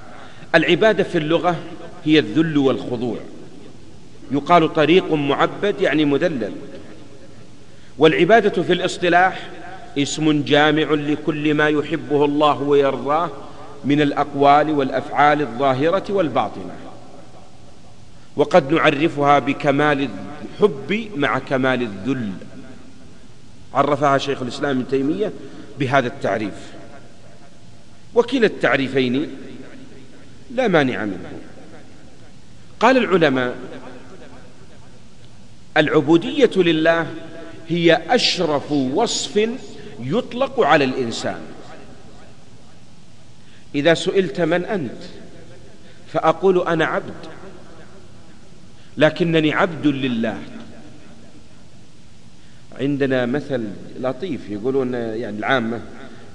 [0.54, 1.56] العبادة في اللغة
[2.04, 3.18] هي الذل والخضوع.
[4.32, 6.52] يقال طريق معبد يعني مذلل.
[7.98, 9.48] والعبادة في الاصطلاح
[9.98, 13.30] اسم جامع لكل ما يحبه الله ويرضاه
[13.84, 16.83] من الأقوال والأفعال الظاهرة والباطنة.
[18.36, 20.08] وقد نعرفها بكمال
[20.60, 22.32] الحب مع كمال الذل.
[23.74, 25.32] عرفها شيخ الإسلام ابن تيمية
[25.78, 26.72] بهذا التعريف.
[28.14, 29.30] وكلا التعريفين
[30.50, 31.32] لا مانع منه.
[32.80, 33.56] قال العلماء
[35.76, 37.06] العبودية لله
[37.68, 39.48] هي أشرف وصف
[40.00, 41.40] يطلق على الإنسان.
[43.74, 45.02] إذا سئلت من أنت
[46.12, 47.33] فأقول أنا عبد.
[48.96, 50.38] لكنني عبد لله.
[52.80, 53.64] عندنا مثل
[54.00, 55.80] لطيف يقولون يعني العامة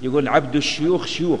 [0.02, 1.40] يقول عبد الشيوخ شيوخ.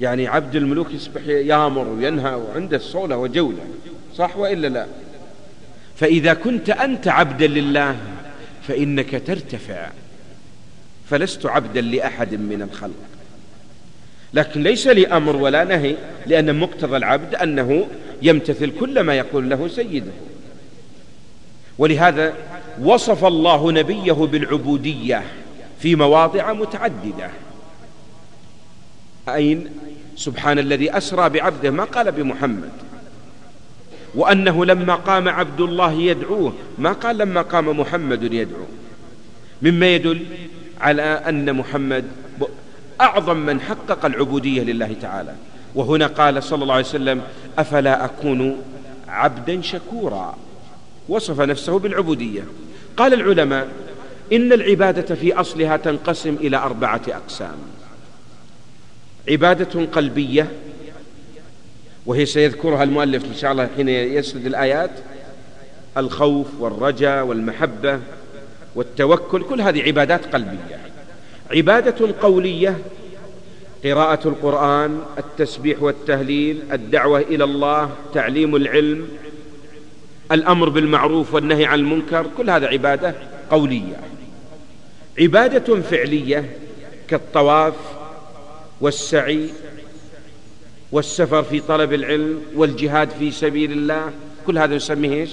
[0.00, 3.64] يعني عبد الملوك يصبح يامر وينهى وعنده الصولة وجولة
[4.16, 4.86] صح وإلا لا؟
[5.96, 7.96] فإذا كنت أنت عبدا لله
[8.68, 9.90] فإنك ترتفع
[11.10, 13.13] فلست عبدا لأحد من الخلق.
[14.34, 15.96] لكن ليس لي أمر ولا نهي
[16.26, 17.86] لأن مقتضى العبد أنه
[18.22, 20.12] يمتثل كل ما يقول له سيده.
[21.78, 22.34] ولهذا
[22.82, 25.22] وصف الله نبيه بالعبودية
[25.80, 27.30] في مواضع متعددة.
[29.28, 29.66] أين؟
[30.16, 32.70] سبحان الذي أسرى بعبده ما قال بمحمد.
[34.14, 38.68] وأنه لما قام عبد الله يدعوه ما قال لما قام محمد يدعوه.
[39.62, 40.20] مما يدل
[40.80, 42.04] على أن محمد
[43.00, 45.34] أعظم من حقق العبودية لله تعالى.
[45.74, 47.22] وهنا قال صلى الله عليه وسلم
[47.58, 48.62] أفلا أكون
[49.08, 50.36] عبدا شكورا؟
[51.08, 52.44] وصف نفسه بالعبودية.
[52.96, 53.68] قال العلماء
[54.32, 57.56] إن العبادة في أصلها تنقسم إلى أربعة أقسام.
[59.28, 60.48] عبادة قلبية
[62.06, 64.90] وهي سيذكرها المؤلف إن شاء الله حين يسرد الآيات
[65.96, 68.00] الخوف والرجاء والمحبة
[68.74, 70.93] والتوكل كل هذه عبادات قلبية.
[71.50, 72.78] عبادة قولية.
[73.84, 79.08] قراءة القرآن التسبيح والتهليل الدعوة إلى الله تعليم العلم
[80.32, 83.14] الأمر بالمعروف والنهي عن المنكر كل هذا عبادة
[83.50, 83.96] قولية.
[85.20, 86.50] عبادة فعلية
[87.08, 87.74] كالطواف
[88.80, 89.48] والسعي
[90.92, 94.12] والسفر في طلب العلم والجهاد في سبيل الله
[94.46, 95.30] كل هذا نسميه إيش؟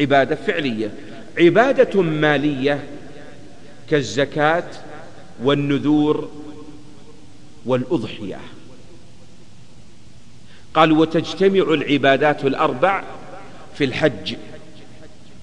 [0.00, 0.90] عبادة فعلية.
[1.38, 2.84] عبادة مالية
[3.90, 4.64] كالزكاة
[5.42, 6.30] والنذور
[7.64, 8.40] والأضحية.
[10.74, 13.04] قال وتجتمع العبادات الأربع
[13.74, 14.34] في الحج.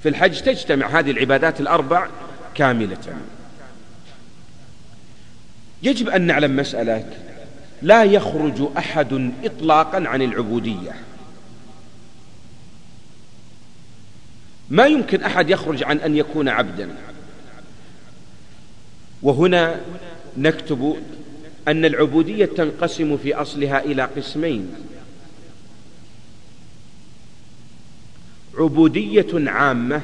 [0.03, 2.09] في الحج تجتمع هذه العبادات الأربع
[2.55, 3.17] كاملة.
[5.84, 7.09] يجب أن نعلم مسألة
[7.81, 10.95] لا يخرج أحد إطلاقا عن العبودية.
[14.69, 16.95] ما يمكن أحد يخرج عن أن يكون عبدا.
[19.23, 19.81] وهنا
[20.37, 20.95] نكتب
[21.67, 24.75] أن العبودية تنقسم في أصلها إلى قسمين.
[28.57, 30.01] عبودية عامة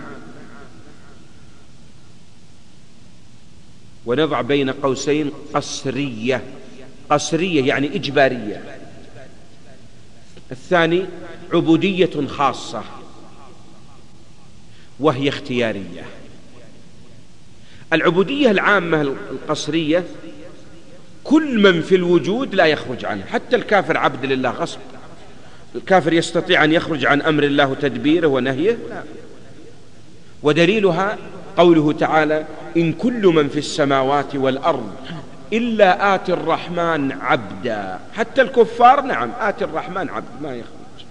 [4.06, 6.44] ونضع بين قوسين قصرية
[7.10, 8.78] قصرية يعني إجبارية.
[10.52, 11.06] الثاني
[11.54, 12.84] عبودية خاصة
[15.00, 16.06] وهي اختيارية.
[17.94, 20.04] العبودية العامة القصرية
[21.24, 24.80] كل من في الوجود لا يخرج عنه حتى الكافر عبد لله غصب.
[25.76, 28.78] الكافر يستطيع أن يخرج عن أمر الله تدبيره ونهيه؟
[30.44, 31.18] ودليلها
[31.58, 32.46] قوله تعالى
[32.78, 34.96] إن كل من في السماوات والأرض
[35.54, 38.00] إلا آتي الرحمن عبدا.
[38.14, 41.08] حتى الكفار نعم آتي الرحمن عبد ما يخرج.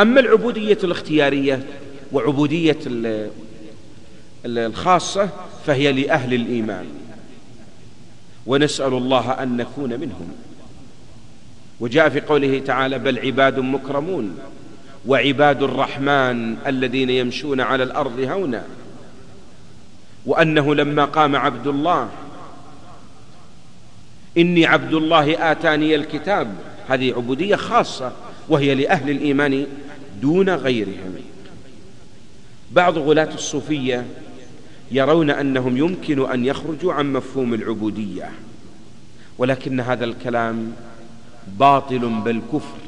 [0.00, 1.62] أما العبودية الاختيارية
[2.12, 2.78] وعبودية
[4.46, 5.28] الخاصة
[5.66, 6.86] فهي لأهل الإيمان.
[8.46, 10.32] ونسأل الله أن نكون منهم.
[11.80, 14.38] وجاء في قوله تعالى بل عباد مكرمون
[15.06, 18.64] وعباد الرحمن الذين يمشون على الأرض هونا.
[20.26, 22.08] وأنه لما قام عبد الله
[24.38, 26.54] إني عبد الله آتاني الكتاب.
[26.88, 28.12] هذه عبودية خاصة
[28.48, 29.66] وهي لأهل الإيمان
[30.22, 31.14] دون غيرهم.
[32.72, 34.04] بعض غلاة الصوفية
[34.90, 38.30] يرون أنهم يمكن أن يخرجوا عن مفهوم العبودية.
[39.38, 40.72] ولكن هذا الكلام
[41.58, 42.78] باطل بل كفر.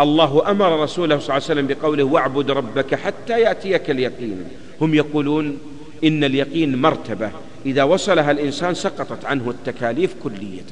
[0.00, 4.44] الله أمر رسوله صلى الله عليه وسلم بقوله واعبد ربك حتى يأتيك اليقين.
[4.80, 5.58] هم يقولون
[6.04, 7.30] إن اليقين مرتبة.
[7.66, 10.66] إذا وصلها الإنسان سقطت عنه التكاليف كلية.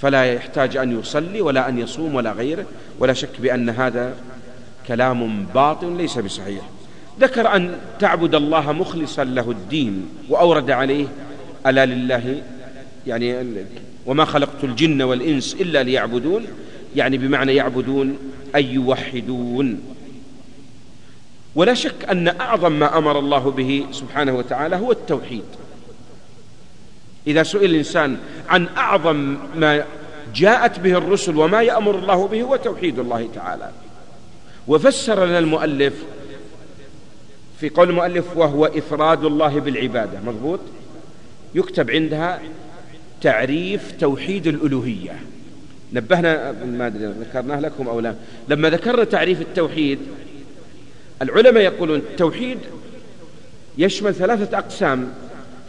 [0.00, 2.66] فلا يحتاج أن يصلي ولا أن يصوم ولا غيره.
[2.98, 4.16] ولا شك بأن هذا
[4.88, 6.62] كلام باطل ليس بصحيح.
[7.20, 11.06] ذكر أن تعبد الله مخلصا له الدين وأورد عليه
[11.66, 12.42] ألا لله؟
[13.06, 13.44] يعني
[14.06, 16.46] وما خلقت الجن والإنس إلا ليعبدون
[16.96, 18.18] يعني بمعنى يعبدون
[18.54, 19.80] أي يوحدون.
[21.54, 25.44] ولا شك أن أعظم ما أمر الله به سبحانه وتعالى هو التوحيد.
[27.26, 28.16] إذا سئل الإنسان
[28.48, 29.84] عن أعظم ما
[30.34, 33.70] جاءت به الرسل وما يأمر الله به هو توحيد الله تعالى.
[34.68, 35.94] وفسر لنا المؤلف
[37.62, 40.60] في قول المؤلف وهو إفراد الله بالعبادة مضبوط؟
[41.54, 42.40] يكتب عندها
[43.20, 45.16] تعريف توحيد الألوهية.
[45.92, 48.14] نبهنا ما أدري ذكرناه لكم أو لا.
[48.48, 49.98] لما ذكرنا تعريف التوحيد
[51.22, 52.58] العلماء يقولون التوحيد
[53.78, 55.12] يشمل ثلاثة أقسام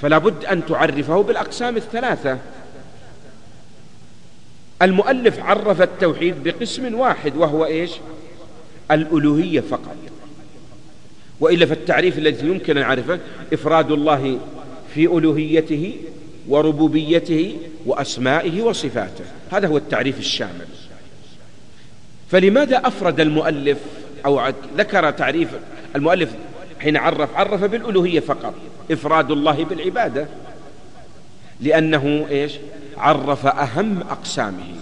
[0.02, 2.38] فلا بد أن تعرفه بالأقسام الثلاثة.
[4.82, 7.91] المؤلف عرف التوحيد بقسم واحد وهو إيش؟
[8.91, 10.02] الألوهية فقط.
[11.39, 13.19] وإلا فالتعريف الذي يمكن أن نعرفه
[13.53, 14.39] إفراد الله
[14.93, 15.95] في ألوهيته
[16.47, 19.23] وربوبيته وأسمائه وصفاته.
[19.51, 20.68] هذا هو التعريف الشامل.
[22.30, 23.77] فلماذا أفرد المؤلف
[24.26, 24.41] أو
[24.77, 25.49] ذكر تعريف
[25.95, 26.30] المؤلف
[26.80, 28.53] حين عرف؟ عرف بالألوهية فقط
[28.91, 30.27] إفراد الله بالعبادة.
[31.61, 32.51] لأنه إيش؟
[32.97, 34.76] عرف أهم أقسامه.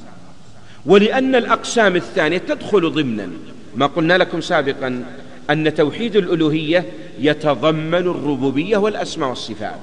[0.86, 3.30] ولأن الأقسام الثانية تدخل ضمنا.
[3.76, 5.04] ما قلنا لكم سابقا
[5.50, 6.86] أن توحيد الألوهية
[7.20, 9.80] يتضمن الربوبية والأسماء والصفات.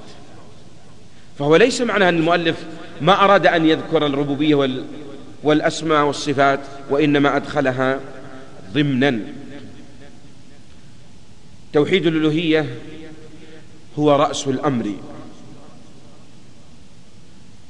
[1.39, 2.57] فهو ليس معنى أن المؤلف
[3.01, 4.85] ما أراد أن يذكر الربوبية
[5.43, 6.61] والأسماء والصفات
[6.91, 8.01] وإنما أدخلها
[8.73, 9.21] ضمنا.
[11.73, 12.67] توحيد الألوهية
[13.99, 14.95] هو رأس الأمر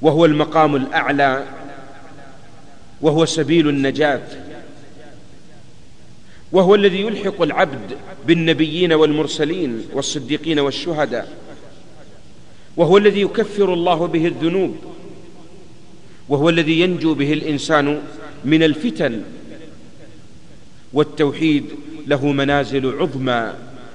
[0.03, 1.45] وهو المقام الأعلى
[3.01, 4.48] وهو سبيل النجاة.
[6.53, 7.97] وهو الذي يلحق العبد
[8.27, 11.37] بالنبيين والمرسلين والصديقين والشهداء.
[12.77, 14.77] وهو الذي يكفر الله به الذنوب.
[16.29, 18.01] وهو الذي ينجو به الإنسان
[18.45, 19.23] من الفتن.
[20.93, 21.65] والتوحيد
[22.07, 23.53] له منازل عظمى.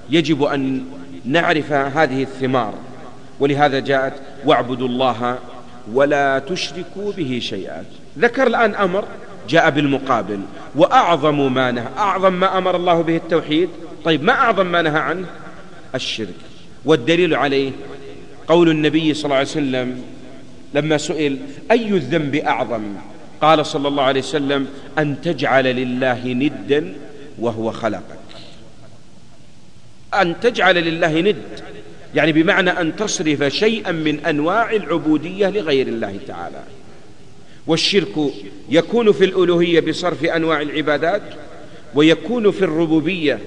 [0.10, 0.86] يجب أن
[1.26, 2.74] نعرف هذه الثمار.
[3.40, 4.14] ولهذا جاءت
[4.46, 5.40] واعبدوا الله
[5.94, 7.86] ولا تشركوا به شيئا.
[8.20, 9.06] ذكر الآن أمر
[9.50, 10.40] جاء بالمقابل
[10.76, 13.70] وأعظم ما نهى أعظم ما أمر الله به التوحيد.
[14.06, 15.26] طيب ما أعظم ما نهى عنه؟
[15.96, 16.36] الشرك.
[16.86, 17.72] والدليل عليه
[18.48, 20.04] قول النبي صلى الله عليه وسلم
[20.74, 21.38] لما سئل
[21.72, 22.84] أي الذنب أعظم؟
[23.42, 24.68] قال صلى الله عليه وسلم
[24.98, 26.94] أن تجعل لله ندا
[27.40, 28.24] وهو خلقك.
[30.14, 31.44] أن تجعل لله ند
[32.16, 36.64] يعني بمعنى أن تصرف شيئا من أنواع العبودية لغير الله تعالى.
[37.68, 38.16] والشرك
[38.70, 41.22] يكون في الألوهية بصرف أنواع العبادات
[41.96, 43.40] ويكون في الربوبية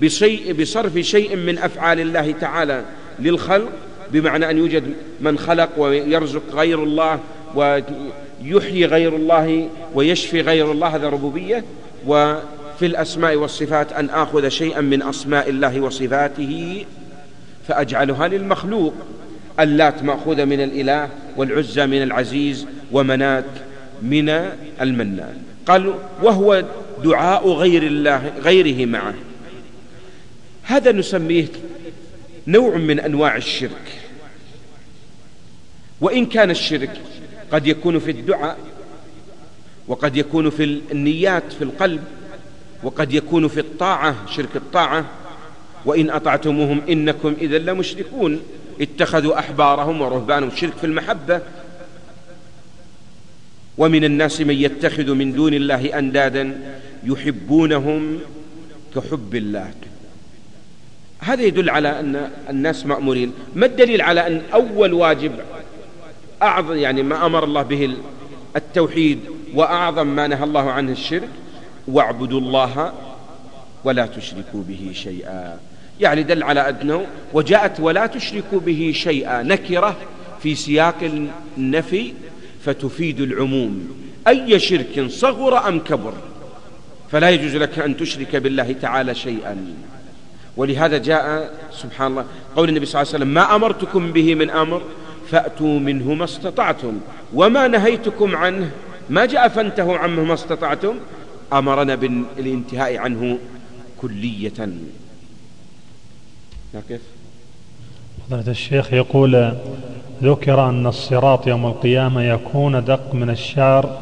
[0.00, 2.84] بشيء بصرف شيء من أفعال الله تعالى
[3.18, 3.68] للخلق
[4.12, 4.84] بمعنى أن يوجد
[5.20, 7.20] من خلق ويرزق غير الله
[7.54, 11.64] ويحيي غير الله ويشفي غير الله هذا ربوبية.
[12.06, 16.84] وفي الأسماء والصفات أن آخذ شيئا من أسماء الله وصفاته
[17.68, 18.94] فأجعلها للمخلوق.
[19.60, 23.44] اللات مأخوذة من الإله والعزى من العزيز ومنات
[24.02, 24.28] من
[24.80, 25.42] المنان.
[25.66, 26.64] قال وهو
[27.04, 29.14] دعاء غير الله غيره معه.
[30.62, 31.48] هذا نسميه
[32.46, 34.00] نوع من أنواع الشرك.
[36.00, 37.00] وإن كان الشرك
[37.52, 38.58] قد يكون في الدعاء
[39.88, 42.04] وقد يكون في النيات في القلب
[42.82, 45.04] وقد يكون في الطاعة شرك الطاعة
[45.84, 48.40] وإن أطعتموهم إنكم إذا لمشركون.
[48.80, 51.40] اتخذوا أحبارهم ورهبانهم شرك في المحبة.
[53.78, 56.60] ومن الناس من يتخذ من دون الله أندادا
[57.04, 58.18] يحبونهم
[58.94, 59.70] كحب الله.
[61.18, 63.32] هذا يدل على أن الناس مأمورين.
[63.54, 65.32] ما الدليل على أن أول واجب
[66.42, 67.96] أعظم يعني ما أمر الله به
[68.56, 69.18] التوحيد
[69.54, 71.28] وأعظم ما نهى الله عنه الشرك؟
[71.88, 72.92] واعبدوا الله
[73.84, 75.60] ولا تشركوا به شيئا.
[76.00, 79.96] يعني دل على أنه وجاءت ولا تشركوا به شيئا نكرة
[80.42, 81.26] في سياق
[81.58, 82.12] النفي
[82.64, 83.88] فتفيد العموم.
[84.28, 86.12] أي شرك صغر أم كبر
[87.12, 89.74] فلا يجوز لك أن تشرك بالله تعالى شيئا.
[90.56, 92.24] ولهذا جاء سبحان الله
[92.56, 94.82] قول النبي صلى الله عليه وسلم ما أمرتكم به من أمر
[95.30, 97.00] فأتوا منه ما استطعتم
[97.34, 98.70] وما نهيتكم عنه
[99.10, 100.94] ما جاء فانتهوا عنه ما استطعتم.
[101.52, 103.38] أمرنا بالانتهاء عنه
[103.98, 104.68] كلية.
[106.88, 107.00] كيف
[108.30, 109.54] فضيلة الشيخ يقول
[110.22, 113.98] ذكر أن الصراط يوم القيامة يكون دق من الشعر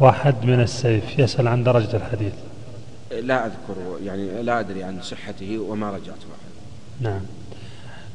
[0.00, 1.18] وحد من السيف.
[1.18, 2.32] يسأل عن درجة الحديث.
[3.22, 6.18] لا أذكر يعني لا أدري عن صحته وما رجعت
[7.00, 7.20] نعم.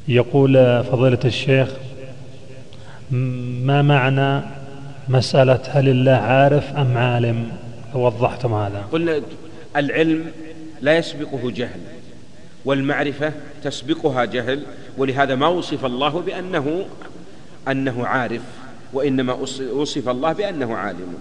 [0.08, 1.68] يقول فضيلة الشيخ
[3.10, 4.44] ما معنى
[5.08, 7.48] مسألة هل الله عارف أم عالم؟
[7.94, 8.84] وضحتم هذا.
[8.92, 9.22] قلنا
[9.76, 10.24] العلم
[10.80, 11.80] لا يسبقه جهل.
[12.64, 13.32] والمعرفة
[13.62, 14.62] تسبقها جهل
[14.98, 16.86] ولهذا ما وصف الله بأنه
[17.68, 18.42] أنه عارف
[18.92, 19.32] وإنما
[19.72, 21.14] وصف الله بأنه عالم.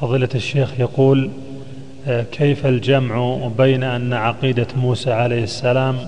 [0.00, 1.30] فضيلة الشيخ يقول
[2.06, 6.06] آه، كيف الجمع بين أن عقيدة موسى عليه السلام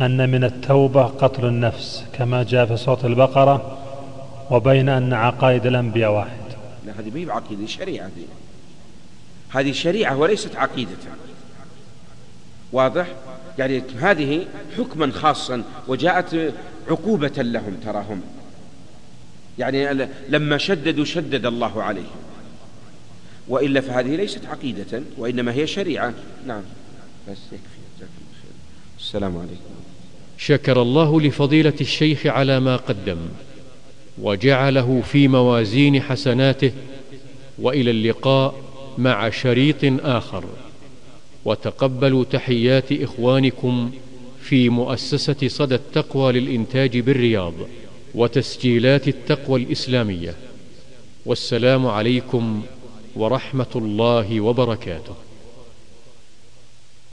[0.00, 3.78] أن من التوبة قتل النفس كما جاء في سورة البقرة
[4.50, 6.46] وبين أن عقائد الأنبياء واحد؟
[6.86, 8.22] لا هذه ما هي بعقيدة شريعة دي.
[9.50, 10.90] هذه شريعة وليست عقيدة.
[12.72, 13.06] واضح؟
[13.58, 14.46] يعني هذه
[14.78, 16.54] حكما خاصا وجاءت
[16.88, 18.20] عقوبة لهم تراهم.
[19.58, 22.16] يعني لما شددوا شدد الله عليهم.
[23.48, 26.14] وإلا فهذه ليست عقيدة وإنما هي شريعة.
[26.46, 26.62] نعم.
[27.30, 27.76] بس يكفي.
[28.98, 29.76] السلام عليكم.
[30.38, 33.18] شكر الله لفضيلة الشيخ على ما قدم
[34.18, 36.72] وجعله في موازين حسناته
[37.58, 38.54] وإلى اللقاء
[38.98, 40.44] مع شريط آخر.
[41.46, 43.90] وتقبلوا تحيات إخوانكم
[44.42, 47.54] في مؤسسة صدى التقوى للإنتاج بالرياض
[48.14, 50.34] وتسجيلات التقوى الإسلامية.
[51.26, 52.62] والسلام عليكم
[53.16, 55.25] ورحمة الله وبركاته.